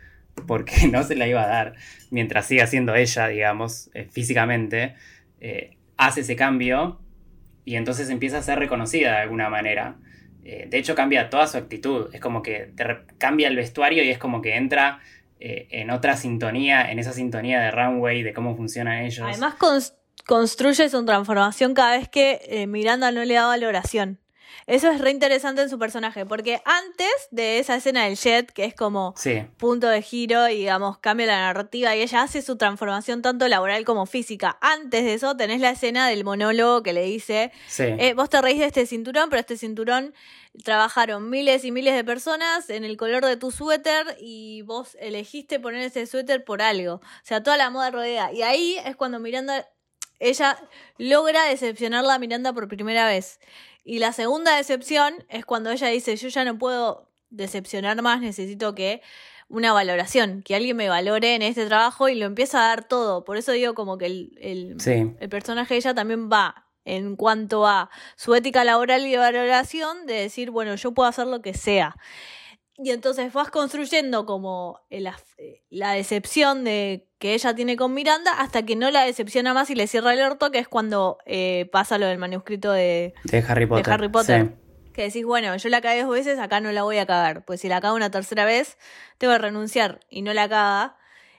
porque 0.47 0.87
no 0.91 1.03
se 1.03 1.15
la 1.15 1.27
iba 1.27 1.43
a 1.43 1.47
dar 1.47 1.73
mientras 2.09 2.45
siga 2.45 2.67
siendo 2.67 2.95
ella, 2.95 3.27
digamos, 3.27 3.89
eh, 3.93 4.07
físicamente, 4.11 4.95
eh, 5.39 5.77
hace 5.97 6.21
ese 6.21 6.35
cambio 6.35 6.99
y 7.65 7.75
entonces 7.75 8.09
empieza 8.09 8.39
a 8.39 8.41
ser 8.41 8.59
reconocida 8.59 9.11
de 9.11 9.17
alguna 9.17 9.49
manera. 9.49 9.95
Eh, 10.43 10.65
de 10.69 10.77
hecho, 10.77 10.95
cambia 10.95 11.29
toda 11.29 11.45
su 11.47 11.57
actitud. 11.57 12.09
Es 12.13 12.19
como 12.19 12.41
que 12.41 12.73
cambia 13.19 13.47
el 13.47 13.55
vestuario 13.55 14.03
y 14.03 14.09
es 14.09 14.17
como 14.17 14.41
que 14.41 14.55
entra 14.55 14.99
en 15.43 15.89
otra 15.89 16.17
sintonía, 16.17 16.91
en 16.91 16.99
esa 16.99 17.13
sintonía 17.13 17.59
de 17.61 17.71
runway, 17.71 18.21
de 18.21 18.31
cómo 18.31 18.55
funcionan 18.55 18.99
ellos. 19.03 19.25
Además 19.27 19.55
cons- 19.57 19.95
construye 20.27 20.87
su 20.87 21.03
transformación 21.03 21.73
cada 21.73 21.97
vez 21.97 22.09
que 22.09 22.65
Miranda 22.67 23.11
no 23.11 23.23
le 23.25 23.33
da 23.33 23.47
valoración. 23.47 24.19
Eso 24.67 24.89
es 24.89 25.01
re 25.01 25.11
interesante 25.11 25.61
en 25.61 25.69
su 25.69 25.79
personaje, 25.79 26.25
porque 26.25 26.61
antes 26.65 27.11
de 27.31 27.59
esa 27.59 27.75
escena 27.75 28.05
del 28.05 28.15
jet, 28.15 28.51
que 28.51 28.65
es 28.65 28.73
como 28.73 29.13
Sí, 29.17 29.43
punto 29.57 29.87
de 29.87 30.01
giro 30.01 30.47
y 30.49 30.57
digamos 30.57 30.97
cambia 30.99 31.25
la 31.27 31.39
narrativa 31.39 31.95
y 31.95 32.01
ella 32.01 32.23
hace 32.23 32.41
su 32.41 32.57
transformación 32.57 33.21
tanto 33.21 33.47
laboral 33.47 33.85
como 33.85 34.05
física. 34.05 34.57
Antes 34.61 35.03
de 35.03 35.13
eso 35.13 35.35
tenés 35.35 35.61
la 35.61 35.71
escena 35.71 36.07
del 36.07 36.23
monólogo 36.23 36.83
que 36.83 36.93
le 36.93 37.03
dice, 37.03 37.51
sí. 37.67 37.83
eh, 37.83 38.13
vos 38.13 38.29
te 38.29 38.41
reís 38.41 38.59
de 38.59 38.65
este 38.65 38.85
cinturón, 38.85 39.29
pero 39.29 39.39
este 39.39 39.57
cinturón 39.57 40.13
trabajaron 40.63 41.29
miles 41.29 41.63
y 41.63 41.71
miles 41.71 41.95
de 41.95 42.03
personas 42.03 42.69
en 42.69 42.83
el 42.83 42.97
color 42.97 43.25
de 43.25 43.37
tu 43.37 43.51
suéter 43.51 44.17
y 44.19 44.61
vos 44.63 44.97
elegiste 44.99 45.59
poner 45.59 45.81
ese 45.81 46.05
suéter 46.05 46.43
por 46.43 46.61
algo. 46.61 46.95
O 46.95 47.01
sea, 47.23 47.41
toda 47.41 47.57
la 47.57 47.69
moda 47.69 47.91
rodea. 47.91 48.31
Y 48.33 48.41
ahí 48.41 48.77
es 48.85 48.95
cuando 48.95 49.19
Miranda, 49.19 49.67
ella 50.19 50.57
logra 50.97 51.45
decepcionarla 51.45 52.15
a 52.15 52.19
Miranda 52.19 52.53
por 52.53 52.67
primera 52.67 53.07
vez. 53.07 53.39
Y 53.83 53.99
la 53.99 54.13
segunda 54.13 54.55
decepción 54.55 55.13
es 55.29 55.45
cuando 55.45 55.71
ella 55.71 55.87
dice, 55.87 56.15
yo 56.15 56.27
ya 56.29 56.45
no 56.45 56.57
puedo 56.57 57.09
decepcionar 57.29 58.01
más, 58.01 58.21
necesito 58.21 58.75
que 58.75 59.01
una 59.47 59.73
valoración, 59.73 60.43
que 60.43 60.55
alguien 60.55 60.77
me 60.77 60.87
valore 60.89 61.35
en 61.35 61.41
este 61.41 61.65
trabajo 61.65 62.07
y 62.07 62.15
lo 62.15 62.25
empieza 62.25 62.63
a 62.63 62.67
dar 62.67 62.87
todo. 62.87 63.25
Por 63.25 63.37
eso 63.37 63.51
digo 63.51 63.73
como 63.73 63.97
que 63.97 64.05
el, 64.05 64.37
el, 64.39 64.75
Sí. 64.79 65.13
el 65.19 65.29
personaje 65.29 65.73
de 65.73 65.79
ella 65.79 65.93
también 65.93 66.29
va 66.31 66.67
en 66.85 67.15
cuanto 67.15 67.67
a 67.67 67.89
su 68.15 68.33
ética 68.33 68.63
laboral 68.63 69.05
y 69.05 69.11
de 69.11 69.17
valoración 69.17 70.05
de 70.05 70.13
decir, 70.13 70.51
bueno, 70.51 70.75
yo 70.75 70.93
puedo 70.93 71.09
hacer 71.09 71.27
lo 71.27 71.41
que 71.41 71.53
sea. 71.53 71.95
Y 72.83 72.89
entonces 72.91 73.31
vas 73.33 73.49
construyendo 73.51 74.25
como 74.25 74.79
la, 74.89 75.15
la 75.69 75.91
decepción 75.93 76.63
de 76.63 77.07
que 77.19 77.33
ella 77.35 77.53
tiene 77.53 77.75
con 77.77 77.93
Miranda 77.93 78.31
hasta 78.39 78.63
que 78.65 78.75
no 78.75 78.89
la 78.89 79.03
decepciona 79.03 79.53
más 79.53 79.69
y 79.69 79.75
le 79.75 79.85
cierra 79.87 80.13
el 80.13 80.21
orto, 80.21 80.49
que 80.51 80.59
es 80.59 80.67
cuando 80.67 81.17
eh, 81.25 81.69
pasa 81.71 81.97
lo 81.99 82.07
del 82.07 82.17
manuscrito 82.17 82.71
de, 82.71 83.13
De 83.25 83.45
Harry 83.47 83.65
Potter. 83.67 83.93
Harry 83.93 84.09
Potter. 84.09 84.45
Sí. 84.47 84.91
que 84.93 85.03
decís, 85.03 85.23
bueno, 85.25 85.55
yo 85.55 85.69
la 85.69 85.81
cagué 85.81 86.01
dos 86.03 86.11
veces, 86.11 86.39
acá 86.39 86.59
no 86.59 86.71
la 86.71 86.81
voy 86.83 86.97
a 86.97 87.05
cagar. 87.05 87.45
Pues 87.45 87.61
si 87.61 87.69
la 87.69 87.79
cago 87.81 87.95
una 87.95 88.09
tercera 88.09 88.45
vez, 88.45 88.77
tengo 89.19 89.33
que 89.33 89.39
renunciar 89.39 89.99
y 90.09 90.23
no 90.23 90.33
la 90.33 90.49
caga. 90.49 90.97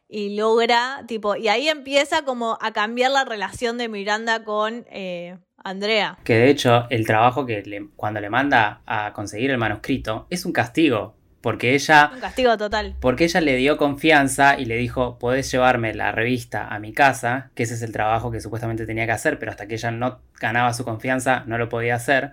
Y 0.09 0.37
logra, 0.37 1.05
tipo, 1.09 1.37
y 1.37 1.49
ahí 1.49 1.69
empieza 1.69 2.23
como 2.25 2.59
a 2.61 2.73
cambiar 2.73 3.11
la 3.13 3.25
relación 3.25 3.79
de 3.79 3.89
Miranda 3.89 4.45
con 4.45 4.85
eh, 4.91 5.39
Andrea. 5.57 6.19
Que 6.23 6.35
de 6.35 6.51
hecho, 6.51 6.87
el 6.91 7.07
trabajo 7.07 7.47
que 7.47 7.63
le- 7.63 7.89
cuando 7.97 8.21
le 8.21 8.29
manda 8.29 8.83
a 8.87 9.13
conseguir 9.15 9.51
el 9.51 9.59
manuscrito 9.59 10.27
es 10.31 10.45
un 10.45 10.53
castigo. 10.53 11.17
Porque 11.43 11.75
ella 11.75 12.13
Un 12.15 12.21
castigo 12.21 12.57
total. 12.57 12.95
Porque 13.01 13.25
ella 13.25 13.41
le 13.41 13.57
dio 13.57 13.77
confianza 13.77 14.59
y 14.59 14.65
le 14.65 14.77
dijo, 14.77 15.19
podés 15.19 15.51
llevarme 15.51 15.93
la 15.93 16.13
revista 16.13 16.69
a 16.69 16.79
mi 16.79 16.93
casa, 16.93 17.51
que 17.55 17.65
ese 17.65 17.75
es 17.75 17.83
el 17.83 17.93
trabajo 17.93 18.31
que 18.31 18.41
supuestamente 18.41 18.87
tenía 18.87 19.07
que 19.07 19.13
hacer, 19.13 19.39
pero 19.39 19.51
hasta 19.51 19.67
que 19.67 19.75
ella 19.75 19.91
no 19.91 20.21
ganaba 20.41 20.73
su 20.73 20.85
confianza 20.85 21.43
no 21.47 21.59
lo 21.59 21.69
podía 21.69 21.97
hacer. 21.97 22.33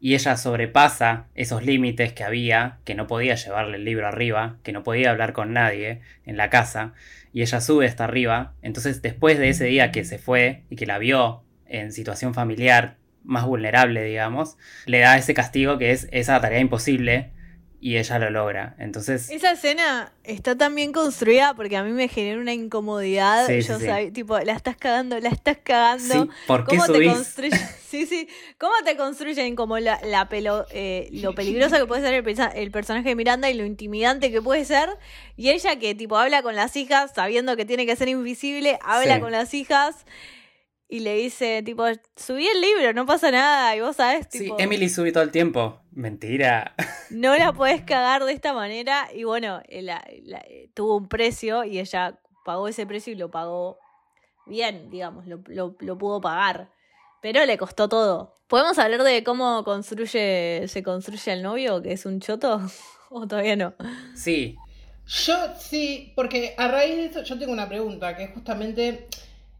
Y 0.00 0.14
ella 0.14 0.36
sobrepasa 0.36 1.26
esos 1.34 1.64
límites 1.64 2.12
que 2.12 2.24
había, 2.24 2.78
que 2.84 2.94
no 2.94 3.06
podía 3.06 3.34
llevarle 3.34 3.76
el 3.76 3.84
libro 3.84 4.06
arriba, 4.06 4.56
que 4.62 4.72
no 4.72 4.82
podía 4.82 5.10
hablar 5.10 5.32
con 5.32 5.52
nadie 5.52 6.00
en 6.24 6.36
la 6.36 6.50
casa, 6.50 6.92
y 7.32 7.42
ella 7.42 7.60
sube 7.60 7.86
hasta 7.86 8.04
arriba. 8.04 8.52
Entonces 8.62 9.02
después 9.02 9.38
de 9.38 9.48
ese 9.48 9.64
día 9.64 9.90
que 9.90 10.04
se 10.04 10.18
fue 10.18 10.62
y 10.70 10.76
que 10.76 10.86
la 10.86 10.98
vio 10.98 11.42
en 11.66 11.90
situación 11.90 12.34
familiar 12.34 12.96
más 13.24 13.46
vulnerable, 13.46 14.04
digamos, 14.04 14.56
le 14.86 15.00
da 15.00 15.16
ese 15.16 15.34
castigo 15.34 15.78
que 15.78 15.90
es 15.90 16.06
esa 16.12 16.40
tarea 16.40 16.60
imposible 16.60 17.33
y 17.84 17.98
ella 17.98 18.18
lo 18.18 18.30
logra. 18.30 18.74
Entonces... 18.78 19.28
Esa 19.28 19.52
escena 19.52 20.10
está 20.22 20.56
tan 20.56 20.74
bien 20.74 20.90
construida 20.90 21.52
porque 21.52 21.76
a 21.76 21.82
mí 21.84 21.92
me 21.92 22.08
genera 22.08 22.40
una 22.40 22.54
incomodidad. 22.54 23.46
Sí, 23.46 23.60
sí, 23.60 23.68
Yo 23.68 23.78
sí. 23.78 23.84
sab- 23.84 24.10
tipo, 24.10 24.38
la 24.38 24.54
estás 24.54 24.78
cagando, 24.78 25.20
la 25.20 25.28
estás 25.28 25.58
cagando. 25.62 26.22
Sí, 26.22 26.30
¿por 26.46 26.64
qué 26.64 26.78
¿Cómo 26.78 26.86
te? 26.86 27.50
Sí, 27.90 28.06
sí. 28.06 28.26
¿Cómo 28.56 28.72
te 28.86 28.96
construyen 28.96 29.54
como 29.54 29.78
la, 29.78 30.00
la 30.02 30.30
pelo, 30.30 30.64
eh, 30.70 31.10
lo 31.12 31.34
peligroso 31.34 31.76
que 31.76 31.84
puede 31.84 32.00
ser 32.00 32.14
el, 32.14 32.58
el 32.58 32.70
personaje 32.70 33.10
de 33.10 33.14
Miranda 33.16 33.50
y 33.50 33.54
lo 33.54 33.66
intimidante 33.66 34.32
que 34.32 34.40
puede 34.40 34.64
ser? 34.64 34.88
Y 35.36 35.50
ella 35.50 35.78
que 35.78 35.94
tipo 35.94 36.16
habla 36.16 36.42
con 36.42 36.56
las 36.56 36.76
hijas 36.76 37.12
sabiendo 37.14 37.54
que 37.54 37.66
tiene 37.66 37.84
que 37.84 37.94
ser 37.96 38.08
invisible, 38.08 38.78
habla 38.82 39.20
con 39.20 39.30
las 39.30 39.52
hijas 39.52 40.06
y 40.96 41.00
le 41.00 41.14
dice 41.16 41.62
tipo, 41.64 41.84
subí 42.16 42.46
el 42.46 42.60
libro, 42.60 42.92
no 42.92 43.04
pasa 43.06 43.30
nada. 43.30 43.74
Y 43.74 43.80
vos 43.80 43.96
sabés, 43.96 44.26
Sí, 44.30 44.40
tipo, 44.44 44.56
Emily 44.58 44.88
sube 44.88 45.10
todo 45.12 45.22
el 45.24 45.30
tiempo. 45.30 45.80
Mentira. 45.92 46.74
no 47.10 47.36
la 47.36 47.52
podés 47.52 47.82
cagar 47.82 48.24
de 48.24 48.32
esta 48.32 48.52
manera. 48.52 49.08
Y 49.14 49.24
bueno, 49.24 49.60
la- 49.70 50.04
la- 50.22 50.44
tuvo 50.74 50.96
un 50.96 51.08
precio 51.08 51.64
y 51.64 51.78
ella 51.80 52.18
pagó 52.44 52.68
ese 52.68 52.86
precio 52.86 53.12
y 53.12 53.16
lo 53.16 53.30
pagó 53.30 53.78
bien, 54.46 54.90
digamos, 54.90 55.26
lo, 55.26 55.40
lo- 55.46 55.76
lo 55.80 55.98
pudo 55.98 56.20
pagar. 56.20 56.70
Pero 57.20 57.44
le 57.46 57.56
costó 57.58 57.88
todo. 57.88 58.34
¿Podemos 58.48 58.78
hablar 58.78 59.02
de 59.02 59.24
cómo 59.24 59.64
construye, 59.64 60.66
se 60.68 60.82
construye 60.82 61.32
el 61.32 61.42
novio, 61.42 61.80
que 61.82 61.92
es 61.92 62.04
un 62.06 62.20
choto? 62.20 62.60
¿O 63.10 63.26
todavía 63.26 63.56
no? 63.56 63.74
Sí, 64.14 64.56
Yo 65.06 65.34
sí, 65.58 66.12
porque 66.14 66.54
a 66.58 66.68
raíz 66.68 66.96
de 66.96 67.04
eso 67.06 67.22
yo 67.22 67.38
tengo 67.38 67.52
una 67.52 67.68
pregunta, 67.68 68.16
que 68.16 68.24
es 68.24 68.30
justamente 68.34 69.08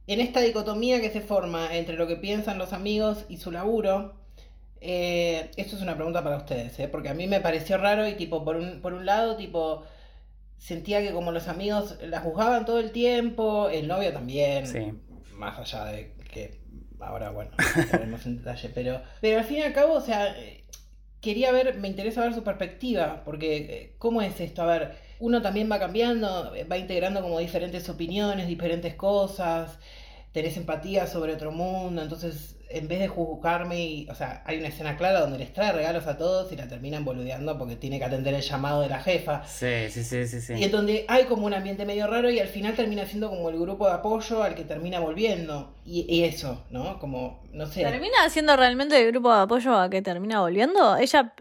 en 0.06 0.20
esta 0.20 0.40
dicotomía 0.40 1.00
que 1.00 1.10
se 1.10 1.20
forma 1.20 1.74
entre 1.76 1.96
lo 1.96 2.06
que 2.06 2.16
piensan 2.16 2.58
los 2.58 2.72
amigos 2.72 3.24
y 3.28 3.38
su 3.38 3.50
laburo. 3.50 4.14
eh, 4.80 5.50
esto 5.56 5.76
es 5.76 5.82
una 5.82 5.94
pregunta 5.96 6.22
para 6.22 6.36
ustedes, 6.36 6.78
¿eh? 6.78 6.88
porque 6.88 7.08
a 7.08 7.14
mí 7.14 7.26
me 7.26 7.40
pareció 7.40 7.78
raro 7.78 8.06
y 8.06 8.14
tipo, 8.14 8.44
por 8.44 8.56
un, 8.56 8.82
por 8.82 8.92
un 8.92 9.06
lado, 9.06 9.36
tipo, 9.36 9.82
sentía 10.58 11.00
que 11.02 11.12
como 11.12 11.32
los 11.32 11.48
amigos 11.48 11.96
la 12.02 12.20
juzgaban 12.20 12.66
todo 12.66 12.80
el 12.80 12.90
tiempo, 12.92 13.68
el 13.70 13.88
novio 13.88 14.12
también, 14.12 14.66
Sí. 14.66 14.92
más 15.38 15.58
allá 15.58 15.86
de 15.86 16.12
que 16.32 16.60
ahora, 17.00 17.30
bueno, 17.30 17.50
no 17.76 17.82
entraremos 17.82 18.26
en 18.26 18.38
detalle, 18.38 18.70
pero, 18.74 19.00
pero 19.22 19.38
al 19.38 19.44
fin 19.44 19.58
y 19.58 19.62
al 19.62 19.72
cabo, 19.72 19.94
o 19.94 20.00
sea, 20.02 20.38
eh, 20.38 20.64
quería 21.20 21.50
ver, 21.52 21.76
me 21.78 21.88
interesa 21.88 22.20
ver 22.22 22.34
su 22.34 22.42
perspectiva, 22.44 23.22
porque 23.24 23.56
eh, 23.56 23.94
¿cómo 23.98 24.20
es 24.22 24.38
esto? 24.40 24.62
A 24.62 24.66
ver, 24.66 24.96
uno 25.18 25.42
también 25.42 25.70
va 25.70 25.78
cambiando, 25.78 26.52
va 26.70 26.78
integrando 26.78 27.22
como 27.22 27.38
diferentes 27.38 27.88
opiniones, 27.88 28.46
diferentes 28.46 28.94
cosas, 28.94 29.78
tenés 30.32 30.56
empatía 30.56 31.06
sobre 31.06 31.34
otro 31.34 31.52
mundo, 31.52 32.02
entonces 32.02 32.56
en 32.74 32.88
vez 32.88 32.98
de 32.98 33.08
juzgarme, 33.08 33.80
y, 33.80 34.08
o 34.10 34.14
sea, 34.14 34.42
hay 34.44 34.58
una 34.58 34.68
escena 34.68 34.96
clara 34.96 35.20
donde 35.20 35.38
les 35.38 35.52
trae 35.52 35.72
regalos 35.72 36.06
a 36.06 36.18
todos 36.18 36.52
y 36.52 36.56
la 36.56 36.66
terminan 36.66 37.04
boludeando 37.04 37.56
porque 37.56 37.76
tiene 37.76 37.98
que 37.98 38.04
atender 38.04 38.34
el 38.34 38.42
llamado 38.42 38.82
de 38.82 38.88
la 38.88 39.00
jefa. 39.00 39.42
sí, 39.46 39.88
sí, 39.90 40.02
sí, 40.02 40.26
sí. 40.26 40.40
sí. 40.40 40.54
Y 40.54 40.64
en 40.64 40.70
donde 40.70 41.04
hay 41.08 41.24
como 41.24 41.46
un 41.46 41.54
ambiente 41.54 41.86
medio 41.86 42.06
raro 42.06 42.30
y 42.30 42.40
al 42.40 42.48
final 42.48 42.74
termina 42.74 43.06
siendo 43.06 43.30
como 43.30 43.48
el 43.48 43.58
grupo 43.58 43.86
de 43.86 43.94
apoyo 43.94 44.42
al 44.42 44.54
que 44.54 44.64
termina 44.64 44.98
volviendo. 45.00 45.74
Y, 45.84 46.06
y 46.08 46.24
eso, 46.24 46.64
¿no? 46.70 46.98
Como, 46.98 47.42
no 47.52 47.66
sé. 47.66 47.82
¿Termina 47.82 48.28
siendo 48.28 48.56
realmente 48.56 49.00
el 49.00 49.12
grupo 49.12 49.32
de 49.34 49.42
apoyo 49.42 49.78
a 49.78 49.88
que 49.88 50.02
termina 50.02 50.40
volviendo? 50.40 50.96
Ella, 50.96 51.34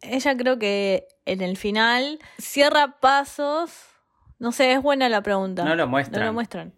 ella 0.00 0.36
creo 0.36 0.58
que 0.58 1.06
en 1.26 1.42
el 1.42 1.56
final 1.56 2.18
cierra 2.38 2.98
pasos. 3.00 3.70
No 4.38 4.52
sé, 4.52 4.72
es 4.72 4.82
buena 4.82 5.08
la 5.08 5.22
pregunta. 5.22 5.64
No 5.64 5.74
lo 5.74 5.86
muestran. 5.86 6.20
No 6.20 6.26
lo 6.26 6.32
muestran. 6.32 6.77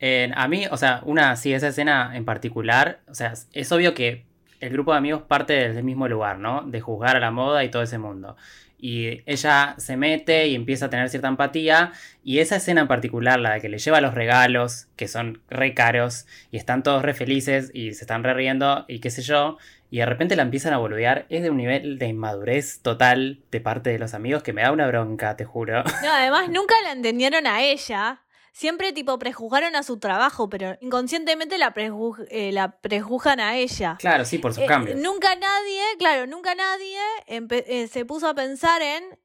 A 0.00 0.48
mí, 0.48 0.66
o 0.70 0.76
sea, 0.76 1.02
una, 1.04 1.36
sí, 1.36 1.52
esa 1.52 1.68
escena 1.68 2.12
en 2.14 2.24
particular, 2.24 3.00
o 3.08 3.14
sea, 3.14 3.34
es 3.52 3.72
obvio 3.72 3.94
que 3.94 4.26
el 4.60 4.70
grupo 4.70 4.92
de 4.92 4.98
amigos 4.98 5.22
parte 5.22 5.52
del 5.52 5.84
mismo 5.84 6.08
lugar, 6.08 6.38
¿no? 6.38 6.62
De 6.62 6.80
juzgar 6.80 7.16
a 7.16 7.20
la 7.20 7.30
moda 7.30 7.64
y 7.64 7.70
todo 7.70 7.82
ese 7.82 7.98
mundo. 7.98 8.36
Y 8.80 9.22
ella 9.26 9.74
se 9.78 9.96
mete 9.96 10.46
y 10.46 10.54
empieza 10.54 10.86
a 10.86 10.90
tener 10.90 11.08
cierta 11.08 11.26
empatía. 11.26 11.92
Y 12.22 12.38
esa 12.38 12.56
escena 12.56 12.82
en 12.82 12.88
particular, 12.88 13.40
la 13.40 13.54
de 13.54 13.60
que 13.60 13.68
le 13.68 13.78
lleva 13.78 14.00
los 14.00 14.14
regalos, 14.14 14.86
que 14.94 15.08
son 15.08 15.42
re 15.50 15.74
caros, 15.74 16.26
y 16.52 16.58
están 16.58 16.84
todos 16.84 17.02
re 17.02 17.12
felices 17.12 17.72
y 17.74 17.94
se 17.94 18.04
están 18.04 18.22
re 18.22 18.34
riendo 18.34 18.84
y 18.86 19.00
qué 19.00 19.10
sé 19.10 19.22
yo, 19.22 19.58
y 19.90 19.98
de 19.98 20.06
repente 20.06 20.36
la 20.36 20.42
empiezan 20.42 20.74
a 20.74 20.78
boludear, 20.78 21.26
es 21.28 21.42
de 21.42 21.50
un 21.50 21.56
nivel 21.56 21.98
de 21.98 22.06
inmadurez 22.06 22.80
total 22.82 23.40
de 23.50 23.60
parte 23.60 23.90
de 23.90 23.98
los 23.98 24.14
amigos 24.14 24.42
que 24.42 24.52
me 24.52 24.62
da 24.62 24.70
una 24.70 24.86
bronca, 24.86 25.36
te 25.36 25.44
juro. 25.44 25.82
No, 26.02 26.12
además 26.12 26.48
nunca 26.48 26.74
la 26.84 26.92
entendieron 26.92 27.46
a 27.46 27.62
ella. 27.62 28.20
Siempre 28.52 28.92
tipo 28.92 29.18
prejuzgaron 29.18 29.76
a 29.76 29.82
su 29.82 29.98
trabajo, 29.98 30.48
pero 30.48 30.76
inconscientemente 30.80 31.58
la, 31.58 31.72
preju- 31.74 32.26
eh, 32.30 32.50
la 32.52 32.72
prejuzgan 32.80 33.40
a 33.40 33.56
ella. 33.56 33.96
Claro, 33.98 34.24
sí, 34.24 34.38
por 34.38 34.52
sus 34.54 34.62
Eh, 34.64 34.66
cambios. 34.66 34.98
nunca 35.00 35.34
nadie, 35.36 35.82
claro, 35.98 36.26
nunca 36.26 36.54
nadie 36.54 36.98
eh, 37.26 37.88
se 37.88 38.04
puso 38.04 38.28
a 38.28 38.34
pensar 38.34 38.82
en 38.82 39.18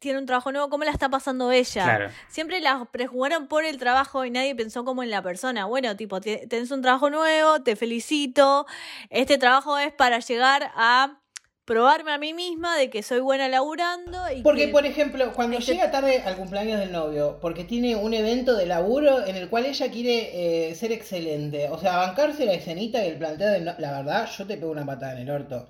tiene 0.00 0.18
un 0.18 0.26
trabajo 0.26 0.50
nuevo, 0.50 0.68
¿cómo 0.68 0.82
la 0.82 0.90
está 0.90 1.08
pasando 1.10 1.52
ella? 1.52 1.84
Claro. 1.84 2.10
Siempre 2.28 2.60
la 2.60 2.86
prejugaron 2.86 3.46
por 3.46 3.64
el 3.64 3.78
trabajo 3.78 4.24
y 4.24 4.30
nadie 4.32 4.54
pensó 4.54 4.84
como 4.84 5.02
en 5.04 5.10
la 5.10 5.22
persona. 5.22 5.66
Bueno, 5.66 5.94
tipo, 5.96 6.20
te- 6.20 6.46
tenés 6.48 6.70
un 6.72 6.82
trabajo 6.82 7.08
nuevo, 7.10 7.62
te 7.62 7.76
felicito. 7.76 8.66
Este 9.10 9.38
trabajo 9.38 9.78
es 9.78 9.92
para 9.92 10.18
llegar 10.18 10.72
a 10.74 11.20
probarme 11.66 12.12
a 12.12 12.18
mí 12.18 12.32
misma 12.32 12.76
de 12.78 12.88
que 12.88 13.02
soy 13.02 13.20
buena 13.20 13.48
laburando 13.48 14.18
y 14.34 14.40
Porque, 14.42 14.66
que- 14.66 14.72
por 14.72 14.86
ejemplo, 14.86 15.32
cuando 15.34 15.58
Este- 15.58 15.72
llega 15.72 15.90
tarde 15.90 16.22
al 16.24 16.36
cumpleaños 16.36 16.78
del 16.80 16.92
novio, 16.92 17.38
porque 17.42 17.64
tiene 17.64 17.96
un 17.96 18.14
evento 18.14 18.56
de 18.56 18.64
laburo 18.66 19.26
en 19.26 19.36
el 19.36 19.48
cual 19.50 19.66
ella 19.66 19.90
quiere 19.90 20.68
eh, 20.70 20.74
ser 20.74 20.92
excelente, 20.92 21.68
o 21.68 21.78
sea, 21.78 21.96
bancarse 21.98 22.46
la 22.46 22.54
escenita 22.54 23.04
y 23.04 23.08
el 23.10 23.16
planteo 23.18 23.50
de 23.50 23.60
no- 23.60 23.74
la 23.78 23.92
verdad, 23.98 24.28
yo 24.38 24.46
te 24.46 24.56
pego 24.56 24.70
una 24.70 24.86
patada 24.86 25.12
en 25.12 25.18
el 25.18 25.30
orto. 25.30 25.68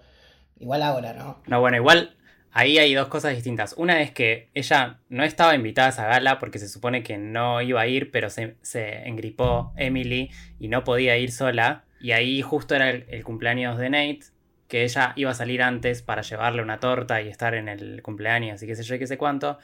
Igual 0.58 0.82
ahora, 0.82 1.12
¿no? 1.14 1.42
No, 1.46 1.60
bueno, 1.60 1.76
igual 1.78 2.14
ahí 2.52 2.78
hay 2.78 2.94
dos 2.94 3.08
cosas 3.08 3.34
distintas. 3.34 3.74
Una 3.78 4.00
es 4.02 4.10
que 4.10 4.48
ella 4.54 5.00
no 5.08 5.24
estaba 5.24 5.54
invitada 5.54 5.88
a 5.88 5.90
esa 5.90 6.06
gala 6.06 6.38
porque 6.38 6.58
se 6.58 6.68
supone 6.68 7.02
que 7.02 7.18
no 7.18 7.60
iba 7.62 7.80
a 7.80 7.86
ir, 7.86 8.10
pero 8.10 8.30
se, 8.30 8.56
se 8.62 9.06
engripó 9.08 9.72
Emily 9.76 10.30
y 10.58 10.68
no 10.68 10.84
podía 10.84 11.16
ir 11.18 11.32
sola. 11.32 11.84
Y 12.00 12.12
ahí 12.12 12.40
justo 12.42 12.74
era 12.74 12.90
el, 12.90 13.06
el 13.08 13.24
cumpleaños 13.24 13.78
de 13.78 13.90
Nate. 13.90 14.20
Que 14.68 14.84
ella 14.84 15.12
iba 15.16 15.30
a 15.30 15.34
salir 15.34 15.62
antes 15.62 16.02
para 16.02 16.22
llevarle 16.22 16.62
una 16.62 16.80
torta 16.80 17.22
y 17.22 17.28
estar 17.28 17.54
en 17.54 17.68
el 17.68 18.02
cumpleaños 18.02 18.62
y 18.62 18.66
qué 18.66 18.76
sé 18.76 18.82
yo 18.82 18.94
y 18.96 18.98
qué 18.98 19.06
sé 19.06 19.18
cuánto. 19.18 19.58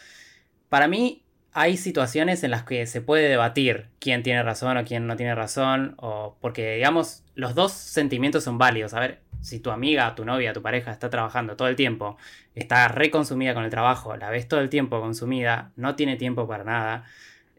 Para 0.68 0.88
mí 0.88 1.22
hay 1.52 1.76
situaciones 1.76 2.44
en 2.44 2.50
las 2.50 2.64
que 2.64 2.86
se 2.86 3.02
puede 3.02 3.28
debatir 3.28 3.88
quién 3.98 4.22
tiene 4.22 4.42
razón 4.42 4.76
o 4.78 4.84
quién 4.84 5.06
no 5.06 5.16
tiene 5.16 5.34
razón, 5.34 5.94
o 5.98 6.36
porque 6.40 6.76
digamos 6.76 7.24
los 7.34 7.54
dos 7.54 7.72
sentimientos 7.72 8.44
son 8.44 8.58
válidos. 8.58 8.94
A 8.94 9.00
ver, 9.00 9.20
si 9.42 9.60
tu 9.60 9.70
amiga, 9.70 10.14
tu 10.14 10.24
novia, 10.24 10.52
tu 10.54 10.62
pareja 10.62 10.92
está 10.92 11.10
trabajando 11.10 11.56
todo 11.56 11.68
el 11.68 11.76
tiempo, 11.76 12.16
está 12.54 12.88
reconsumida 12.88 13.54
con 13.54 13.64
el 13.64 13.70
trabajo, 13.70 14.16
la 14.16 14.30
ves 14.30 14.48
todo 14.48 14.60
el 14.60 14.70
tiempo 14.70 15.00
consumida, 15.00 15.72
no 15.76 15.94
tiene 15.94 16.16
tiempo 16.16 16.48
para 16.48 16.64
nada, 16.64 17.04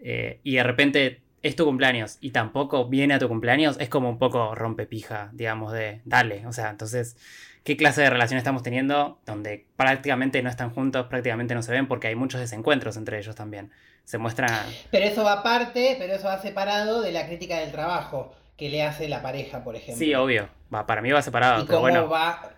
eh, 0.01 0.39
y 0.43 0.55
de 0.55 0.63
repente 0.63 1.21
es 1.43 1.57
tu 1.57 1.65
cumpleaños 1.65 2.17
y 2.21 2.31
tampoco 2.31 2.87
viene 2.87 3.13
a 3.13 3.19
tu 3.19 3.27
cumpleaños, 3.27 3.75
es 3.79 3.89
como 3.89 4.09
un 4.09 4.17
poco 4.17 4.55
rompepija, 4.55 5.29
digamos, 5.33 5.73
de 5.73 6.01
dale. 6.05 6.47
O 6.47 6.53
sea, 6.53 6.69
entonces, 6.69 7.17
¿qué 7.65 7.75
clase 7.75 8.01
de 8.01 8.09
relación 8.09 8.37
estamos 8.37 8.63
teniendo 8.63 9.19
donde 9.25 9.67
prácticamente 9.75 10.41
no 10.41 10.49
están 10.49 10.73
juntos, 10.73 11.07
prácticamente 11.07 11.53
no 11.53 11.61
se 11.61 11.73
ven 11.73 11.87
porque 11.87 12.07
hay 12.07 12.15
muchos 12.15 12.39
desencuentros 12.39 12.95
entre 12.95 13.19
ellos 13.19 13.35
también? 13.35 13.71
Se 14.05 14.17
muestra... 14.17 14.65
Pero 14.89 15.05
eso 15.05 15.23
va 15.23 15.33
aparte, 15.33 15.97
pero 15.99 16.13
eso 16.13 16.27
va 16.27 16.41
separado 16.41 17.01
de 17.01 17.11
la 17.11 17.27
crítica 17.27 17.59
del 17.59 17.71
trabajo 17.71 18.33
que 18.57 18.69
le 18.69 18.81
hace 18.83 19.09
la 19.09 19.21
pareja, 19.21 19.63
por 19.63 19.75
ejemplo. 19.75 20.03
Sí, 20.03 20.15
obvio. 20.15 20.47
Va, 20.73 20.85
para 20.85 21.01
mí 21.01 21.11
va 21.11 21.21
separado. 21.21 21.61
Y 21.61 21.65
pero 21.65 21.79
cómo 21.79 21.89
bueno. 21.89 22.09
va... 22.09 22.49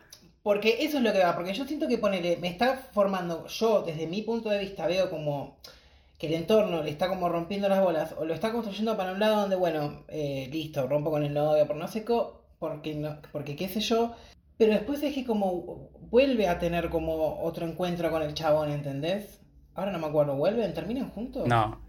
Porque 0.44 0.78
eso 0.82 0.98
es 0.98 1.04
lo 1.04 1.12
que 1.12 1.24
va, 1.24 1.34
porque 1.34 1.56
yo 1.56 1.66
siento 1.66 1.88
que 1.88 1.98
ponele, 1.98 2.38
me 2.38 2.50
está 2.50 2.78
formando, 2.94 3.48
yo 3.48 3.82
desde 3.82 4.06
mi 4.06 4.22
punto 4.22 4.50
de 4.50 4.60
vista 4.60 4.86
veo 4.86 5.10
como 5.10 5.58
que 6.28 6.34
el 6.36 6.42
entorno 6.42 6.84
le 6.84 6.90
está 6.90 7.08
como 7.08 7.30
rompiendo 7.30 7.70
las 7.70 7.82
bolas 7.82 8.16
o 8.18 8.26
lo 8.26 8.34
está 8.34 8.52
construyendo 8.52 8.98
para 8.98 9.12
un 9.12 9.20
lado 9.20 9.42
donde, 9.42 9.56
bueno, 9.56 10.04
eh, 10.08 10.50
listo, 10.52 10.88
rompo 10.88 11.12
con 11.12 11.24
el 11.24 11.34
novio 11.34 11.66
por 11.68 11.76
no 11.76 11.88
sé 11.88 12.04
qué, 12.04 12.18
porque, 12.60 12.96
no, 12.96 13.18
porque 13.32 13.56
qué 13.56 13.70
sé 13.70 13.80
yo, 13.80 14.16
pero 14.58 14.74
después 14.74 15.04
es 15.04 15.14
que 15.14 15.26
como 15.26 15.90
vuelve 16.10 16.48
a 16.48 16.60
tener 16.60 16.90
como 16.90 17.42
otro 17.42 17.68
encuentro 17.68 18.10
con 18.10 18.22
el 18.22 18.34
chabón, 18.34 18.72
¿entendés? 18.72 19.42
Ahora 19.74 19.92
no 19.92 20.00
me 20.00 20.08
acuerdo, 20.08 20.36
¿vuelven? 20.36 20.74
¿Terminan 20.74 21.10
juntos? 21.10 21.48
No, 21.48 21.82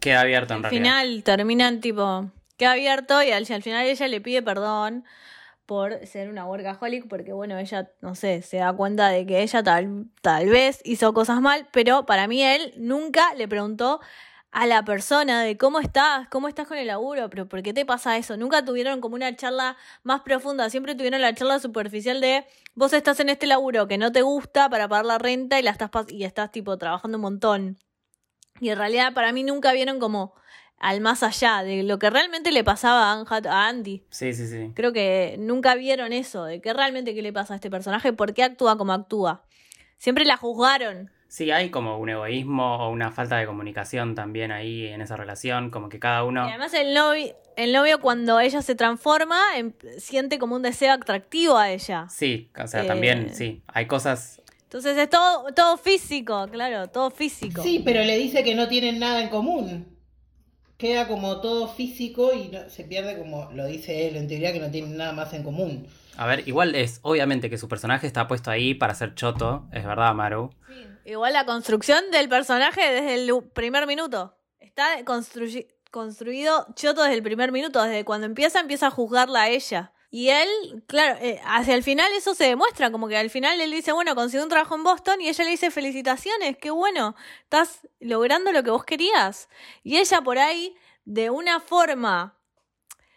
queda 0.00 0.20
abierto 0.20 0.54
en 0.54 0.58
Al 0.58 0.62
realidad. 0.70 0.82
final 0.82 1.22
terminan 1.24 1.80
tipo, 1.80 2.30
queda 2.56 2.72
abierto 2.72 3.22
y 3.22 3.30
al, 3.32 3.44
al 3.50 3.62
final 3.62 3.86
ella 3.86 4.08
le 4.08 4.20
pide 4.20 4.42
perdón 4.42 5.04
por 5.66 6.06
ser 6.06 6.28
una 6.28 6.46
workaholic 6.46 7.08
porque 7.08 7.32
bueno, 7.32 7.58
ella, 7.58 7.90
no 8.00 8.14
sé, 8.14 8.42
se 8.42 8.58
da 8.58 8.72
cuenta 8.72 9.08
de 9.08 9.26
que 9.26 9.42
ella 9.42 9.62
tal, 9.62 10.06
tal 10.20 10.48
vez 10.48 10.80
hizo 10.84 11.14
cosas 11.14 11.40
mal, 11.40 11.68
pero 11.72 12.06
para 12.06 12.28
mí 12.28 12.42
él 12.42 12.74
nunca 12.76 13.34
le 13.34 13.48
preguntó 13.48 14.00
a 14.54 14.66
la 14.66 14.84
persona 14.84 15.42
de 15.42 15.58
cómo 15.58 15.80
estás, 15.80 16.28
cómo 16.28 16.46
estás 16.46 16.68
con 16.68 16.78
el 16.78 16.86
laburo, 16.86 17.28
pero 17.28 17.48
¿por 17.48 17.62
qué 17.62 17.74
te 17.74 17.84
pasa 17.84 18.16
eso? 18.16 18.36
Nunca 18.36 18.64
tuvieron 18.64 19.00
como 19.00 19.16
una 19.16 19.34
charla 19.34 19.76
más 20.04 20.20
profunda, 20.22 20.70
siempre 20.70 20.94
tuvieron 20.94 21.20
la 21.20 21.34
charla 21.34 21.58
superficial 21.58 22.20
de 22.20 22.46
vos 22.74 22.92
estás 22.92 23.18
en 23.18 23.30
este 23.30 23.48
laburo 23.48 23.88
que 23.88 23.98
no 23.98 24.12
te 24.12 24.22
gusta 24.22 24.68
para 24.70 24.88
pagar 24.88 25.06
la 25.06 25.18
renta 25.18 25.58
y 25.58 25.62
la 25.62 25.70
estás 25.70 25.90
y 26.08 26.24
estás 26.24 26.52
tipo 26.52 26.78
trabajando 26.78 27.18
un 27.18 27.22
montón. 27.22 27.78
Y 28.60 28.68
en 28.68 28.78
realidad 28.78 29.12
para 29.12 29.32
mí 29.32 29.42
nunca 29.42 29.72
vieron 29.72 29.98
como 29.98 30.34
al 30.84 31.00
más 31.00 31.22
allá 31.22 31.62
de 31.62 31.82
lo 31.82 31.98
que 31.98 32.10
realmente 32.10 32.52
le 32.52 32.62
pasaba 32.62 33.10
a, 33.12 33.68
Andy. 33.68 34.04
Sí, 34.10 34.34
sí, 34.34 34.46
sí. 34.46 34.70
Creo 34.74 34.92
que 34.92 35.36
nunca 35.38 35.76
vieron 35.76 36.12
eso, 36.12 36.44
de 36.44 36.60
qué 36.60 36.74
realmente 36.74 37.14
qué 37.14 37.22
le 37.22 37.32
pasa 37.32 37.54
a 37.54 37.56
este 37.56 37.70
personaje, 37.70 38.12
por 38.12 38.34
qué 38.34 38.42
actúa 38.42 38.76
como 38.76 38.92
actúa. 38.92 39.46
Siempre 39.96 40.26
la 40.26 40.36
juzgaron. 40.36 41.10
Sí, 41.26 41.50
hay 41.50 41.70
como 41.70 41.98
un 41.98 42.10
egoísmo 42.10 42.76
o 42.76 42.90
una 42.90 43.10
falta 43.10 43.38
de 43.38 43.46
comunicación 43.46 44.14
también 44.14 44.52
ahí 44.52 44.86
en 44.86 45.00
esa 45.00 45.16
relación, 45.16 45.70
como 45.70 45.88
que 45.88 45.98
cada 45.98 46.22
uno... 46.22 46.46
Y 46.46 46.50
además 46.50 46.74
el 46.74 46.92
novio, 46.92 47.34
el 47.56 47.72
novio 47.72 47.98
cuando 47.98 48.38
ella 48.38 48.60
se 48.60 48.74
transforma, 48.74 49.40
em- 49.56 49.72
siente 49.96 50.38
como 50.38 50.54
un 50.54 50.60
deseo 50.60 50.92
atractivo 50.92 51.56
a 51.56 51.70
ella. 51.70 52.08
Sí, 52.10 52.50
o 52.62 52.66
sea, 52.66 52.82
Eh, 52.82 52.86
también, 52.86 53.34
sí, 53.34 53.62
hay 53.68 53.86
cosas... 53.86 54.42
Entonces 54.64 54.98
es 54.98 55.08
todo, 55.08 55.46
todo 55.54 55.78
físico, 55.78 56.46
claro, 56.52 56.88
todo 56.88 57.10
físico. 57.10 57.62
Sí, 57.62 57.80
pero 57.82 58.04
le 58.04 58.18
dice 58.18 58.44
que 58.44 58.54
no 58.54 58.68
tienen 58.68 58.98
nada 58.98 59.22
en 59.22 59.30
común. 59.30 59.93
Queda 60.76 61.06
como 61.08 61.40
todo 61.40 61.68
físico 61.68 62.32
y 62.34 62.48
no- 62.48 62.68
se 62.68 62.84
pierde 62.84 63.16
como 63.18 63.50
lo 63.52 63.66
dice 63.66 64.08
él 64.08 64.16
en 64.16 64.26
teoría 64.28 64.52
que 64.52 64.60
no 64.60 64.70
tienen 64.70 64.96
nada 64.96 65.12
más 65.12 65.32
en 65.32 65.42
común. 65.42 65.86
A 66.16 66.26
ver, 66.26 66.46
igual 66.48 66.74
es 66.74 67.00
obviamente 67.02 67.48
que 67.50 67.58
su 67.58 67.68
personaje 67.68 68.06
está 68.06 68.26
puesto 68.28 68.50
ahí 68.50 68.74
para 68.74 68.94
ser 68.94 69.14
choto, 69.14 69.66
es 69.72 69.84
verdad, 69.84 70.14
Maru. 70.14 70.50
Sí. 70.68 70.86
Igual 71.12 71.32
la 71.32 71.44
construcción 71.46 72.10
del 72.12 72.28
personaje 72.28 72.80
desde 72.90 73.14
el 73.14 73.30
primer 73.52 73.86
minuto. 73.86 74.36
Está 74.60 75.00
construyi- 75.04 75.68
construido 75.90 76.66
choto 76.74 77.02
desde 77.02 77.14
el 77.16 77.22
primer 77.22 77.52
minuto. 77.52 77.82
Desde 77.82 78.04
cuando 78.04 78.26
empieza, 78.26 78.58
empieza 78.60 78.88
a 78.88 78.90
juzgarla 78.90 79.42
a 79.42 79.48
ella. 79.48 79.92
Y 80.16 80.28
él, 80.28 80.48
claro, 80.86 81.18
eh, 81.20 81.40
hacia 81.44 81.74
el 81.74 81.82
final 81.82 82.08
eso 82.12 82.36
se 82.36 82.44
demuestra. 82.44 82.92
Como 82.92 83.08
que 83.08 83.16
al 83.16 83.30
final 83.30 83.60
él 83.60 83.72
dice, 83.72 83.90
bueno, 83.90 84.14
consiguió 84.14 84.44
un 84.44 84.48
trabajo 84.48 84.76
en 84.76 84.84
Boston. 84.84 85.20
Y 85.20 85.28
ella 85.28 85.42
le 85.42 85.50
dice, 85.50 85.72
felicitaciones, 85.72 86.56
qué 86.56 86.70
bueno. 86.70 87.16
Estás 87.42 87.80
logrando 87.98 88.52
lo 88.52 88.62
que 88.62 88.70
vos 88.70 88.84
querías. 88.84 89.48
Y 89.82 89.96
ella 89.96 90.20
por 90.20 90.38
ahí, 90.38 90.76
de 91.04 91.30
una 91.30 91.58
forma, 91.58 92.38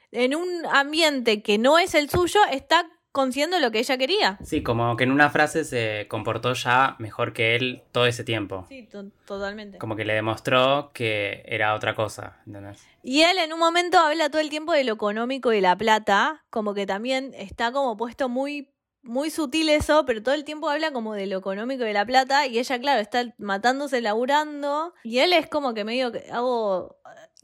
en 0.09 0.33
un 0.33 0.65
ambiente 0.65 1.43
que 1.43 1.59
no 1.59 1.77
es 1.77 1.93
el 1.93 2.09
suyo, 2.09 2.39
está 2.49 2.89
consiguiendo 3.17 3.59
lo 3.59 3.71
que 3.71 3.79
ella 3.79 3.97
quería. 3.97 4.37
Sí, 4.43 4.63
como 4.63 4.95
que 4.95 5.03
en 5.03 5.11
una 5.11 5.29
frase 5.29 5.63
se 5.65 6.05
comportó 6.07 6.53
ya 6.53 6.95
mejor 6.99 7.33
que 7.33 7.55
él 7.55 7.83
todo 7.91 8.05
ese 8.05 8.23
tiempo. 8.23 8.65
Sí, 8.69 8.83
to- 8.87 9.11
totalmente. 9.25 9.77
Como 9.79 9.95
que 9.95 10.05
le 10.05 10.13
demostró 10.13 10.91
que 10.93 11.43
era 11.45 11.73
otra 11.75 11.95
cosa, 11.95 12.37
¿entendés? 12.45 12.85
Y 13.03 13.21
él 13.23 13.37
en 13.39 13.51
un 13.53 13.59
momento 13.59 13.97
habla 13.97 14.29
todo 14.29 14.41
el 14.41 14.49
tiempo 14.49 14.71
de 14.73 14.83
lo 14.83 14.93
económico 14.93 15.51
y 15.53 15.61
la 15.61 15.75
plata, 15.75 16.45
como 16.49 16.73
que 16.73 16.85
también 16.85 17.33
está 17.35 17.71
como 17.71 17.97
puesto 17.97 18.29
muy 18.29 18.69
muy 19.03 19.29
sutil 19.29 19.69
eso, 19.69 20.03
pero 20.05 20.21
todo 20.21 20.35
el 20.35 20.43
tiempo 20.43 20.69
habla 20.69 20.91
como 20.91 21.13
de 21.13 21.27
lo 21.27 21.37
económico 21.37 21.83
y 21.83 21.87
de 21.87 21.93
la 21.93 22.05
plata 22.05 22.45
y 22.45 22.59
ella 22.59 22.77
claro, 22.77 22.99
está 22.99 23.23
matándose 23.37 24.01
laburando 24.01 24.93
y 25.03 25.19
él 25.19 25.31
es 25.31 25.47
como 25.47 25.73
que 25.73 25.85
medio 25.85 26.11
que 26.11 26.25
hago 26.29 26.97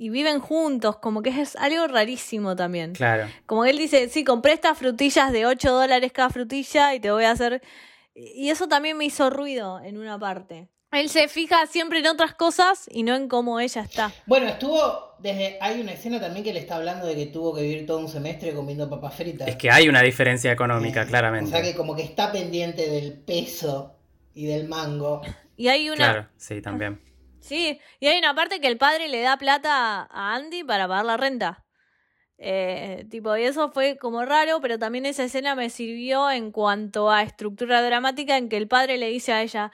y 0.03 0.09
viven 0.09 0.41
juntos, 0.41 0.97
como 0.97 1.21
que 1.21 1.29
es 1.29 1.55
algo 1.55 1.87
rarísimo 1.87 2.57
también. 2.57 2.91
Claro. 2.91 3.29
Como 3.45 3.63
que 3.63 3.69
él 3.69 3.77
dice, 3.77 4.09
sí, 4.09 4.25
compré 4.25 4.51
estas 4.51 4.77
frutillas 4.77 5.31
de 5.31 5.45
8 5.45 5.71
dólares 5.71 6.11
cada 6.11 6.29
frutilla 6.29 6.93
y 6.93 6.99
te 6.99 7.09
voy 7.09 7.23
a 7.23 7.31
hacer... 7.31 7.61
Y 8.13 8.49
eso 8.49 8.67
también 8.67 8.97
me 8.97 9.05
hizo 9.05 9.29
ruido 9.29 9.79
en 9.79 9.97
una 9.97 10.19
parte. 10.19 10.67
Él 10.91 11.07
se 11.07 11.29
fija 11.29 11.67
siempre 11.67 11.99
en 11.99 12.07
otras 12.07 12.33
cosas 12.33 12.89
y 12.91 13.03
no 13.03 13.15
en 13.15 13.29
cómo 13.29 13.61
ella 13.61 13.81
está. 13.81 14.11
Bueno, 14.25 14.47
estuvo 14.47 15.15
desde 15.19 15.57
hay 15.61 15.79
una 15.79 15.93
escena 15.93 16.19
también 16.19 16.43
que 16.43 16.51
le 16.51 16.59
está 16.59 16.75
hablando 16.75 17.07
de 17.07 17.15
que 17.15 17.27
tuvo 17.27 17.55
que 17.55 17.61
vivir 17.61 17.85
todo 17.85 17.99
un 17.99 18.09
semestre 18.09 18.53
comiendo 18.53 18.89
papas 18.89 19.15
fritas. 19.15 19.47
Es 19.47 19.55
que 19.55 19.71
hay 19.71 19.87
una 19.87 20.01
diferencia 20.01 20.51
económica, 20.51 21.03
Eh, 21.03 21.07
claramente. 21.07 21.47
O 21.47 21.53
sea 21.53 21.61
que 21.61 21.77
como 21.77 21.95
que 21.95 22.03
está 22.03 22.29
pendiente 22.29 22.89
del 22.89 23.13
peso 23.13 23.95
y 24.33 24.47
del 24.47 24.67
mango. 24.67 25.21
Y 25.55 25.69
hay 25.69 25.87
una... 25.87 25.95
Claro, 25.95 26.27
sí, 26.35 26.61
también. 26.61 26.99
Sí, 27.43 27.81
y 27.99 28.07
hay 28.07 28.19
una 28.19 28.33
parte 28.33 28.61
que 28.61 28.67
el 28.67 28.77
padre 28.77 29.09
le 29.09 29.19
da 29.21 29.35
plata 29.37 30.07
a 30.09 30.33
Andy 30.35 30.63
para 30.63 30.87
pagar 30.87 31.03
la 31.05 31.17
renta. 31.17 31.65
Eh, 32.37 33.05
tipo, 33.09 33.35
y 33.35 33.43
eso 33.43 33.69
fue 33.71 33.97
como 33.97 34.23
raro, 34.25 34.61
pero 34.61 34.79
también 34.79 35.05
esa 35.05 35.25
escena 35.25 35.53
me 35.55 35.69
sirvió 35.69 36.31
en 36.31 36.51
cuanto 36.51 37.11
a 37.11 37.21
estructura 37.23 37.81
dramática 37.81 38.37
en 38.37 38.47
que 38.47 38.55
el 38.57 38.69
padre 38.69 38.97
le 38.97 39.09
dice 39.09 39.33
a 39.33 39.41
ella, 39.43 39.71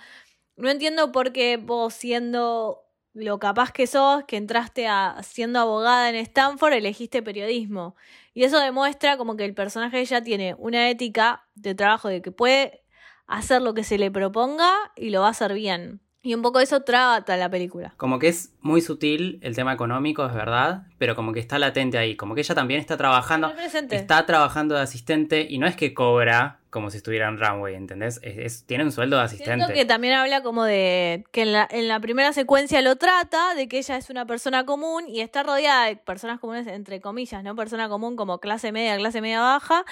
no 0.57 0.69
entiendo 0.71 1.11
por 1.11 1.31
qué 1.31 1.57
vos 1.57 1.93
siendo 1.93 2.81
lo 3.13 3.39
capaz 3.39 3.71
que 3.71 3.85
sos, 3.87 4.23
que 4.25 4.37
entraste 4.37 4.87
a 4.87 5.21
siendo 5.23 5.59
abogada 5.59 6.09
en 6.09 6.15
Stanford, 6.15 6.73
elegiste 6.73 7.21
periodismo. 7.23 7.95
Y 8.33 8.45
eso 8.45 8.59
demuestra 8.59 9.17
como 9.17 9.35
que 9.37 9.45
el 9.45 9.53
personaje 9.53 9.97
de 9.97 10.03
ella 10.03 10.23
tiene 10.23 10.55
una 10.57 10.89
ética 10.89 11.47
de 11.55 11.75
trabajo 11.75 12.09
de 12.09 12.21
que 12.23 12.31
puede 12.31 12.83
hacer 13.27 13.61
lo 13.61 13.75
que 13.75 13.83
se 13.83 13.99
le 13.99 14.11
proponga 14.11 14.71
y 14.95 15.11
lo 15.11 15.21
va 15.21 15.27
a 15.27 15.31
hacer 15.31 15.53
bien. 15.53 16.01
Y 16.29 16.35
un 16.35 16.43
poco 16.43 16.59
eso 16.59 16.81
trata 16.81 17.35
la 17.37 17.49
película. 17.49 17.95
Como 17.97 18.19
que 18.19 18.27
es 18.27 18.53
muy 18.61 18.81
sutil 18.81 19.39
el 19.41 19.55
tema 19.55 19.73
económico, 19.73 20.23
es 20.27 20.33
verdad, 20.35 20.83
pero 20.99 21.15
como 21.15 21.33
que 21.33 21.39
está 21.39 21.57
latente 21.57 21.97
ahí. 21.97 22.15
Como 22.15 22.35
que 22.35 22.41
ella 22.41 22.53
también 22.53 22.79
está 22.79 22.97
trabajando, 22.97 23.51
Está 23.89 24.27
trabajando 24.27 24.75
de 24.75 24.81
asistente 24.81 25.47
y 25.49 25.57
no 25.57 25.65
es 25.65 25.75
que 25.75 25.95
cobra 25.95 26.58
como 26.69 26.89
si 26.91 26.97
estuviera 26.97 27.27
en 27.27 27.39
Runway, 27.39 27.75
¿entendés? 27.75 28.19
Es, 28.21 28.37
es- 28.37 28.65
tiene 28.65 28.83
un 28.83 28.91
sueldo 28.91 29.17
de 29.17 29.23
asistente. 29.23 29.55
Siento 29.55 29.73
que 29.73 29.85
también 29.85 30.13
habla 30.13 30.43
como 30.43 30.63
de 30.63 31.23
que 31.31 31.41
en 31.41 31.53
la, 31.53 31.67
en 31.71 31.87
la 31.87 31.99
primera 31.99 32.31
secuencia 32.33 32.81
lo 32.81 32.95
trata, 32.97 33.55
de 33.55 33.67
que 33.67 33.79
ella 33.79 33.97
es 33.97 34.09
una 34.09 34.25
persona 34.25 34.65
común 34.65 35.05
y 35.07 35.21
está 35.21 35.43
rodeada 35.43 35.85
de 35.87 35.95
personas 35.95 36.39
comunes, 36.39 36.67
entre 36.67 37.01
comillas, 37.01 37.43
¿no? 37.43 37.55
Persona 37.55 37.89
común 37.89 38.15
como 38.15 38.39
clase 38.39 38.71
media, 38.71 38.95
clase 38.97 39.21
media 39.21 39.41
baja, 39.41 39.83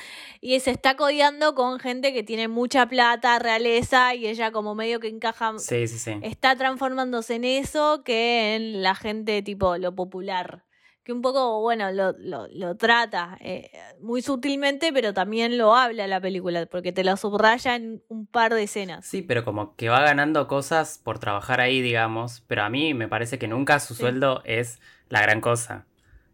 y 0.41 0.59
se 0.59 0.71
está 0.71 0.95
codeando 0.95 1.55
con 1.55 1.79
gente 1.79 2.13
que 2.13 2.23
tiene 2.23 2.47
mucha 2.47 2.85
plata, 2.87 3.39
realeza, 3.39 4.13
y 4.15 4.27
ella 4.27 4.51
como 4.51 4.75
medio 4.75 4.99
que 4.99 5.07
encaja, 5.07 5.53
Sí, 5.57 5.87
sí, 5.87 5.97
sí. 5.97 6.19
está 6.21 6.55
transformándose 6.55 7.35
en 7.35 7.45
eso 7.45 8.03
que 8.03 8.55
en 8.55 8.83
la 8.83 8.93
gente 8.95 9.41
tipo 9.41 9.77
lo 9.77 9.95
popular. 9.95 10.63
Que 11.07 11.13
un 11.13 11.21
poco, 11.21 11.61
bueno, 11.61 11.89
lo, 11.93 12.11
lo, 12.19 12.49
lo 12.49 12.75
trata 12.75 13.37
eh, 13.39 13.71
muy 14.01 14.21
sutilmente, 14.21 14.91
pero 14.91 15.13
también 15.13 15.57
lo 15.57 15.73
habla 15.73 16.05
la 16.05 16.19
película, 16.19 16.65
porque 16.65 16.91
te 16.91 17.05
lo 17.05 17.15
subraya 17.15 17.77
en 17.77 18.03
un 18.09 18.27
par 18.27 18.53
de 18.53 18.63
escenas. 18.63 19.05
Sí, 19.05 19.21
pero 19.21 19.45
como 19.45 19.73
que 19.77 19.87
va 19.87 20.01
ganando 20.01 20.49
cosas 20.49 20.99
por 21.01 21.17
trabajar 21.17 21.61
ahí, 21.61 21.79
digamos, 21.79 22.43
pero 22.47 22.63
a 22.63 22.69
mí 22.69 22.93
me 22.93 23.07
parece 23.07 23.39
que 23.39 23.47
nunca 23.47 23.79
su 23.79 23.93
Sí. 23.95 24.01
sueldo 24.01 24.41
es 24.43 24.81
la 25.07 25.21
gran 25.21 25.39
cosa. 25.39 25.85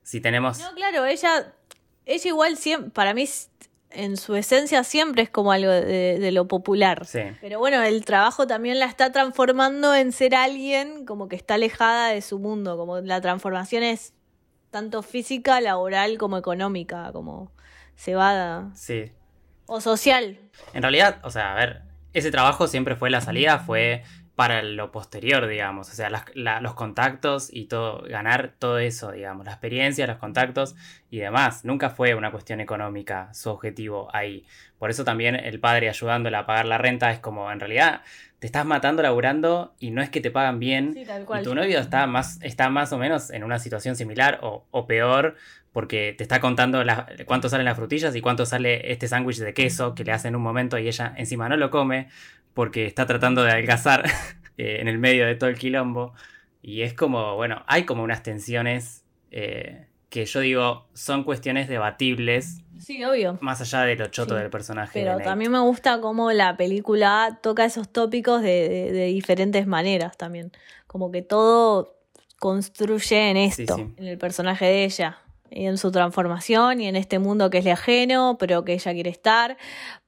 Si 0.02 0.22
tenemos... 0.22 0.58
No, 0.58 0.74
claro, 0.74 1.06
ella, 1.06 1.54
ella 2.08 2.28
igual 2.28 2.58
siempre, 2.58 2.90
para 2.90 3.14
mí, 3.14 3.26
en 3.92 4.18
su 4.18 4.36
esencia 4.36 4.84
siempre 4.84 5.22
es 5.22 5.30
como 5.30 5.52
algo 5.52 5.70
de, 5.70 6.18
de 6.18 6.32
lo 6.32 6.48
popular. 6.48 7.06
Sí. 7.06 7.20
Pero 7.42 7.60
bueno, 7.60 7.84
el 7.84 8.06
trabajo 8.06 8.48
también 8.48 8.80
la 8.80 8.86
está 8.88 9.12
transformando 9.12 9.94
en 9.94 10.12
ser 10.12 10.34
alguien 10.34 11.06
como 11.06 11.28
que 11.28 11.36
está 11.36 11.54
alejada 11.54 12.08
de 12.08 12.24
su 12.24 12.40
mundo, 12.40 12.76
como 12.76 13.02
la 13.02 13.22
transformación 13.22 13.84
es 13.84 14.14
tanto 14.74 15.04
física, 15.04 15.62
laboral 15.62 16.18
como 16.18 16.38
económica, 16.38 17.12
como 17.14 17.52
va 18.10 18.72
Sí. 18.74 19.12
o 19.68 19.80
social. 19.80 20.40
En 20.74 20.82
realidad, 20.82 21.20
o 21.24 21.30
sea, 21.30 21.54
a 21.54 21.56
ver, 21.56 21.84
ese 22.12 22.32
trabajo 22.32 22.68
siempre 22.68 22.96
fue 22.96 23.10
la 23.10 23.22
salida, 23.22 23.60
fue 23.60 24.04
para 24.36 24.64
lo 24.64 24.92
posterior, 24.92 25.46
digamos, 25.46 25.92
o 25.92 25.94
sea, 25.94 26.10
las- 26.10 26.26
la- 26.34 26.60
los 26.60 26.74
contactos 26.74 27.50
y 27.54 27.66
todo, 27.66 28.02
ganar 28.10 28.56
todo 28.58 28.80
eso, 28.80 29.12
digamos, 29.12 29.46
la 29.46 29.52
experiencia, 29.52 30.08
los 30.08 30.18
contactos 30.18 30.76
y 31.12 31.20
demás. 31.20 31.64
Nunca 31.66 31.92
fue 31.92 32.16
una 32.16 32.32
cuestión 32.32 32.60
económica 32.60 33.32
su 33.36 33.52
objetivo 33.52 34.10
ahí. 34.12 34.48
Por 34.80 34.90
eso 34.90 35.04
también 35.04 35.36
el 35.36 35.60
padre 35.60 35.88
ayudándola 35.88 36.40
a 36.40 36.46
pagar 36.48 36.66
la 36.66 36.80
renta 36.80 37.12
es 37.12 37.20
como, 37.20 37.52
en 37.52 37.60
realidad, 37.60 38.02
te 38.44 38.48
estás 38.48 38.66
matando 38.66 39.02
laburando 39.02 39.74
y 39.80 39.92
no 39.92 40.02
es 40.02 40.10
que 40.10 40.20
te 40.20 40.30
pagan 40.30 40.60
bien. 40.60 40.94
Sí, 40.94 41.06
tal 41.06 41.22
Y 41.22 41.26
cual. 41.26 41.44
tu 41.44 41.56
novio 41.56 41.80
está 41.80 42.06
más, 42.08 42.40
está 42.42 42.68
más 42.70 42.92
o 42.92 42.98
menos 42.98 43.30
en 43.32 43.46
una 43.46 43.58
situación 43.58 43.96
similar 43.96 44.40
o, 44.42 44.66
o 44.70 44.86
peor 44.86 45.38
porque 45.72 46.14
te 46.18 46.24
está 46.24 46.42
contando 46.42 46.84
la- 46.84 47.08
cuánto 47.26 47.48
salen 47.48 47.64
las 47.64 47.78
frutillas 47.78 48.14
y 48.18 48.20
cuánto 48.20 48.46
sale 48.46 48.92
este 48.92 49.08
sándwich 49.08 49.38
de 49.38 49.54
queso 49.54 49.96
que 49.96 50.04
le 50.04 50.12
hace 50.12 50.28
en 50.28 50.36
un 50.36 50.42
momento 50.42 50.78
y 50.78 50.90
ella 50.90 51.14
encima 51.16 51.48
no 51.48 51.56
lo 51.56 51.70
come 51.70 52.10
porque 52.54 52.86
está 52.86 53.06
tratando 53.06 53.46
de 53.46 53.52
adelgazar 53.52 54.04
eh, 54.58 54.80
en 54.82 54.90
el 54.90 54.98
medio 55.00 55.26
de 55.26 55.36
todo 55.36 55.50
el 55.50 55.58
quilombo. 55.58 56.14
Y 56.62 56.82
es 56.82 56.94
como, 56.94 57.36
bueno, 57.38 57.64
hay 57.68 57.86
como 57.86 58.04
unas 58.04 58.24
tensiones 58.24 59.06
eh, 59.32 59.88
que 60.10 60.26
yo 60.26 60.42
digo 60.42 60.90
son 60.94 61.24
cuestiones 61.24 61.70
debatibles 61.70 62.62
Sí, 62.80 63.04
obvio. 63.04 63.38
más 63.42 63.62
allá 63.62 63.82
de 63.82 63.96
lo 63.96 64.08
choto 64.08 64.36
Sí, 64.36 64.42
del 64.42 64.50
personaje. 64.50 65.00
de 65.00 65.06
Pero 65.06 65.18
Nate. 65.18 65.26
también 65.30 65.52
me 65.52 65.60
gusta 65.60 66.02
cómo 66.02 66.32
la 66.32 66.58
película 66.58 67.40
toca 67.42 67.66
esos 67.66 67.90
tópicos 67.90 68.42
de, 68.42 68.68
de- 68.70 68.92
de 68.92 69.06
diferentes 69.06 69.68
maneras 69.68 70.18
también. 70.18 70.52
Como 70.88 71.12
que 71.12 71.22
todo 71.22 71.96
construye 72.40 73.30
en 73.30 73.38
esto, 73.38 73.76
sí. 73.78 73.94
en 73.98 74.06
el 74.08 74.18
personaje 74.18 74.66
de 74.66 74.84
ella, 74.84 75.18
y 75.50 75.66
en 75.68 75.78
su 75.78 75.92
transformación 75.92 76.82
y 76.82 76.88
en 76.88 76.96
este 76.96 77.20
mundo 77.20 77.50
que 77.50 77.60
es 77.60 77.64
le 77.64 77.72
ajeno, 77.72 78.38
pero 78.40 78.66
que 78.66 78.74
ella 78.74 78.92
quiere 78.94 79.10
estar, 79.12 79.58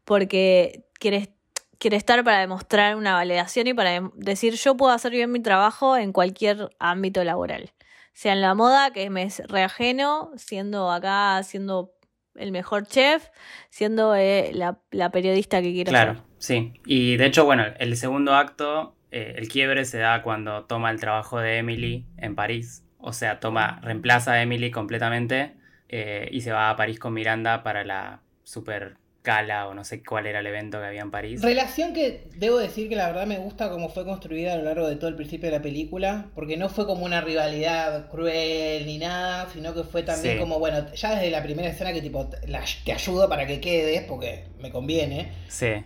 porque 0.04 0.86
quiere, 1.00 1.30
quiere 1.78 1.98
estar 1.98 2.24
para 2.24 2.40
demostrar 2.40 2.96
una 2.96 3.14
validación 3.14 3.68
y 3.68 3.74
para 3.74 4.02
decir 4.16 4.56
yo 4.56 4.76
puedo 4.76 4.92
hacer 4.92 5.12
bien 5.12 5.32
mi 5.32 5.40
trabajo 5.42 5.98
en 5.98 6.12
cualquier 6.14 6.70
ámbito 6.80 7.24
laboral. 7.24 7.72
Sea 8.14 8.32
en 8.34 8.42
la 8.42 8.54
moda, 8.54 8.92
que 8.92 9.10
me 9.10 9.24
es 9.24 9.40
reajeno, 9.48 10.32
siendo 10.38 10.90
acá, 10.92 11.42
siendo 11.44 11.92
el 12.36 12.52
mejor 12.52 12.86
chef, 12.88 13.28
siendo 13.70 14.16
eh, 14.16 14.52
la, 14.54 14.80
la 14.92 15.10
periodista 15.12 15.62
que 15.62 15.72
quiero 15.74 15.90
Claro, 15.90 16.16
ser. 16.16 16.24
sí. 16.38 16.74
Y 16.86 17.18
de 17.18 17.26
hecho, 17.26 17.46
bueno, 17.46 17.66
el 17.80 17.96
segundo 17.98 18.36
acto, 18.36 18.96
eh, 19.12 19.36
el 19.38 19.48
quiebre 19.48 19.86
se 19.86 19.98
da 20.00 20.22
cuando 20.22 20.66
toma 20.66 20.92
el 20.92 21.00
trabajo 21.00 21.40
de 21.40 21.58
Emily 21.58 22.06
en 22.18 22.36
París. 22.36 22.84
O 22.98 23.14
sea, 23.14 23.40
toma, 23.40 23.80
reemplaza 23.84 24.34
a 24.34 24.42
Emily 24.42 24.72
completamente 24.72 25.54
eh, 25.90 26.28
y 26.32 26.42
se 26.42 26.52
va 26.52 26.70
a 26.70 26.76
París 26.76 27.00
con 27.00 27.14
Miranda 27.14 27.62
para 27.64 27.84
la 27.84 28.22
super 28.44 28.98
gala 29.26 29.68
o 29.68 29.74
no 29.74 29.84
sé 29.84 30.02
cuál 30.04 30.26
era 30.28 30.40
el 30.40 30.48
evento 30.48 30.80
que 30.80 30.86
había 30.86 31.02
en 31.02 31.12
París. 31.12 31.42
Relación 31.42 31.92
que 31.94 32.30
debo 32.38 32.58
decir 32.60 32.88
que 32.88 32.96
la 32.96 33.08
verdad 33.08 33.26
me 33.28 33.38
gusta 33.40 33.70
cómo 33.70 33.90
fue 33.90 34.06
construida 34.06 34.54
a 34.54 34.58
lo 34.58 34.64
largo 34.64 34.88
de 34.88 34.96
todo 34.96 35.10
el 35.10 35.16
principio 35.16 35.50
de 35.52 35.58
la 35.58 35.62
película, 35.62 36.28
porque 36.36 36.56
no 36.56 36.70
fue 36.70 36.86
como 36.86 37.04
una 37.04 37.20
rivalidad 37.20 38.10
cruel 38.10 38.86
ni 38.86 38.98
nada, 39.00 39.50
sino 39.52 39.74
que 39.74 39.84
fue 39.84 40.04
también 40.04 40.36
Sí. 40.36 40.40
como, 40.40 40.60
bueno, 40.60 40.86
ya 40.94 41.16
desde 41.16 41.30
la 41.32 41.44
primera 41.44 41.68
escena 41.68 41.92
que 41.92 42.02
tipo, 42.02 42.30
la- 42.48 42.64
te 42.86 42.94
ayudo 42.94 43.28
para 43.28 43.46
que 43.46 43.60
quedes, 43.60 44.04
porque 44.04 44.46
me 44.62 44.72
conviene. 44.72 45.34
Sí, 45.50 45.84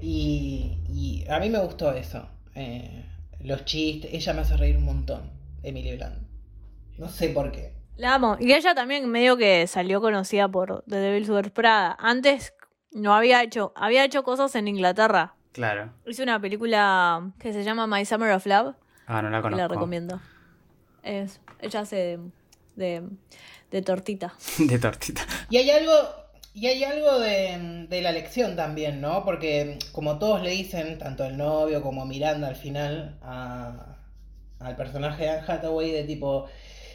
Y, 0.00 0.76
y 0.88 1.24
a 1.30 1.38
mí 1.38 1.48
me 1.48 1.58
gustó 1.60 1.92
eso. 1.92 2.28
Eh, 2.54 3.04
los 3.40 3.64
chistes, 3.64 4.12
ella 4.12 4.32
me 4.34 4.40
hace 4.42 4.56
reír 4.56 4.76
un 4.76 4.84
montón, 4.84 5.30
Emily 5.62 5.96
Blunt. 5.96 6.16
No 6.98 7.08
sé 7.08 7.28
por 7.30 7.50
qué. 7.52 7.72
La 7.96 8.14
amo. 8.14 8.36
Y 8.40 8.52
ella 8.52 8.74
también 8.74 9.08
medio 9.08 9.36
que 9.36 9.66
salió 9.66 10.00
conocida 10.00 10.48
por 10.48 10.84
The 10.88 10.96
Devil's 10.96 11.28
Wears 11.30 11.50
Prada. 11.50 11.96
Antes 12.00 12.52
no 12.94 13.14
había 13.14 13.42
hecho, 13.42 13.72
había 13.76 14.04
hecho 14.04 14.22
cosas 14.24 14.54
en 14.54 14.66
Inglaterra. 14.68 15.34
claro. 15.52 15.90
Hizo 16.06 16.22
una 16.22 16.40
película 16.40 17.30
que 17.38 17.52
se 17.52 17.62
llama 17.62 17.86
My 17.86 18.04
Summer 18.06 18.32
of 18.32 18.46
Love, 18.46 18.74
Ah, 19.06 19.20
no 19.20 19.28
la 19.28 19.42
conozco. 19.42 19.60
la 19.60 19.68
recomiendo. 19.68 20.18
Es, 21.02 21.38
ella 21.60 21.80
hace 21.80 21.96
de, 21.96 22.20
de, 22.76 23.02
de 23.70 23.82
tortita. 23.82 24.32
De 24.58 24.78
tortita. 24.78 25.22
Y 25.50 25.58
hay 25.58 25.70
algo, 25.70 25.92
y 26.54 26.66
hay 26.68 26.82
algo 26.84 27.18
de, 27.18 27.86
de 27.88 28.00
la 28.00 28.12
lección 28.12 28.56
también, 28.56 29.02
¿no? 29.02 29.22
Porque 29.24 29.78
como 29.92 30.18
todos 30.18 30.40
le 30.42 30.50
dicen, 30.50 30.96
tanto 30.98 31.24
el 31.26 31.36
novio 31.36 31.82
como 31.82 32.06
Miranda 32.06 32.48
al 32.48 32.56
final, 32.56 33.18
a- 33.22 33.96
al 34.60 34.76
personaje 34.76 35.24
de 35.24 35.30
Anne 35.30 35.44
Hathaway, 35.46 35.90
de 35.90 36.04
tipo, 36.04 36.46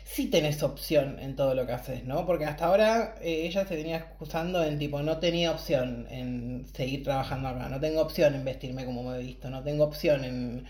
sí 0.04 0.28
tenés 0.28 0.64
opción 0.64 1.18
en 1.20 1.36
todo 1.36 1.54
lo 1.56 1.66
que 1.66 1.74
haces, 1.74 2.04
¿no? 2.04 2.26
Porque 2.26 2.46
hasta 2.46 2.66
ahora 2.66 3.16
eh, 3.22 3.46
ella 3.46 3.66
se 3.66 3.76
venía 3.76 3.98
excusando 3.98 4.64
en 4.64 4.80
tipo, 4.80 5.02
no 5.02 5.18
tenía 5.18 5.52
opción 5.52 6.08
en 6.10 6.66
seguir 6.74 7.04
trabajando 7.04 7.50
acá, 7.50 7.70
no 7.70 7.80
tengo 7.80 8.02
opción 8.02 8.36
en 8.36 8.46
vestirme 8.46 8.86
como 8.86 9.04
me 9.04 9.18
he 9.18 9.24
visto, 9.24 9.50
no 9.50 9.64
tengo 9.64 9.84
opción 9.84 10.24
en 10.24 10.66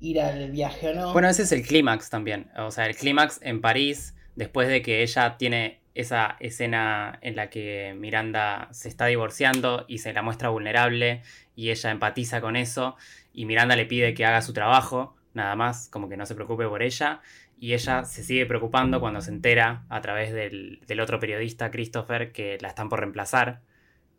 ir 0.00 0.20
al 0.20 0.50
viaje 0.50 0.90
o 0.90 0.94
no. 0.94 1.12
Bueno, 1.12 1.28
ese 1.28 1.42
es 1.42 1.52
el 1.52 1.62
clímax 1.62 2.10
también. 2.10 2.50
O 2.56 2.70
sea, 2.70 2.86
el 2.86 2.96
clímax 2.96 3.40
en 3.42 3.60
París, 3.60 4.14
después 4.36 4.68
de 4.68 4.82
que 4.82 5.02
ella 5.02 5.36
tiene 5.38 5.80
esa 5.94 6.36
escena 6.40 7.18
en 7.22 7.36
la 7.36 7.50
que 7.50 7.94
Miranda 7.96 8.68
se 8.72 8.88
está 8.88 9.06
divorciando 9.06 9.84
y 9.86 9.98
se 9.98 10.12
la 10.12 10.22
muestra 10.22 10.48
vulnerable 10.48 11.22
y 11.54 11.70
ella 11.70 11.90
empatiza 11.90 12.40
con 12.40 12.56
eso 12.56 12.96
y 13.32 13.46
Miranda 13.46 13.76
le 13.76 13.86
pide 13.86 14.14
que 14.14 14.24
haga 14.24 14.42
su 14.42 14.52
trabajo, 14.52 15.14
nada 15.34 15.56
más, 15.56 15.88
como 15.88 16.08
que 16.08 16.16
no 16.16 16.26
se 16.26 16.34
preocupe 16.34 16.66
por 16.66 16.82
ella. 16.82 17.20
Y 17.58 17.74
ella 17.74 18.04
se 18.04 18.22
sigue 18.22 18.46
preocupando 18.46 19.00
cuando 19.00 19.20
se 19.20 19.30
entera 19.30 19.84
a 19.88 20.00
través 20.00 20.32
del, 20.32 20.80
del 20.86 21.00
otro 21.00 21.18
periodista, 21.18 21.70
Christopher, 21.70 22.32
que 22.32 22.58
la 22.60 22.68
están 22.68 22.88
por 22.88 23.00
reemplazar. 23.00 23.60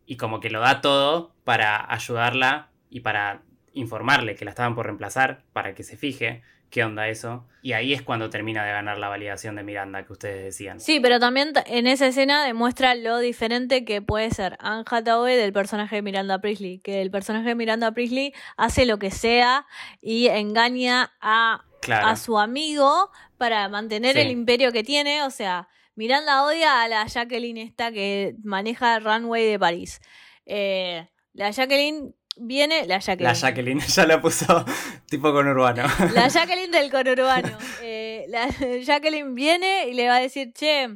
Y 0.05 0.17
como 0.17 0.39
que 0.39 0.49
lo 0.49 0.61
da 0.61 0.81
todo 0.81 1.35
para 1.43 1.91
ayudarla 1.93 2.69
y 2.89 3.01
para 3.01 3.43
informarle 3.73 4.35
que 4.35 4.45
la 4.45 4.51
estaban 4.51 4.75
por 4.75 4.85
reemplazar, 4.85 5.43
para 5.53 5.75
que 5.75 5.83
se 5.83 5.97
fije 5.97 6.43
qué 6.69 6.83
onda 6.83 7.07
eso. 7.07 7.45
Y 7.61 7.73
ahí 7.73 7.93
es 7.93 8.01
cuando 8.01 8.29
termina 8.29 8.65
de 8.65 8.71
ganar 8.71 8.97
la 8.97 9.07
validación 9.07 9.55
de 9.55 9.63
Miranda 9.63 10.05
que 10.05 10.13
ustedes 10.13 10.43
decían. 10.43 10.79
Sí, 10.79 10.99
pero 10.99 11.19
también 11.19 11.53
en 11.67 11.87
esa 11.87 12.07
escena 12.07 12.45
demuestra 12.45 12.95
lo 12.95 13.19
diferente 13.19 13.85
que 13.85 14.01
puede 14.01 14.29
ser 14.31 14.57
Anne 14.59 14.83
Hathaway 14.85 15.37
del 15.37 15.53
personaje 15.53 15.95
de 15.95 16.01
Miranda 16.01 16.39
Priestley. 16.39 16.79
Que 16.79 17.01
el 17.01 17.11
personaje 17.11 17.49
de 17.49 17.55
Miranda 17.55 17.93
Priestley 17.93 18.33
hace 18.57 18.85
lo 18.85 18.99
que 18.99 19.11
sea 19.11 19.65
y 20.01 20.27
engaña 20.27 21.13
a, 21.21 21.63
Claro. 21.85 22.07
a 22.07 22.15
su 22.15 22.37
amigo 22.39 23.11
para 23.37 23.69
mantener 23.69 24.15
Sí. 24.15 24.21
el 24.21 24.31
imperio 24.31 24.71
que 24.71 24.83
tiene. 24.83 25.23
O 25.23 25.29
sea, 25.29 25.67
Miranda 25.95 26.43
odia 26.43 26.81
a 26.83 26.87
la 26.87 27.05
Jacqueline 27.07 27.57
esta 27.59 27.91
que 27.91 28.35
maneja 28.43 28.99
runway 28.99 29.45
de 29.45 29.59
París. 29.59 30.01
Eh, 30.45 31.07
la 31.33 31.51
Jacqueline 31.51 32.13
viene, 32.37 32.85
la 32.85 32.99
Jacqueline. 32.99 33.27
La 33.27 33.33
Jacqueline 33.33 33.79
ya 33.87 34.05
la 34.05 34.21
puso 34.21 34.65
tipo 35.07 35.31
con 35.31 35.47
urbano. 35.47 35.83
La 36.13 36.27
Jacqueline 36.29 36.71
del 36.71 36.91
conurbano. 36.91 37.57
Eh, 37.81 38.25
la 38.29 38.47
Jacqueline 38.83 39.33
viene 39.35 39.87
y 39.87 39.93
le 39.93 40.07
va 40.07 40.15
a 40.17 40.19
decir, 40.19 40.51
che, 40.53 40.87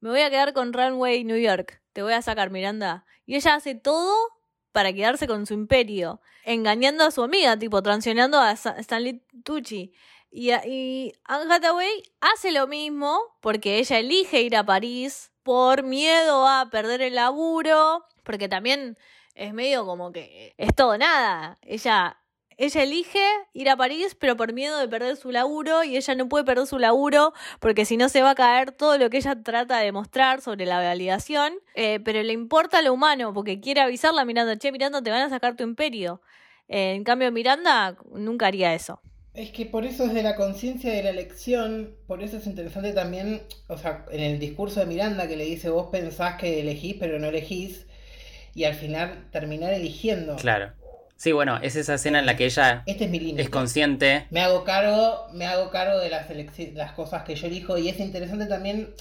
me 0.00 0.10
voy 0.10 0.20
a 0.20 0.30
quedar 0.30 0.52
con 0.52 0.72
Runway 0.72 1.24
New 1.24 1.36
York. 1.38 1.82
Te 1.92 2.02
voy 2.02 2.12
a 2.12 2.22
sacar, 2.22 2.50
Miranda. 2.50 3.04
Y 3.26 3.34
ella 3.36 3.54
hace 3.54 3.74
todo 3.74 4.14
para 4.76 4.92
quedarse 4.92 5.26
con 5.26 5.46
su 5.46 5.54
imperio. 5.54 6.20
Engañando 6.44 7.04
a 7.04 7.10
su 7.10 7.22
amiga, 7.22 7.58
tipo, 7.58 7.82
transionando 7.82 8.38
a 8.38 8.50
Stanley 8.52 9.22
Tucci. 9.42 9.94
Y, 10.30 10.52
y 10.52 11.14
Anne 11.24 11.54
Hathaway 11.54 12.02
hace 12.20 12.52
lo 12.52 12.66
mismo 12.66 13.18
porque 13.40 13.78
ella 13.78 13.98
elige 13.98 14.42
ir 14.42 14.54
a 14.54 14.66
París 14.66 15.32
por 15.42 15.82
miedo 15.82 16.46
a 16.46 16.68
perder 16.70 17.00
el 17.00 17.14
laburo. 17.14 18.04
Porque 18.22 18.50
también 18.50 18.98
es 19.34 19.54
medio 19.54 19.86
como 19.86 20.12
que 20.12 20.54
es 20.58 20.74
todo 20.74 20.98
nada. 20.98 21.56
Ella 21.62 22.18
ella 22.56 22.82
elige 22.82 23.24
ir 23.52 23.68
a 23.68 23.76
París, 23.76 24.16
pero 24.18 24.36
por 24.36 24.52
miedo 24.52 24.78
de 24.78 24.88
perder 24.88 25.16
su 25.16 25.30
laburo, 25.30 25.84
y 25.84 25.96
ella 25.96 26.14
no 26.14 26.28
puede 26.28 26.44
perder 26.44 26.66
su 26.66 26.78
laburo 26.78 27.32
porque 27.60 27.84
si 27.84 27.96
no 27.96 28.08
se 28.08 28.22
va 28.22 28.30
a 28.30 28.34
caer 28.34 28.72
todo 28.72 28.96
lo 28.98 29.10
que 29.10 29.18
ella 29.18 29.36
trata 29.42 29.78
de 29.78 29.92
mostrar 29.92 30.40
sobre 30.40 30.64
la 30.64 30.80
validación, 30.80 31.54
eh, 31.74 32.00
pero 32.04 32.22
le 32.22 32.32
importa 32.32 32.82
lo 32.82 32.92
humano 32.92 33.32
porque 33.34 33.60
quiere 33.60 33.80
avisarla 33.80 34.22
a 34.22 34.24
Miranda, 34.24 34.56
che, 34.56 34.72
Miranda, 34.72 35.02
te 35.02 35.10
van 35.10 35.22
a 35.22 35.28
sacar 35.28 35.56
tu 35.56 35.64
imperio. 35.64 36.20
Eh, 36.68 36.94
en 36.94 37.04
cambio, 37.04 37.30
Miranda 37.30 37.96
nunca 38.12 38.46
haría 38.46 38.74
eso. 38.74 39.00
Es 39.34 39.50
que 39.50 39.66
por 39.66 39.84
eso 39.84 40.06
desde 40.06 40.22
la 40.22 40.34
conciencia 40.34 40.90
de 40.90 41.02
la 41.02 41.10
elección, 41.10 41.94
por 42.06 42.22
eso 42.22 42.38
es 42.38 42.46
interesante 42.46 42.92
también, 42.94 43.42
o 43.68 43.76
sea, 43.76 44.06
en 44.10 44.22
el 44.22 44.38
discurso 44.38 44.80
de 44.80 44.86
Miranda 44.86 45.28
que 45.28 45.36
le 45.36 45.44
dice 45.44 45.68
vos 45.68 45.88
pensás 45.92 46.36
que 46.40 46.60
elegís 46.60 46.96
pero 46.98 47.18
no 47.18 47.26
elegís 47.26 47.86
y 48.54 48.64
al 48.64 48.74
final 48.74 49.28
terminar 49.30 49.74
eligiendo. 49.74 50.36
claro. 50.36 50.72
Sí, 51.16 51.32
bueno, 51.32 51.58
es 51.62 51.76
esa 51.76 51.94
escena 51.94 52.18
en 52.18 52.26
la 52.26 52.36
que 52.36 52.44
ella 52.44 52.82
Este 52.86 53.04
es 53.04 53.10
mi 53.10 53.18
límite. 53.18 53.42
es 53.42 53.50
consciente. 53.50 54.26
Me 54.30 54.40
hago 54.40 54.64
cargo, 54.64 55.28
me 55.32 55.46
hago 55.46 55.70
cargo 55.70 55.98
de 55.98 56.10
las 56.10 56.92
cosas 56.92 57.22
que 57.24 57.34
yo 57.34 57.46
elijo 57.46 57.78
y 57.78 57.88
es 57.88 57.98
interesante 58.00 58.46
también 58.46 58.94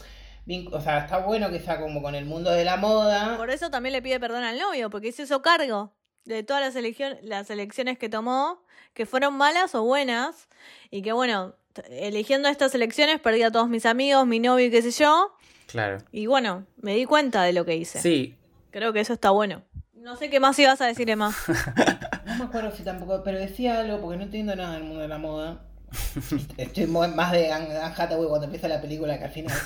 o 0.71 0.79
sea, 0.79 0.99
está 0.99 1.17
bueno 1.19 1.49
que 1.49 1.59
sea 1.59 1.79
como 1.79 2.01
con 2.01 2.13
el 2.13 2.25
mundo 2.25 2.51
de 2.51 2.63
la 2.65 2.77
moda. 2.77 3.35
Por 3.37 3.49
eso 3.49 3.69
también 3.71 3.93
le 3.93 4.01
pide 4.01 4.19
perdón 4.19 4.43
al 4.43 4.59
novio, 4.59 4.89
porque 4.89 5.07
hizo 5.07 5.41
cargo 5.41 5.93
de 6.23 6.43
todas 6.43 6.61
las, 6.73 7.21
las 7.23 7.49
elecciones 7.49 7.97
que 7.97 8.09
tomó, 8.09 8.63
que 8.93 9.05
fueron 9.05 9.35
malas 9.35 9.73
o 9.75 9.83
buenas, 9.83 10.47
y 10.91 11.01
que 11.01 11.13
bueno, 11.13 11.55
eligiendo 11.89 12.47
estas 12.47 12.75
elecciones 12.75 13.19
perdí 13.19 13.41
a 13.41 13.51
todos 13.51 13.69
mis 13.69 13.85
amigos, 13.85 14.27
mi 14.27 14.39
novio 14.39 14.67
y 14.67 14.71
qué 14.71 14.81
sé 14.81 14.91
yo. 14.91 15.35
Claro. 15.67 15.97
Y 16.11 16.27
bueno, 16.27 16.65
me 16.77 16.95
di 16.95 17.05
cuenta 17.05 17.41
de 17.43 17.53
lo 17.53 17.65
que 17.65 17.75
hice. 17.75 17.99
Sí. 17.99 18.35
Creo 18.69 18.93
que 18.93 18.99
eso 18.99 19.13
está 19.13 19.31
bueno. 19.31 19.63
No 20.05 20.15
sé 20.15 20.29
qué 20.29 20.39
más 20.39 20.59
ibas 20.59 20.79
a 20.81 20.85
decir, 20.85 21.09
Emma. 21.09 21.33
no 22.27 22.35
me 22.35 22.43
acuerdo 22.43 22.69
si 22.69 22.83
tampoco, 22.83 23.23
pero 23.23 23.39
decía 23.39 23.79
algo 23.79 23.99
porque 24.01 24.17
no 24.17 24.23
entiendo 24.25 24.55
nada 24.55 24.75
del 24.75 24.83
mundo 24.83 25.01
de 25.01 25.07
la 25.07 25.17
moda. 25.17 25.65
Estoy 26.57 26.85
más 26.85 27.31
de 27.31 27.51
Anne 27.51 27.75
Hathaway 27.75 28.27
cuando 28.27 28.45
empieza 28.45 28.67
la 28.67 28.81
película 28.81 29.17
que 29.17 29.23
al 29.23 29.31
final. 29.31 29.57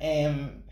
Em, 0.00 0.62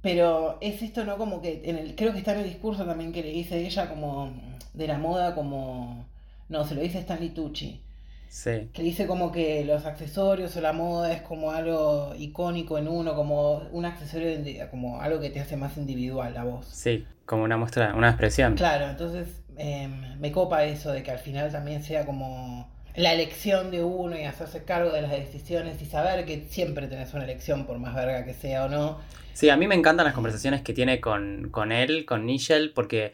pero 0.00 0.56
es 0.62 0.80
esto, 0.80 1.04
¿no? 1.04 1.18
Como 1.18 1.42
que 1.42 1.60
en 1.62 1.76
el, 1.76 1.94
creo 1.94 2.12
que 2.12 2.20
está 2.20 2.32
en 2.32 2.38
el 2.38 2.48
discurso 2.48 2.86
también 2.86 3.12
que 3.12 3.22
le 3.22 3.32
dice 3.32 3.58
ella 3.66 3.86
como 3.86 4.32
de 4.72 4.86
la 4.86 4.96
moda 4.96 5.34
como... 5.34 6.06
No, 6.48 6.64
se 6.64 6.74
lo 6.74 6.80
dice 6.80 7.00
Stanley 7.00 7.34
Tucci. 7.34 7.82
Sí. 8.28 8.68
Que 8.72 8.82
dice 8.82 9.06
como 9.06 9.32
que 9.32 9.64
los 9.64 9.86
accesorios 9.86 10.56
o 10.56 10.60
la 10.60 10.72
moda 10.72 11.12
es 11.12 11.22
como 11.22 11.50
algo 11.50 12.14
icónico 12.16 12.78
en 12.78 12.88
uno, 12.88 13.14
como 13.14 13.68
un 13.72 13.84
accesorio, 13.84 14.38
como 14.70 15.00
algo 15.00 15.20
que 15.20 15.30
te 15.30 15.40
hace 15.40 15.56
más 15.56 15.76
individual 15.76 16.36
a 16.36 16.44
vos. 16.44 16.66
Sí, 16.66 17.06
como 17.24 17.44
una 17.44 17.56
muestra, 17.56 17.94
una 17.94 18.10
expresión. 18.10 18.54
Claro, 18.54 18.88
entonces 18.88 19.42
em, 19.56 20.18
me 20.20 20.30
copa 20.30 20.64
eso 20.64 20.92
de 20.92 21.02
que 21.02 21.10
al 21.10 21.18
final 21.18 21.50
también 21.50 21.82
sea 21.82 22.04
como 22.04 22.70
la 22.94 23.12
elección 23.12 23.70
de 23.70 23.82
uno 23.82 24.18
y 24.18 24.24
hacerse 24.24 24.64
cargo 24.64 24.90
de 24.90 25.02
las 25.02 25.12
decisiones 25.12 25.80
y 25.80 25.86
saber 25.86 26.24
que 26.24 26.46
siempre 26.48 26.88
tenés 26.88 27.14
una 27.14 27.24
elección, 27.24 27.64
por 27.64 27.78
más 27.78 27.94
verga 27.94 28.24
que 28.24 28.34
sea 28.34 28.66
o 28.66 28.68
no. 28.68 28.98
Sí, 29.32 29.50
a 29.50 29.56
mí 29.56 29.68
me 29.68 29.76
encantan 29.76 30.04
las 30.04 30.14
conversaciones 30.14 30.62
que 30.62 30.72
tiene 30.72 31.00
con, 31.00 31.48
con 31.50 31.70
él, 31.70 32.04
con 32.04 32.26
Nigel, 32.26 32.72
porque 32.74 33.12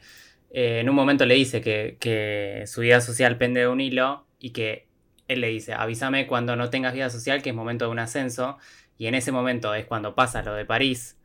eh, 0.51 0.81
en 0.81 0.89
un 0.89 0.95
momento 0.95 1.27
le 1.27 1.35
dice 1.35 1.61
que, 1.61 1.99
que 2.01 2.65
su 2.67 2.81
vida 2.81 3.01
social 3.01 3.37
pende 3.37 3.61
de 3.61 3.69
un 3.69 3.81
hilo 3.81 4.27
y 4.39 4.51
que 4.51 4.87
él 5.29 5.41
le 5.41 5.49
dice, 5.49 5.73
avísame 5.73 6.27
cuando 6.27 6.57
no 6.57 6.71
tengas 6.71 6.95
vida 6.95 7.11
social, 7.11 7.43
que 7.43 7.51
es 7.51 7.57
momento 7.57 7.87
de 7.87 7.91
un 7.91 7.99
ascenso, 7.99 8.59
y 8.99 9.07
en 9.07 9.15
ese 9.15 9.33
momento 9.33 9.75
es 9.75 9.87
cuando 9.87 10.15
pasa 10.15 10.43
lo 10.43 10.55
de 10.55 10.65
París, 10.65 11.19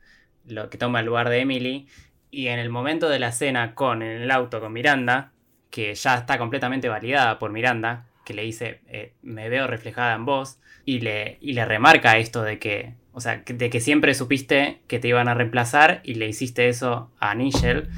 lo 0.48 0.70
que 0.70 0.78
toma 0.78 1.02
el 1.02 1.06
lugar 1.06 1.30
de 1.30 1.40
Emily, 1.42 1.88
y 2.32 2.48
en 2.48 2.60
el 2.60 2.70
momento 2.70 3.10
de 3.10 3.20
la 3.20 3.32
cena 3.32 3.76
con 3.76 4.02
en 4.02 4.22
el 4.22 4.32
auto 4.32 4.60
con 4.60 4.74
Miranda, 4.74 5.32
que 5.70 5.94
ya 5.94 6.16
está 6.16 6.38
completamente 6.38 6.90
validada 6.90 7.40
por 7.40 7.52
Miranda, 7.52 8.06
que 8.26 8.34
le 8.34 8.44
dice, 8.44 8.82
eh, 8.88 9.14
me 9.22 9.50
veo 9.50 9.68
reflejada 9.68 10.16
en 10.16 10.26
vos, 10.26 10.60
y 10.86 11.02
le, 11.02 11.38
y 11.42 11.54
le 11.54 11.66
remarca 11.66 12.18
esto 12.18 12.42
de 12.42 12.58
que, 12.58 12.94
o 13.14 13.22
sea, 13.22 13.44
de 13.46 13.70
que 13.70 13.80
siempre 13.80 14.14
supiste 14.14 14.80
que 14.88 15.00
te 15.00 15.08
iban 15.08 15.28
a 15.28 15.34
reemplazar 15.34 16.02
y 16.04 16.16
le 16.16 16.28
hiciste 16.28 16.70
eso 16.70 17.12
a 17.20 17.36
Nigel. 17.36 17.90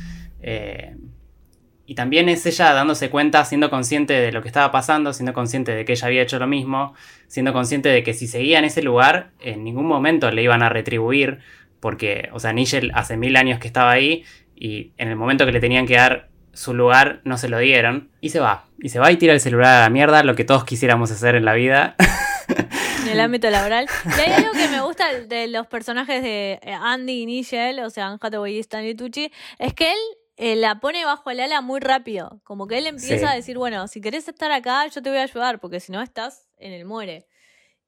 Eh, 0.42 0.96
y 1.86 1.96
también 1.96 2.30
es 2.30 2.46
ella 2.46 2.74
dándose 2.74 3.10
cuenta, 3.10 3.44
siendo 3.44 3.70
consciente 3.70 4.14
de 4.14 4.32
lo 4.32 4.42
que 4.42 4.48
estaba 4.48 4.72
pasando, 4.72 5.14
siendo 5.14 5.34
consciente 5.34 5.74
de 5.74 5.86
que 5.86 5.94
ella 5.94 6.08
había 6.08 6.22
hecho 6.22 6.40
lo 6.40 6.48
mismo, 6.48 6.94
siendo 7.28 7.54
consciente 7.54 7.90
de 7.90 8.04
que 8.04 8.14
si 8.14 8.28
seguía 8.28 8.60
en 8.60 8.66
ese 8.66 8.82
lugar, 8.82 9.32
en 9.40 9.64
ningún 9.64 9.88
momento 9.88 10.32
le 10.32 10.44
iban 10.44 10.64
a 10.64 10.70
retribuir, 10.70 11.40
porque, 11.80 12.30
o 12.32 12.40
sea, 12.40 12.54
Nigel 12.54 12.92
hace 12.94 13.18
mil 13.18 13.36
años 13.36 13.60
que 13.60 13.68
estaba 13.68 13.92
ahí 13.92 14.24
y 14.56 14.92
en 14.98 15.10
el 15.10 15.16
momento 15.16 15.46
que 15.46 15.52
le 15.52 15.60
tenían 15.60 15.88
que 15.88 15.96
dar 15.96 16.30
su 16.54 16.74
lugar 16.74 17.22
no 17.24 17.38
se 17.38 17.50
lo 17.50 17.58
dieron 17.60 18.10
y 18.22 18.30
se 18.30 18.40
va. 18.40 18.66
Y 18.80 18.90
se 18.90 19.00
va 19.00 19.12
y 19.12 19.18
tira 19.18 19.34
el 19.34 19.40
celular 19.40 19.78
a 19.78 19.82
la 19.82 19.90
mierda, 19.90 20.24
lo 20.24 20.36
que 20.36 20.44
todos 20.44 20.64
quisiéramos 20.64 21.12
hacer 21.12 21.36
en 21.36 21.46
la 21.46 21.54
vida. 21.54 21.96
En 23.02 23.10
el 23.10 23.20
ámbito 23.20 23.50
laboral. 23.50 23.88
Y 24.06 24.20
hay 24.20 24.32
algo 24.32 24.52
que 24.52 24.68
me 24.68 24.82
gusta 24.82 25.12
de 25.22 25.48
los 25.48 25.66
personajes 25.68 26.22
de 26.22 26.60
Andy 26.64 27.24
y 27.24 27.26
Nigel, 27.26 27.80
o 27.80 27.90
sea, 27.90 28.08
Anne 28.08 28.18
Hathaway 28.22 28.58
y 28.58 28.60
Stanley 28.60 28.96
Tucci, 28.96 29.32
es 29.58 29.74
que 29.74 29.92
él 29.92 29.98
eh, 30.44 30.56
la 30.56 30.80
pone 30.80 31.06
bajo 31.06 31.30
el 31.30 31.40
ala 31.40 31.62
muy 31.62 31.80
rápido. 31.80 32.42
Como 32.44 32.66
que 32.66 32.80
él 32.80 32.88
empieza 32.88 33.30
a 33.30 33.36
decir, 33.36 33.60
bueno, 33.60 33.88
si 33.88 34.02
querés 34.02 34.28
estar 34.28 34.52
acá, 34.52 34.88
yo 34.88 35.00
te 35.04 35.10
voy 35.12 35.20
a 35.20 35.22
ayudar, 35.22 35.60
porque 35.60 35.80
si 35.80 35.92
no 35.92 36.02
estás 36.02 36.48
en 36.58 36.74
el 36.74 36.84
muere. 36.84 37.28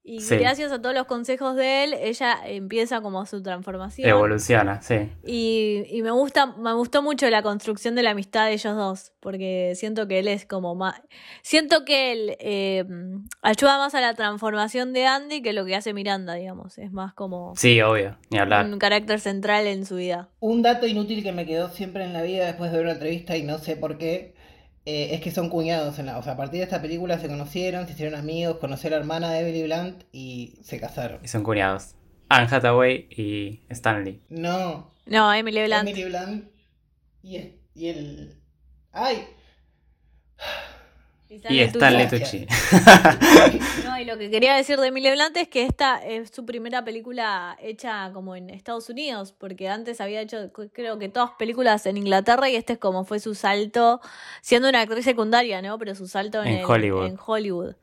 Y 0.06 0.20
gracias 0.20 0.74
a 0.74 0.82
todos 0.82 0.94
los 0.94 1.06
consejos 1.06 1.56
de 1.56 1.86
él, 1.86 1.94
ella 1.94 2.38
empieza 2.46 3.00
como 3.00 3.26
su 3.26 3.42
transformación. 3.42 4.10
Evoluciona, 4.10 4.82
sí. 4.82 5.10
Y, 5.26 5.86
y, 5.90 6.02
me 6.02 6.12
gusta, 6.12 6.46
me 6.46 6.74
gustó 6.74 7.02
mucho 7.02 7.30
la 7.30 7.42
construcción 7.42 7.96
de 7.96 8.04
la 8.04 8.12
amistad 8.12 8.48
de 8.48 8.54
ellos 8.54 8.76
dos, 8.76 9.14
porque 9.22 9.72
siento 9.76 10.06
que 10.06 10.20
él 10.20 10.28
es 10.28 10.46
como 10.46 10.76
más, 10.76 11.02
siento 11.42 11.86
que 11.86 12.12
él 12.12 12.36
eh, 12.40 12.84
ayuda 13.42 13.78
más 13.78 13.96
a 13.96 14.02
la 14.02 14.14
transformación 14.14 14.92
de 14.92 15.06
Andy 15.06 15.42
que 15.42 15.54
lo 15.54 15.64
que 15.64 15.74
hace 15.74 15.94
Miranda, 15.94 16.34
digamos. 16.34 16.78
Es 16.78 16.92
más 16.92 17.14
como 17.14 17.54
sí, 17.56 17.82
obvio, 17.82 18.18
ni 18.30 18.40
hablar. 18.40 18.66
un 18.66 18.80
carácter 18.80 19.22
central 19.22 19.68
en 19.68 19.86
su 19.86 19.96
vida. 19.96 20.28
Un 20.42 20.64
dato 20.64 20.86
inútil 20.86 21.24
que 21.24 21.32
me 21.32 21.46
quedó 21.46 21.70
siempre 21.70 22.04
en 22.04 22.12
la 22.12 22.24
vida 22.24 22.46
después 22.46 22.74
de 22.74 22.78
ver 22.78 22.88
una 22.88 22.94
entrevista 22.96 23.38
y 23.38 23.44
no 23.44 23.58
sé 23.58 23.78
por 23.78 23.98
qué 23.98 24.34
eh, 24.86 25.10
es 25.12 25.22
que 25.22 25.32
son 25.32 25.50
cuñados. 25.50 26.00
En 26.00 26.08
la, 26.08 26.18
o 26.18 26.24
sea, 26.24 26.34
a 26.34 26.38
partir 26.38 26.60
de 26.60 26.64
esta 26.64 26.82
película 26.82 27.20
se 27.20 27.28
conocieron, 27.28 27.86
se 27.86 27.94
hicieron 27.94 28.16
amigos, 28.16 28.58
conoció 28.58 28.90
a 28.90 28.92
la 28.92 28.98
hermana 28.98 29.32
de 29.32 29.40
Emily 29.40 29.64
Blunt 29.64 30.04
y 30.12 30.60
se 30.64 30.80
casaron. 30.80 31.20
Y 31.24 31.28
son 31.28 31.44
cuñados. 31.44 31.96
Anne 32.30 32.48
Hathaway 32.50 33.08
y 33.10 33.62
Stanley. 33.70 34.22
No. 34.30 34.92
No, 35.06 35.34
Emily 35.34 35.64
Blunt. 35.66 35.88
Emily 35.88 36.06
Blunt 36.06 36.46
y, 37.22 37.38
y 37.76 37.88
el... 37.88 38.40
¡Ay! 38.92 39.28
Y 41.50 41.60
Stanley 41.62 42.08
Tucci. 42.08 42.46
No, 43.86 44.00
y 44.00 44.06
lo 44.06 44.18
que 44.18 44.30
quería 44.30 44.56
decir 44.56 44.80
de 44.80 44.88
Emily 44.88 45.12
Blunt 45.12 45.36
es 45.38 45.48
que 45.48 45.64
esta 45.64 46.04
es 46.04 46.30
su 46.30 46.46
primera 46.46 46.84
película 46.84 47.58
hecha 47.62 48.12
como 48.14 48.36
en 48.36 48.50
Estados 48.50 48.90
Unidos, 48.90 49.34
porque 49.38 49.70
antes 49.70 50.02
había 50.02 50.22
hecho, 50.22 50.52
creo 50.74 51.00
que 51.00 51.10
todas 51.10 51.32
películas 51.32 51.86
en 51.86 51.98
Inglaterra 51.98 52.50
y 52.50 52.56
este 52.56 52.74
es 52.74 52.80
como 52.80 53.06
fue 53.06 53.20
su 53.20 53.36
salto, 53.36 54.02
siendo 54.42 54.70
una 54.70 54.82
actriz 54.82 55.06
secundaria, 55.06 55.62
¿no? 55.62 55.78
Pero 55.78 55.96
su 55.96 56.08
salto 56.08 56.44
en, 56.44 56.64
Hollywood. 56.66 57.06
En 57.06 57.18
Hollywood. 57.24 57.76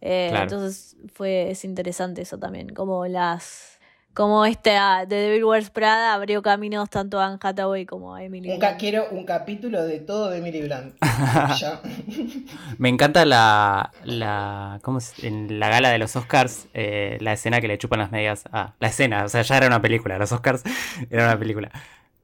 Eh, 0.00 0.30
entonces 0.34 0.96
fue, 1.14 1.50
es 1.50 1.64
interesante 1.64 2.22
eso 2.22 2.38
también, 2.38 2.68
como 2.74 3.06
las 3.06 3.75
como 4.16 4.46
este 4.46 4.74
ah, 4.78 5.04
de 5.06 5.14
Devil 5.14 5.44
Wears 5.44 5.68
Prada 5.68 6.14
abrió 6.14 6.40
caminos 6.40 6.88
tanto 6.88 7.20
a 7.20 7.26
Anne 7.26 7.38
Hathaway 7.38 7.84
como 7.84 8.14
a 8.14 8.24
Emily 8.24 8.50
un 8.50 8.60
Quiero 8.78 9.08
un 9.10 9.26
capítulo 9.26 9.84
de 9.84 10.00
todo 10.00 10.30
de 10.30 10.38
Emily 10.38 10.62
Blunt. 10.62 10.94
Me 12.78 12.88
encanta 12.88 13.26
la, 13.26 13.92
la 14.04 14.78
¿cómo 14.80 15.00
en 15.22 15.60
la 15.60 15.68
gala 15.68 15.90
de 15.90 15.98
los 15.98 16.16
Oscars, 16.16 16.66
eh, 16.72 17.18
la 17.20 17.34
escena 17.34 17.60
que 17.60 17.68
le 17.68 17.76
chupan 17.76 17.98
las 17.98 18.10
medias. 18.10 18.44
Ah, 18.52 18.72
la 18.80 18.88
escena, 18.88 19.22
o 19.22 19.28
sea, 19.28 19.42
ya 19.42 19.58
era 19.58 19.66
una 19.66 19.82
película, 19.82 20.16
los 20.16 20.32
Oscars 20.32 20.62
era 21.10 21.24
una 21.24 21.38
película. 21.38 21.70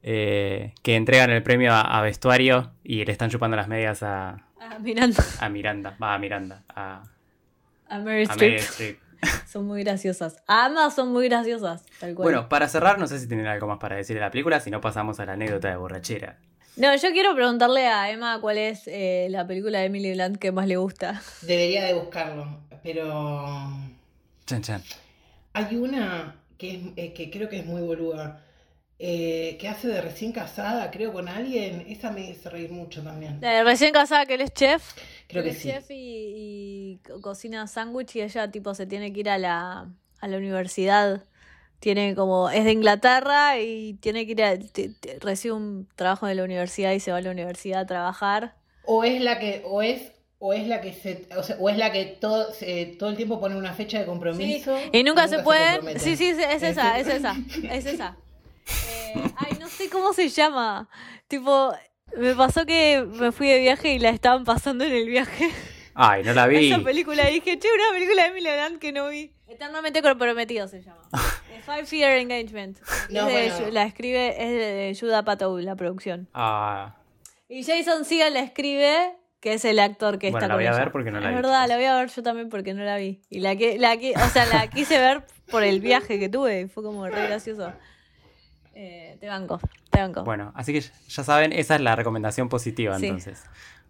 Eh, 0.03 0.73
que 0.83 0.97
entregan 0.97 1.29
el 1.29 1.43
premio 1.43 1.75
a, 1.75 2.01
vestuario 2.01 2.73
y 2.83 3.05
le 3.05 3.13
están 3.13 3.29
chupando 3.29 3.55
las 3.55 3.69
medias 3.69 4.03
a, 4.03 4.47
a 4.59 4.79
Miranda. 4.81 5.23
A 5.41 5.49
Miranda, 5.51 5.95
va 6.03 6.15
a 6.15 6.19
Miranda. 6.19 6.63
A, 6.75 7.03
a 7.91 7.99
Mary 7.99 8.23
Streep. 8.23 9.02
son 9.49 9.67
muy 9.67 9.83
graciosas. 9.85 10.37
Ambas 10.47 10.95
son 10.95 11.13
muy 11.13 11.29
graciosas, 11.29 11.85
tal 12.01 12.15
cual. 12.15 12.25
Bueno, 12.25 12.49
para 12.49 12.69
cerrar, 12.69 12.99
no 12.99 13.07
sé 13.07 13.19
si 13.19 13.29
tienen 13.29 13.47
algo 13.47 13.67
más 13.67 13.79
para 13.79 13.97
decir 13.97 14.15
de 14.15 14.21
la 14.21 14.31
película, 14.31 14.61
si 14.61 14.71
no 14.71 14.81
pasamos 14.81 15.21
a 15.21 15.27
la 15.27 15.33
anécdota 15.33 15.69
de 15.69 15.77
borrachera. 15.77 16.39
No, 16.77 16.95
yo 16.97 17.13
quiero 17.13 17.35
preguntarle 17.35 17.87
a 17.87 18.11
Emma 18.11 18.41
cuál 18.41 18.57
es 18.57 18.85
eh, 18.87 19.27
la 19.31 19.47
película 19.47 19.81
de 19.81 19.87
Emily 19.87 20.15
Blunt 20.15 20.39
que 20.39 20.53
más 20.53 20.67
le 20.67 20.77
gusta. 20.77 21.21
Debería 21.43 21.85
de 21.85 21.95
buscarlo, 21.95 22.61
pero... 22.83 23.69
Chan, 24.47 24.63
chan. 24.63 24.83
Hay 25.53 25.77
una 25.77 26.37
que, 26.57 26.77
es, 26.77 26.81
eh, 26.97 27.13
que 27.13 27.31
creo 27.31 27.51
que 27.51 27.59
es 27.59 27.67
muy 27.67 27.83
boluda. 27.83 28.43
Eh, 29.05 29.57
que 29.59 29.67
hace 29.67 29.89
de 29.89 30.01
recién 30.01 30.31
casada, 30.31 30.93
creo, 30.93 31.13
con 31.13 31.27
alguien. 31.27 31.85
Esa 31.89 32.13
me 32.13 32.31
hace 32.31 32.49
reír 32.49 32.71
mucho 32.71 33.03
también. 33.03 33.41
De 33.41 33.65
recién 33.65 33.93
casada, 33.93 34.27
que 34.27 34.35
él 34.35 34.43
es 34.43 34.55
chef. 34.55 34.93
Creo 35.27 35.43
que 35.43 35.55
sí. 35.55 35.71
chef 35.71 35.87
y, 35.89 37.01
cocina 37.21 37.67
sándwich 37.67 38.15
y 38.15 38.21
ella, 38.21 38.53
tipo, 38.53 38.75
se 38.75 38.87
tiene 38.87 39.13
que 39.13 39.19
ir 39.19 39.29
a 39.29 39.39
la, 39.39 39.91
a 40.21 40.29
la 40.29 40.37
universidad. 40.37 41.25
Tiene 41.81 42.15
como, 42.15 42.49
es 42.49 42.65
de 42.65 42.71
Inglaterra 42.71 43.59
y 43.59 43.95
tiene 43.95 44.25
que 44.25 44.33
ir 44.33 44.43
a, 44.45 44.57
recibe 45.21 45.55
un 45.55 45.89
trabajo 45.97 46.29
de 46.29 46.37
la 46.37 46.45
universidad 46.45 46.93
y 46.93 47.01
se 47.01 47.11
va 47.11 47.19
a 47.19 47.23
la 47.23 47.33
universidad 47.33 47.81
a 47.81 47.87
trabajar. 47.87 48.55
O 48.85 49.03
es 49.03 49.21
la 49.21 49.41
que, 49.41 49.63
o 49.65 49.83
es 49.83 50.13
o 50.39 50.53
es 50.53 50.69
la 50.69 50.81
que 50.81 50.93
se 50.93 51.27
o, 51.37 51.43
sea, 51.43 51.57
o 51.59 51.69
es 51.69 51.77
la 51.77 51.91
que 51.91 52.05
todo 52.05 52.49
todo 52.99 53.11
el 53.11 53.17
tiempo 53.17 53.41
pone 53.41 53.57
una 53.57 53.75
fecha 53.75 54.01
de 54.01 54.07
compromiso 54.07 54.77
y 54.91 55.05
nunca, 55.05 55.29
se 55.29 55.39
puede 55.39 56.01
sí 56.01 56.17
sí 56.17 56.31
es 56.31 56.39
esa 56.63 56.99
es 56.99 57.07
esa 57.07 57.37
es 57.71 57.87
esa 57.87 58.17
eh, 58.67 59.33
ay, 59.37 59.57
no 59.61 59.69
sé 59.69 59.89
cómo 59.91 60.13
se 60.13 60.29
llama. 60.29 60.89
Tipo, 61.29 61.73
me 62.17 62.35
pasó 62.35 62.67
que 62.67 63.07
me 63.07 63.33
fui 63.33 63.49
de 63.49 63.61
viaje 63.61 63.95
y 63.95 63.99
la 63.99 64.11
estaban 64.11 64.45
pasando 64.45 64.85
en 64.85 64.93
el 64.93 65.07
viaje. 65.09 65.51
Ay, 65.95 66.23
no 66.25 66.33
la 66.33 66.47
vi. 66.49 66.71
Esa 66.71 66.83
película 66.83 67.27
dije, 67.27 67.59
che, 67.59 67.69
una 67.75 67.93
película 67.93 68.23
de 68.23 68.29
Emily 68.29 68.49
Blunt 68.51 68.81
que 68.81 68.93
no 68.93 69.09
vi. 69.09 69.33
Eternamente 69.49 70.03
comprometido 70.03 70.69
se 70.69 70.83
llama. 70.83 71.03
Five 71.65 71.85
Year 71.87 72.19
Engagement. 72.19 72.79
La 73.11 73.85
escribe, 73.85 74.31
es 74.31 74.51
de 74.51 74.97
Judah 74.99 75.25
Patou, 75.25 75.59
la 75.59 75.77
producción. 75.77 76.29
Ah. 76.35 76.97
Y 77.49 77.65
Jason 77.65 78.05
Segel 78.05 78.35
la 78.35 78.41
escribe, 78.41 79.15
que 79.41 79.55
es 79.55 79.65
el 79.65 79.79
actor 79.79 80.19
que 80.19 80.29
está 80.29 80.41
con 80.41 80.49
la 80.49 80.55
voy 80.55 80.67
a 80.67 80.73
ver 80.73 80.91
porque 80.91 81.11
no 81.11 81.21
la 81.21 81.29
vi. 81.29 81.35
Es 81.35 81.43
verdad, 81.43 81.69
la 81.69 81.77
voy 81.77 81.85
a 81.85 81.95
ver 81.97 82.09
yo 82.09 82.23
también 82.23 82.49
porque 82.49 82.75
no 82.75 82.83
la 82.83 82.97
vi. 82.97 83.21
Y 83.29 83.41
la 83.41 83.57
que, 83.57 83.79
la 83.79 83.97
que, 83.97 84.15
o 84.17 84.29
sea, 84.31 84.47
la 84.47 84.69
quise 84.69 84.99
ver 84.99 85.25
por 85.51 85.63
el 85.63 85.81
viaje 85.81 86.19
que 86.19 86.29
tuve. 86.29 86.69
Fue 86.69 86.83
como 86.83 87.07
re 87.07 87.27
gracioso. 87.27 87.73
Eh, 88.75 89.17
te 89.21 89.29
banco, 89.29 89.61
te 89.91 90.01
banco. 90.01 90.25
Bueno, 90.25 90.53
así 90.55 90.73
que 90.73 90.81
ya 90.81 91.23
saben, 91.25 91.53
esa 91.53 91.75
es 91.77 91.81
la 91.81 91.95
recomendación 91.97 92.49
positiva 92.49 92.99
Sí. 92.99 93.07
entonces. 93.07 93.45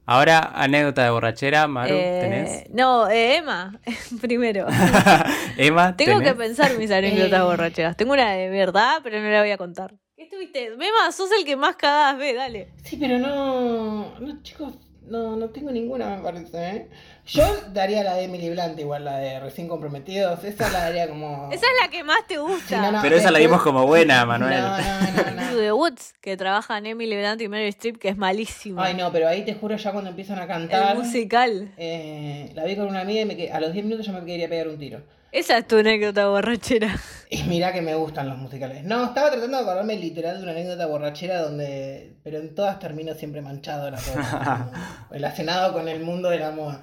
Ahora, 0.05 0.41
anécdota 0.55 1.05
de 1.05 1.11
borrachera, 1.11 1.69
Maru, 1.69 1.95
Eh, 1.95 2.19
¿tenés? 2.21 2.71
No, 2.71 3.09
eh, 3.09 3.37
Emma, 3.37 3.79
primero. 4.21 4.67
Emma, 5.57 5.97
Tengo 5.97 6.19
¿tenés? 6.19 6.33
que 6.33 6.39
pensar 6.39 6.77
mis 6.79 6.91
anécdotas 6.91 7.41
Eh. 7.41 7.45
borracheras. 7.45 7.97
Tengo 7.97 8.13
una 8.13 8.33
de 8.33 8.49
verdad, 8.51 8.99
pero 9.05 9.21
no 9.21 9.29
la 9.31 9.41
voy 9.41 9.53
a 9.53 9.57
contar. 9.59 9.95
¿Qué 10.17 10.25
estuviste? 10.25 10.67
Emma, 10.67 11.13
sos 11.13 11.31
el 11.39 11.45
que 11.45 11.55
más 11.57 11.77
cagadas 11.77 12.19
ve, 12.19 12.35
dale. 12.35 12.69
Sí, 12.83 12.97
pero 12.97 13.19
no, 13.21 14.19
no, 14.19 14.43
chicos, 14.43 14.75
no, 15.13 15.37
no 15.37 15.51
tengo 15.51 15.71
ninguna, 15.71 16.17
me 16.17 16.23
parece, 16.23 16.69
¿eh? 16.71 16.89
Yo 17.27 17.45
daría 17.73 18.03
la 18.03 18.15
de 18.15 18.25
Emily 18.25 18.51
Blunt, 18.51 18.79
igual 18.81 19.05
la 19.05 19.19
de 19.19 19.39
Recién 19.39 19.69
Comprometidos, 19.69 20.43
esa 20.43 20.69
la 20.71 20.81
daría 20.81 21.09
como... 21.09 21.51
Esa 21.53 21.67
es 21.67 21.73
la 21.83 21.89
que 21.89 22.03
más 22.03 22.27
te 22.27 22.35
Sí, 22.35 22.41
gusta. 22.41 22.81
no, 22.83 22.91
no, 22.93 22.99
Pero 23.03 23.17
esa 23.17 23.31
la 23.31 23.39
dimos 23.39 23.63
como 23.63 23.87
buena, 23.87 24.25
Manuel. 24.27 24.59
No, 24.61 24.79
no, 24.79 25.11
no, 25.37 25.43
To 25.51 25.53
no. 25.53 25.57
the 25.59 25.73
Woods, 25.73 26.15
que 26.21 26.37
trabajan 26.37 26.85
Emily 26.87 27.17
Blunt 27.17 27.41
y 27.43 27.49
Meryl 27.49 27.69
Streep, 27.69 27.99
que 27.99 28.09
es 28.09 28.17
malísimo. 28.17 28.81
Ay, 28.83 28.95
no, 28.95 29.13
pero 29.13 29.29
ahí 29.29 29.45
te 29.45 29.55
juro 29.55 29.77
ya 29.77 29.93
cuando 29.93 30.11
empiezan 30.11 30.39
a 30.39 30.43
El 30.43 30.49
cantar... 30.49 30.97
musical. 30.97 31.71
eh, 31.77 32.51
la 32.55 32.65
vi 32.65 32.75
con 32.75 32.87
una 32.89 33.03
amiga 33.03 33.21
y 33.21 33.25
me 33.27 33.37
que- 33.37 33.53
a 33.53 33.61
los 33.61 33.73
10 33.73 33.85
minutos 33.85 34.07
ya 34.07 34.13
me 34.13 34.25
quería 34.25 34.49
pegar 34.49 34.67
un 34.69 34.79
tiro. 34.79 35.01
Esa 35.33 35.57
es 35.59 35.67
tu 35.67 35.79
anécdota 35.79 36.29
borrachera. 36.29 36.95
Y 37.31 37.43
mirá 37.45 37.73
que 37.73 37.81
me 37.81 37.95
gustan 37.95 38.29
los 38.29 38.37
musicales. 38.37 38.85
No, 38.85 39.07
estaba 39.07 39.31
tratando 39.31 39.57
de 39.57 39.63
acordarme 39.63 39.97
literal 39.97 40.37
de 40.37 40.43
una 40.43 40.53
anécdota 40.53 40.87
borrachera 40.87 41.41
donde. 41.41 42.13
Pero 42.23 42.39
en 42.39 42.55
todas 42.55 42.79
termino 42.79 43.15
siempre 43.15 43.41
manchado 43.41 43.91
la 43.91 43.97
cosa. 43.97 44.71
Relacionado 45.11 45.73
con 45.73 45.89
el 45.89 46.03
mundo 46.03 46.29
de 46.29 46.39
la 46.39 46.51
moda. 46.51 46.83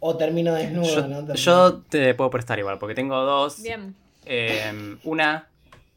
O 0.00 0.16
termino 0.18 0.52
desnudo, 0.54 0.86
Yo, 0.94 1.00
¿no? 1.08 1.16
Termino- 1.24 1.34
yo 1.34 1.74
te 1.88 2.14
puedo 2.14 2.28
prestar 2.28 2.58
igual, 2.58 2.78
porque 2.78 2.94
tengo 2.94 3.16
dos. 3.22 3.62
Bien. 3.62 3.94
Eh, 4.26 4.96
una 5.04 5.48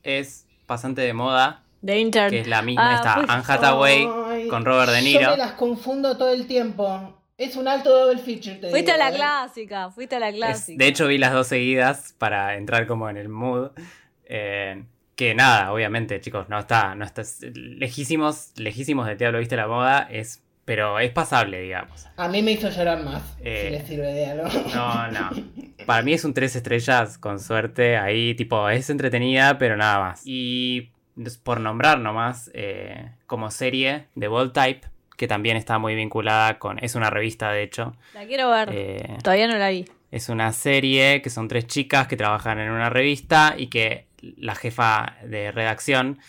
es 0.04 0.46
pasante 0.66 1.02
de 1.02 1.12
moda, 1.14 1.64
The 1.84 2.00
Intern. 2.00 2.30
que 2.30 2.40
es 2.42 2.48
la 2.48 2.62
misma, 2.62 2.94
Ah, 2.94 2.96
está 2.96 3.16
pues- 3.16 3.30
Anne 3.30 3.44
Hathaway 3.46 4.08
Ay, 4.28 4.48
con 4.48 4.64
Robert 4.64 4.92
De 4.94 5.00
Yo 5.12 5.20
Niro. 5.20 5.32
me 5.32 5.38
las 5.38 5.52
confundo 5.54 6.16
todo 6.16 6.30
el 6.32 6.48
tiempo. 6.48 7.19
Es 7.40 7.56
un 7.56 7.68
alto 7.68 7.90
double 7.90 8.20
feature, 8.22 8.56
te 8.58 8.70
Fuiste 8.70 8.92
a 8.92 8.98
la 8.98 9.10
¿eh? 9.10 9.14
clásica, 9.16 9.90
fuiste 9.90 10.18
a 10.18 10.20
la 10.20 10.30
Es- 10.30 10.36
clásica. 10.36 10.78
de 10.78 10.88
hecho, 10.90 11.08
vi 11.08 11.18
las 11.18 11.32
dos 11.34 11.48
seguidas 11.48 12.14
para 12.20 12.56
entrar 12.58 12.86
como 12.86 13.10
en 13.10 13.18
el 13.18 13.30
mood. 13.30 13.72
Eh, 14.26 14.84
que 15.16 15.34
nada, 15.34 15.72
obviamente, 15.74 16.20
chicos, 16.22 16.48
no 16.50 16.60
está, 16.60 16.96
no 16.96 17.04
está 17.06 17.24
lejísimos, 17.54 18.52
lejísimos 18.58 19.08
de 19.08 19.16
Diablo 19.16 19.40
Viste 19.40 19.56
la 19.56 19.68
Moda, 19.68 20.08
es, 20.12 20.44
pero 20.66 21.00
es 21.00 21.12
pasable, 21.12 21.62
digamos. 21.62 22.08
A 22.18 22.28
mí 22.28 22.42
me 22.42 22.52
hizo 22.52 22.70
llorar 22.70 23.04
más. 23.04 23.22
Eh, 23.42 23.64
Si 23.66 23.70
le 23.72 23.88
sirve 23.88 24.14
de 24.14 24.26
algo. 24.28 24.48
No, 24.76 25.08
no. 25.12 25.30
Para 25.86 26.04
mí 26.04 26.14
es 26.14 26.24
un 26.26 26.34
tres 26.34 26.56
estrellas 26.56 27.18
con 27.18 27.40
suerte. 27.40 27.98
Ahí, 27.98 28.36
tipo, 28.36 28.70
es 28.70 28.90
entretenida, 28.90 29.58
pero 29.58 29.76
nada 29.78 30.00
más. 30.00 30.22
Y 30.26 30.92
por 31.44 31.60
nombrar 31.60 32.00
nomás, 32.00 32.50
eh, 32.54 33.12
como 33.28 33.50
serie 33.52 34.08
de 34.16 34.28
Bold 34.28 34.54
Type, 34.54 34.88
que 35.20 35.28
también 35.28 35.58
está 35.58 35.78
muy 35.80 35.96
vinculada 35.96 36.58
con. 36.60 36.80
Es 36.82 36.96
una 36.96 37.10
revista, 37.10 37.52
de 37.52 37.62
hecho. 37.64 37.94
La 38.14 38.26
quiero 38.26 38.50
ver. 38.50 38.70
Eh, 38.72 39.18
Todavía 39.22 39.48
no 39.50 39.58
la 39.58 39.70
vi. 39.70 39.84
es 40.12 40.30
una 40.30 40.54
serie 40.54 41.22
que 41.22 41.30
son 41.30 41.50
tres 41.50 41.68
chicas 41.68 42.08
que 42.08 42.16
trabajan 42.16 42.58
en 42.58 42.72
una 42.72 42.90
revista 42.90 43.54
y 43.58 43.68
que 43.68 44.08
la 44.38 44.56
jefa 44.56 45.18
de 45.26 45.52
redacción 45.52 46.20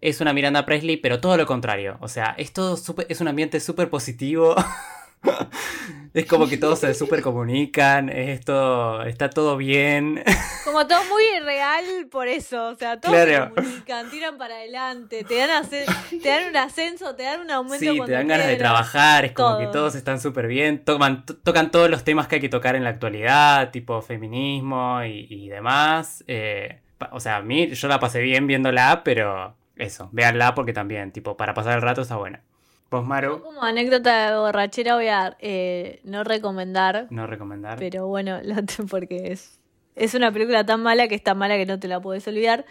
es 0.00 0.22
una 0.22 0.32
Miranda 0.32 0.64
Presley, 0.64 0.96
pero 0.96 1.20
todo 1.20 1.36
lo 1.36 1.44
contrario. 1.44 1.98
O 2.00 2.08
sea, 2.08 2.34
es 2.38 2.54
todo 2.54 2.78
súper- 2.78 3.04
es 3.10 3.20
un 3.20 3.28
ambiente 3.28 3.60
súper 3.60 3.90
positivo. 3.90 4.56
es 6.14 6.26
como 6.26 6.48
que 6.48 6.56
todos 6.56 6.78
se 6.80 6.92
súper 6.94 7.22
comunican, 7.22 8.08
es 8.08 8.44
todo, 8.44 9.02
está 9.04 9.30
todo 9.30 9.56
bien. 9.56 10.22
Como 10.64 10.86
todo 10.86 11.02
muy 11.04 11.22
real 11.42 11.84
por 12.10 12.28
eso. 12.28 12.68
O 12.68 12.74
sea, 12.76 13.00
todos 13.00 13.14
Claro. 13.14 13.48
se 13.54 13.54
comunican, 13.62 14.10
tiran 14.10 14.36
para 14.38 14.56
adelante, 14.56 15.24
te 15.24 15.36
dan, 15.38 15.50
ace- 15.50 15.86
te 16.22 16.28
dan 16.28 16.50
un 16.50 16.56
ascenso, 16.56 17.14
te 17.16 17.22
dan 17.24 17.40
un 17.40 17.50
aumento. 17.50 17.92
Sí, 17.92 18.00
te 18.06 18.12
dan 18.12 18.28
ganas 18.28 18.46
de 18.46 18.56
trabajar, 18.56 19.24
es 19.24 19.32
como 19.32 19.56
que 19.58 19.64
Todo. 19.64 19.72
todos 19.72 19.94
están 19.94 20.20
súper 20.20 20.46
bien, 20.46 20.84
toman- 20.84 21.24
to- 21.24 21.36
tocan 21.38 21.70
todos 21.70 21.88
los 21.90 22.04
temas 22.04 22.28
que 22.28 22.36
hay 22.36 22.40
que 22.40 22.48
tocar 22.48 22.76
en 22.76 22.84
la 22.84 22.90
actualidad, 22.90 23.70
tipo 23.70 24.00
feminismo 24.02 25.02
y, 25.04 25.26
y 25.30 25.48
demás. 25.48 26.24
eh, 26.28 26.80
o 27.12 27.20
sea, 27.20 27.36
a 27.36 27.42
mí 27.42 27.68
yo 27.70 27.88
la 27.88 27.98
pasé 27.98 28.20
bien 28.20 28.46
viéndola, 28.46 29.02
pero 29.04 29.54
eso, 29.76 30.08
véanla 30.12 30.54
porque 30.54 30.72
también, 30.74 31.10
tipo, 31.12 31.36
para 31.36 31.54
pasar 31.54 31.74
el 31.76 31.82
rato 31.82 32.02
está 32.02 32.16
buena. 32.16 32.42
Vos, 32.90 33.02
Yo 33.02 33.06
Maru, 33.06 33.42
Como 33.42 33.62
anécdota 33.62 34.30
de 34.32 34.36
borrachera 34.38 34.94
voy 34.96 35.06
a 35.08 35.36
eh, 35.38 36.00
no 36.04 36.24
recomendar, 36.24 37.06
no 37.10 37.26
recomendar. 37.26 37.78
pero 37.78 38.06
bueno, 38.08 38.40
lo 38.42 38.56
te- 38.64 38.82
porque 38.90 39.32
es, 39.32 39.58
es 39.94 40.14
una 40.14 40.32
película 40.32 40.64
tan 40.66 40.82
mala 40.82 41.06
que 41.08 41.14
es 41.14 41.22
tan 41.22 41.38
mala 41.38 41.56
que 41.56 41.66
no 41.66 41.78
te 41.78 41.88
la 41.88 42.00
puedes 42.00 42.26
olvidar. 42.28 42.64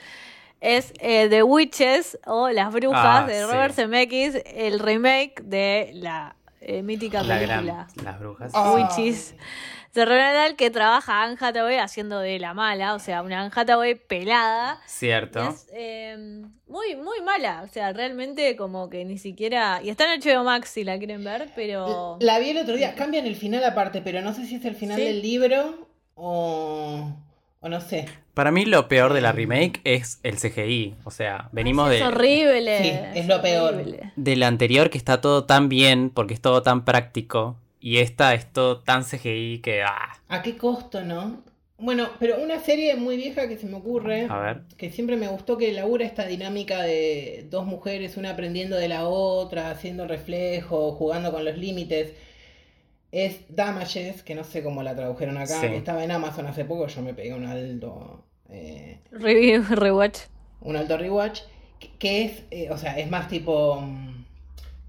Es 0.62 0.92
eh, 1.00 1.30
The 1.30 1.44
Witches 1.44 2.20
o 2.26 2.50
Las 2.50 2.74
Brujas 2.74 3.24
Ah, 3.24 3.26
de 3.26 3.40
sí. 3.40 3.46
Robert 3.50 3.74
Zemeckis, 3.74 4.42
el 4.46 4.80
remake 4.80 5.42
de 5.44 5.92
la 5.94 6.36
eh, 6.60 6.84
mítica 6.84 7.24
la 7.24 7.36
película. 7.36 7.62
gran, 7.64 7.88
las 8.06 8.20
brujas. 8.20 8.52
Ah. 8.54 8.74
Witches. 8.74 9.36
De 9.94 10.06
Ronald 10.06 10.36
Dahl, 10.36 10.56
que 10.56 10.70
trabaja 10.70 11.24
Anne 11.24 11.36
Hathaway 11.40 11.78
haciendo 11.78 12.20
de 12.20 12.38
la 12.40 12.54
mala, 12.54 12.94
o 12.94 13.00
sea, 13.00 13.24
una 13.24 13.42
Anne 13.42 13.52
Hathaway 13.56 13.96
pelada. 13.96 14.80
Cierto. 14.86 15.50
Es 15.50 15.68
eh, 15.74 16.16
muy, 16.68 16.96
muy 16.96 17.22
mala. 17.26 17.64
O 17.64 17.68
sea, 17.68 17.92
realmente 17.92 18.56
como 18.56 18.90
que 18.90 19.04
ni 19.06 19.18
siquiera. 19.18 19.82
Y 19.84 19.90
está 19.90 20.14
en 20.14 20.22
HBO 20.22 20.44
Max 20.44 20.70
si 20.70 20.84
la 20.84 20.98
quieren 21.00 21.24
ver, 21.24 21.50
pero. 21.56 22.18
La 22.22 22.38
vi 22.40 22.52
el 22.52 22.58
otro 22.58 22.76
día. 22.76 22.94
Cambian 22.94 23.26
el 23.26 23.36
final 23.36 23.64
aparte, 23.64 24.02
pero 24.02 24.22
no 24.22 24.34
sé 24.34 24.46
si 24.46 24.56
es 24.56 24.66
el 24.66 24.76
final 24.76 24.98
Sí. 24.98 25.04
del 25.06 25.22
libro 25.22 25.88
o. 26.16 27.12
O 27.62 27.68
no 27.68 27.82
sé. 27.82 28.06
Para 28.34 28.52
mí 28.52 28.64
lo 28.66 28.88
peor 28.88 29.12
de 29.12 29.20
la 29.20 29.34
remake 29.34 29.82
es 29.84 30.20
el 30.24 30.38
CGI. 30.38 30.96
O 31.04 31.12
sea, 31.12 31.50
venimos 31.52 31.92
es 31.92 32.00
de, 32.00 32.06
horrible. 32.06 32.78
Sí, 32.82 33.20
es 33.20 33.28
lo 33.28 33.42
peor. 33.42 33.74
horrible. 33.74 34.14
del 34.16 34.44
anterior 34.44 34.90
que 34.90 34.98
está 34.98 35.20
todo 35.20 35.44
tan 35.46 35.68
bien 35.68 36.10
porque 36.10 36.34
es 36.36 36.42
todo 36.42 36.62
tan 36.64 36.86
práctico. 36.86 37.58
Y 37.80 37.98
esta 38.00 38.34
es 38.34 38.52
todo 38.52 38.82
tan 38.82 39.04
CGI 39.04 39.60
que... 39.60 39.84
ah, 39.84 40.10
¿A 40.28 40.42
qué 40.42 40.58
costo, 40.58 41.02
no? 41.04 41.44
Bueno, 41.78 42.10
pero 42.20 42.42
una 42.44 42.60
serie 42.60 42.96
muy 42.98 43.16
vieja 43.16 43.48
que 43.48 43.58
se 43.58 43.66
me 43.66 43.78
ocurre, 43.78 44.28
a 44.30 44.38
ver. 44.40 44.62
que 44.78 44.92
siempre 44.92 45.16
me 45.16 45.30
gustó 45.30 45.58
que 45.58 45.72
labura 45.72 46.06
esta 46.06 46.26
dinámica 46.26 46.82
de 46.84 47.48
dos 47.50 47.66
mujeres, 47.66 48.18
una 48.18 48.32
aprendiendo 48.32 48.76
de 48.76 48.90
la 48.90 49.08
otra, 49.08 49.72
haciendo 49.72 50.06
reflejo, 50.06 50.92
jugando 50.92 51.32
con 51.32 51.46
los 51.46 51.58
límites, 51.58 52.14
es 53.12 53.40
Damages, 53.50 54.24
que 54.24 54.36
no 54.36 54.44
sé 54.44 54.62
cómo 54.62 54.84
la 54.84 54.94
tradujeron 54.96 55.38
acá, 55.38 55.60
Sí. 55.62 55.68
estaba 55.68 56.04
en 56.04 56.12
Amazon 56.12 56.48
hace 56.48 56.66
poco, 56.66 56.88
yo 56.88 57.02
me 57.02 57.14
pegué 57.14 57.34
un 57.34 57.46
alto, 57.46 58.26
eh, 58.50 59.00
Review, 59.12 59.64
rewatch. 59.70 60.20
un 60.62 60.76
alto 60.76 60.98
rewatch, 60.98 61.42
que, 61.80 61.92
que 61.98 62.26
es, 62.26 62.44
eh, 62.52 62.70
o 62.72 62.78
sea, 62.78 63.00
es 63.00 63.10
más 63.10 63.30
tipo, 63.30 63.80
mm, 63.82 64.19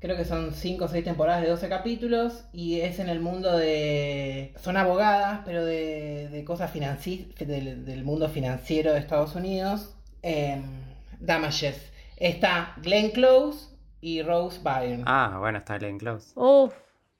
creo 0.00 0.16
que 0.16 0.24
son 0.24 0.52
5 0.52 0.84
o 0.84 0.88
6 0.88 1.04
temporadas 1.04 1.42
de 1.42 1.48
12 1.48 1.68
capítulos 1.68 2.44
y 2.52 2.80
es 2.80 2.98
en 2.98 3.08
el 3.08 3.20
mundo 3.20 3.56
de, 3.56 4.54
son 4.60 4.76
abogadas, 4.76 5.40
pero 5.44 5.64
de, 5.64 6.28
de 6.30 6.44
cosas 6.44 6.70
financi 6.70 7.32
del, 7.38 7.84
del 7.84 8.04
mundo 8.04 8.28
financiero 8.28 8.92
de 8.92 8.98
Estados 8.98 9.34
Unidos. 9.34 9.94
Eh, 10.22 10.60
Damages. 11.20 11.92
Está 12.16 12.74
Glenn 12.82 13.10
Close 13.10 13.68
y 14.00 14.22
Rose 14.22 14.60
Byrne. 14.62 15.04
Ah, 15.06 15.36
bueno, 15.38 15.58
está 15.58 15.78
Glenn 15.78 15.98
Close. 15.98 16.32
Uh, 16.34 16.68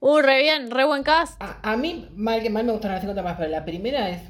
uh, 0.01 0.19
re 0.19 0.41
bien, 0.41 0.71
re 0.71 0.85
buen 0.85 1.03
cast. 1.03 1.41
A, 1.41 1.59
a 1.63 1.77
mí, 1.77 2.09
mal 2.15 2.43
que 2.43 2.51
mal, 2.51 2.65
me 2.65 2.73
gustan 2.73 2.93
las 2.93 3.01
50 3.01 3.23
más, 3.23 3.37
pero 3.37 3.51
la 3.51 3.65
primera 3.65 4.11
es 4.11 4.23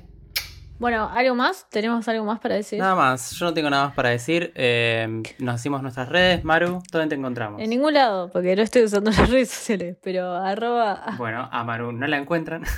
Bueno, 0.81 1.11
¿algo 1.14 1.35
más? 1.35 1.66
¿Tenemos 1.68 2.09
algo 2.09 2.24
más 2.24 2.41
para 2.41 2.55
decir? 2.55 2.78
Nada 2.78 2.95
más, 2.95 3.33
yo 3.33 3.45
no 3.45 3.53
tengo 3.53 3.68
nada 3.68 3.89
más 3.89 3.95
para 3.95 4.09
decir. 4.09 4.51
Eh, 4.55 5.22
nos 5.39 5.57
hacemos 5.57 5.83
nuestras 5.83 6.09
redes, 6.09 6.43
Maru, 6.43 6.83
¿dónde 6.91 7.09
te 7.09 7.14
encontramos? 7.16 7.61
En 7.61 7.68
ningún 7.68 7.93
lado, 7.93 8.31
porque 8.31 8.57
no 8.57 8.62
estoy 8.62 8.85
usando 8.85 9.11
las 9.16 9.28
redes 9.28 9.51
sociales, 9.51 9.99
pero 10.03 10.33
arroba. 10.35 11.05
Bueno, 11.18 11.47
a 11.53 11.64
Maru 11.64 11.93
no 11.93 12.07
la 12.07 12.16
encuentran. 12.16 12.64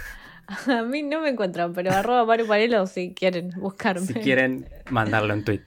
A 0.66 0.82
mí 0.82 1.04
no 1.04 1.20
me 1.20 1.28
encuentran, 1.30 1.72
pero 1.72 1.92
arroba 1.92 2.24
Maru 2.26 2.44
Parelo 2.48 2.86
si 2.88 3.14
quieren 3.14 3.50
buscarme. 3.56 4.04
si 4.04 4.14
quieren 4.14 4.68
mandarlo 4.90 5.32
en 5.32 5.44
tweet. 5.44 5.62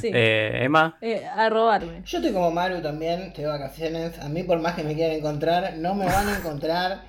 Sí. 0.00 0.10
Eh, 0.14 0.60
Emma, 0.62 0.96
Eh, 1.00 1.26
arrobarme. 1.26 2.02
Yo 2.06 2.18
estoy 2.18 2.32
como 2.32 2.52
Maru 2.52 2.80
también, 2.80 3.20
estoy 3.22 3.44
de 3.44 3.50
vacaciones. 3.50 4.18
A 4.20 4.28
mí, 4.28 4.44
por 4.44 4.60
más 4.60 4.76
que 4.76 4.84
me 4.84 4.94
quieran 4.94 5.16
encontrar, 5.16 5.74
no 5.78 5.96
me 5.96 6.06
van 6.06 6.28
a 6.28 6.38
encontrar. 6.38 7.02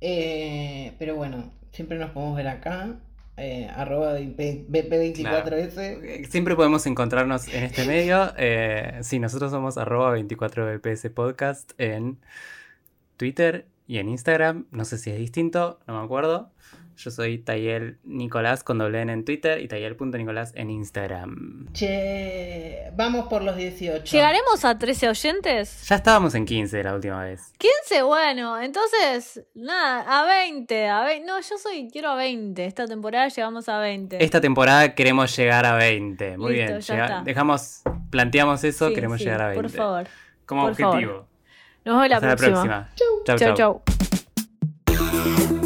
Eh, 0.00 0.94
pero 1.00 1.16
bueno, 1.16 1.50
siempre 1.72 1.98
nos 1.98 2.10
podemos 2.12 2.36
ver 2.36 2.46
acá. 2.48 2.94
Eh, 3.38 3.70
arroba 3.74 4.18
BP24S. 4.18 5.78
eh, 5.78 6.26
siempre 6.28 6.56
podemos 6.56 6.84
encontrarnos 6.86 7.46
en 7.48 7.64
este 7.64 7.84
medio. 7.86 8.32
Eh, 8.36 8.98
sí, 9.02 9.20
nosotros 9.20 9.52
somos 9.52 9.78
arroba 9.78 10.18
24bps 10.18 11.10
podcast 11.10 11.72
en 11.78 12.18
Twitter 13.16 13.66
y 13.86 13.98
en 13.98 14.08
Instagram. 14.08 14.66
No 14.72 14.84
sé 14.84 14.98
si 14.98 15.10
es 15.10 15.18
distinto, 15.18 15.78
no 15.86 15.98
me 15.98 16.04
acuerdo. 16.04 16.50
Yo 16.98 17.12
soy 17.12 17.38
Tayel 17.38 17.98
Nicolás 18.02 18.64
con 18.64 18.78
doble 18.78 19.00
N 19.02 19.12
en 19.12 19.24
Twitter 19.24 19.60
y 19.62 19.68
Tayel.nicolás 19.68 20.50
en 20.56 20.68
Instagram. 20.68 21.68
Che, 21.72 22.90
vamos 22.96 23.28
por 23.28 23.42
los 23.42 23.56
18. 23.56 24.02
¿Llegaremos 24.16 24.64
a 24.64 24.76
13 24.76 25.08
oyentes? 25.08 25.86
Ya 25.88 25.94
estábamos 25.94 26.34
en 26.34 26.44
15 26.44 26.82
la 26.82 26.94
última 26.96 27.22
vez. 27.22 27.52
15, 27.58 28.02
bueno, 28.02 28.60
entonces, 28.60 29.44
nada, 29.54 30.04
a 30.08 30.26
20, 30.26 30.88
a 30.88 31.04
20. 31.04 31.24
No, 31.24 31.40
yo 31.40 31.56
soy, 31.56 31.88
quiero 31.92 32.08
a 32.10 32.16
20. 32.16 32.64
Esta 32.64 32.86
temporada 32.86 33.28
llegamos 33.28 33.68
a 33.68 33.78
20. 33.78 34.24
Esta 34.24 34.40
temporada 34.40 34.96
queremos 34.96 35.36
llegar 35.36 35.66
a 35.66 35.76
20. 35.76 36.36
Muy 36.36 36.54
Listo, 36.54 36.66
bien. 36.66 36.80
ya 36.80 36.94
llega- 36.94 37.04
está. 37.06 37.22
dejamos 37.22 37.82
planteamos 38.10 38.64
eso, 38.64 38.88
Sí, 38.88 38.94
queremos 38.94 39.18
sí, 39.18 39.24
llegar 39.24 39.42
a 39.42 39.48
20. 39.50 39.62
Por 39.62 39.70
favor. 39.70 40.06
Como 40.46 40.62
por 40.62 40.70
objetivo. 40.72 41.12
favor. 41.12 41.26
Nos 41.84 41.94
vemos 41.94 42.08
la 42.08 42.16
Hasta 42.16 42.36
próxima. 42.36 42.56
la 42.66 42.88
próxima. 42.88 42.90
chau. 42.96 43.36
Chau, 43.38 43.54
chau. 43.54 43.82
chau. 44.96 45.57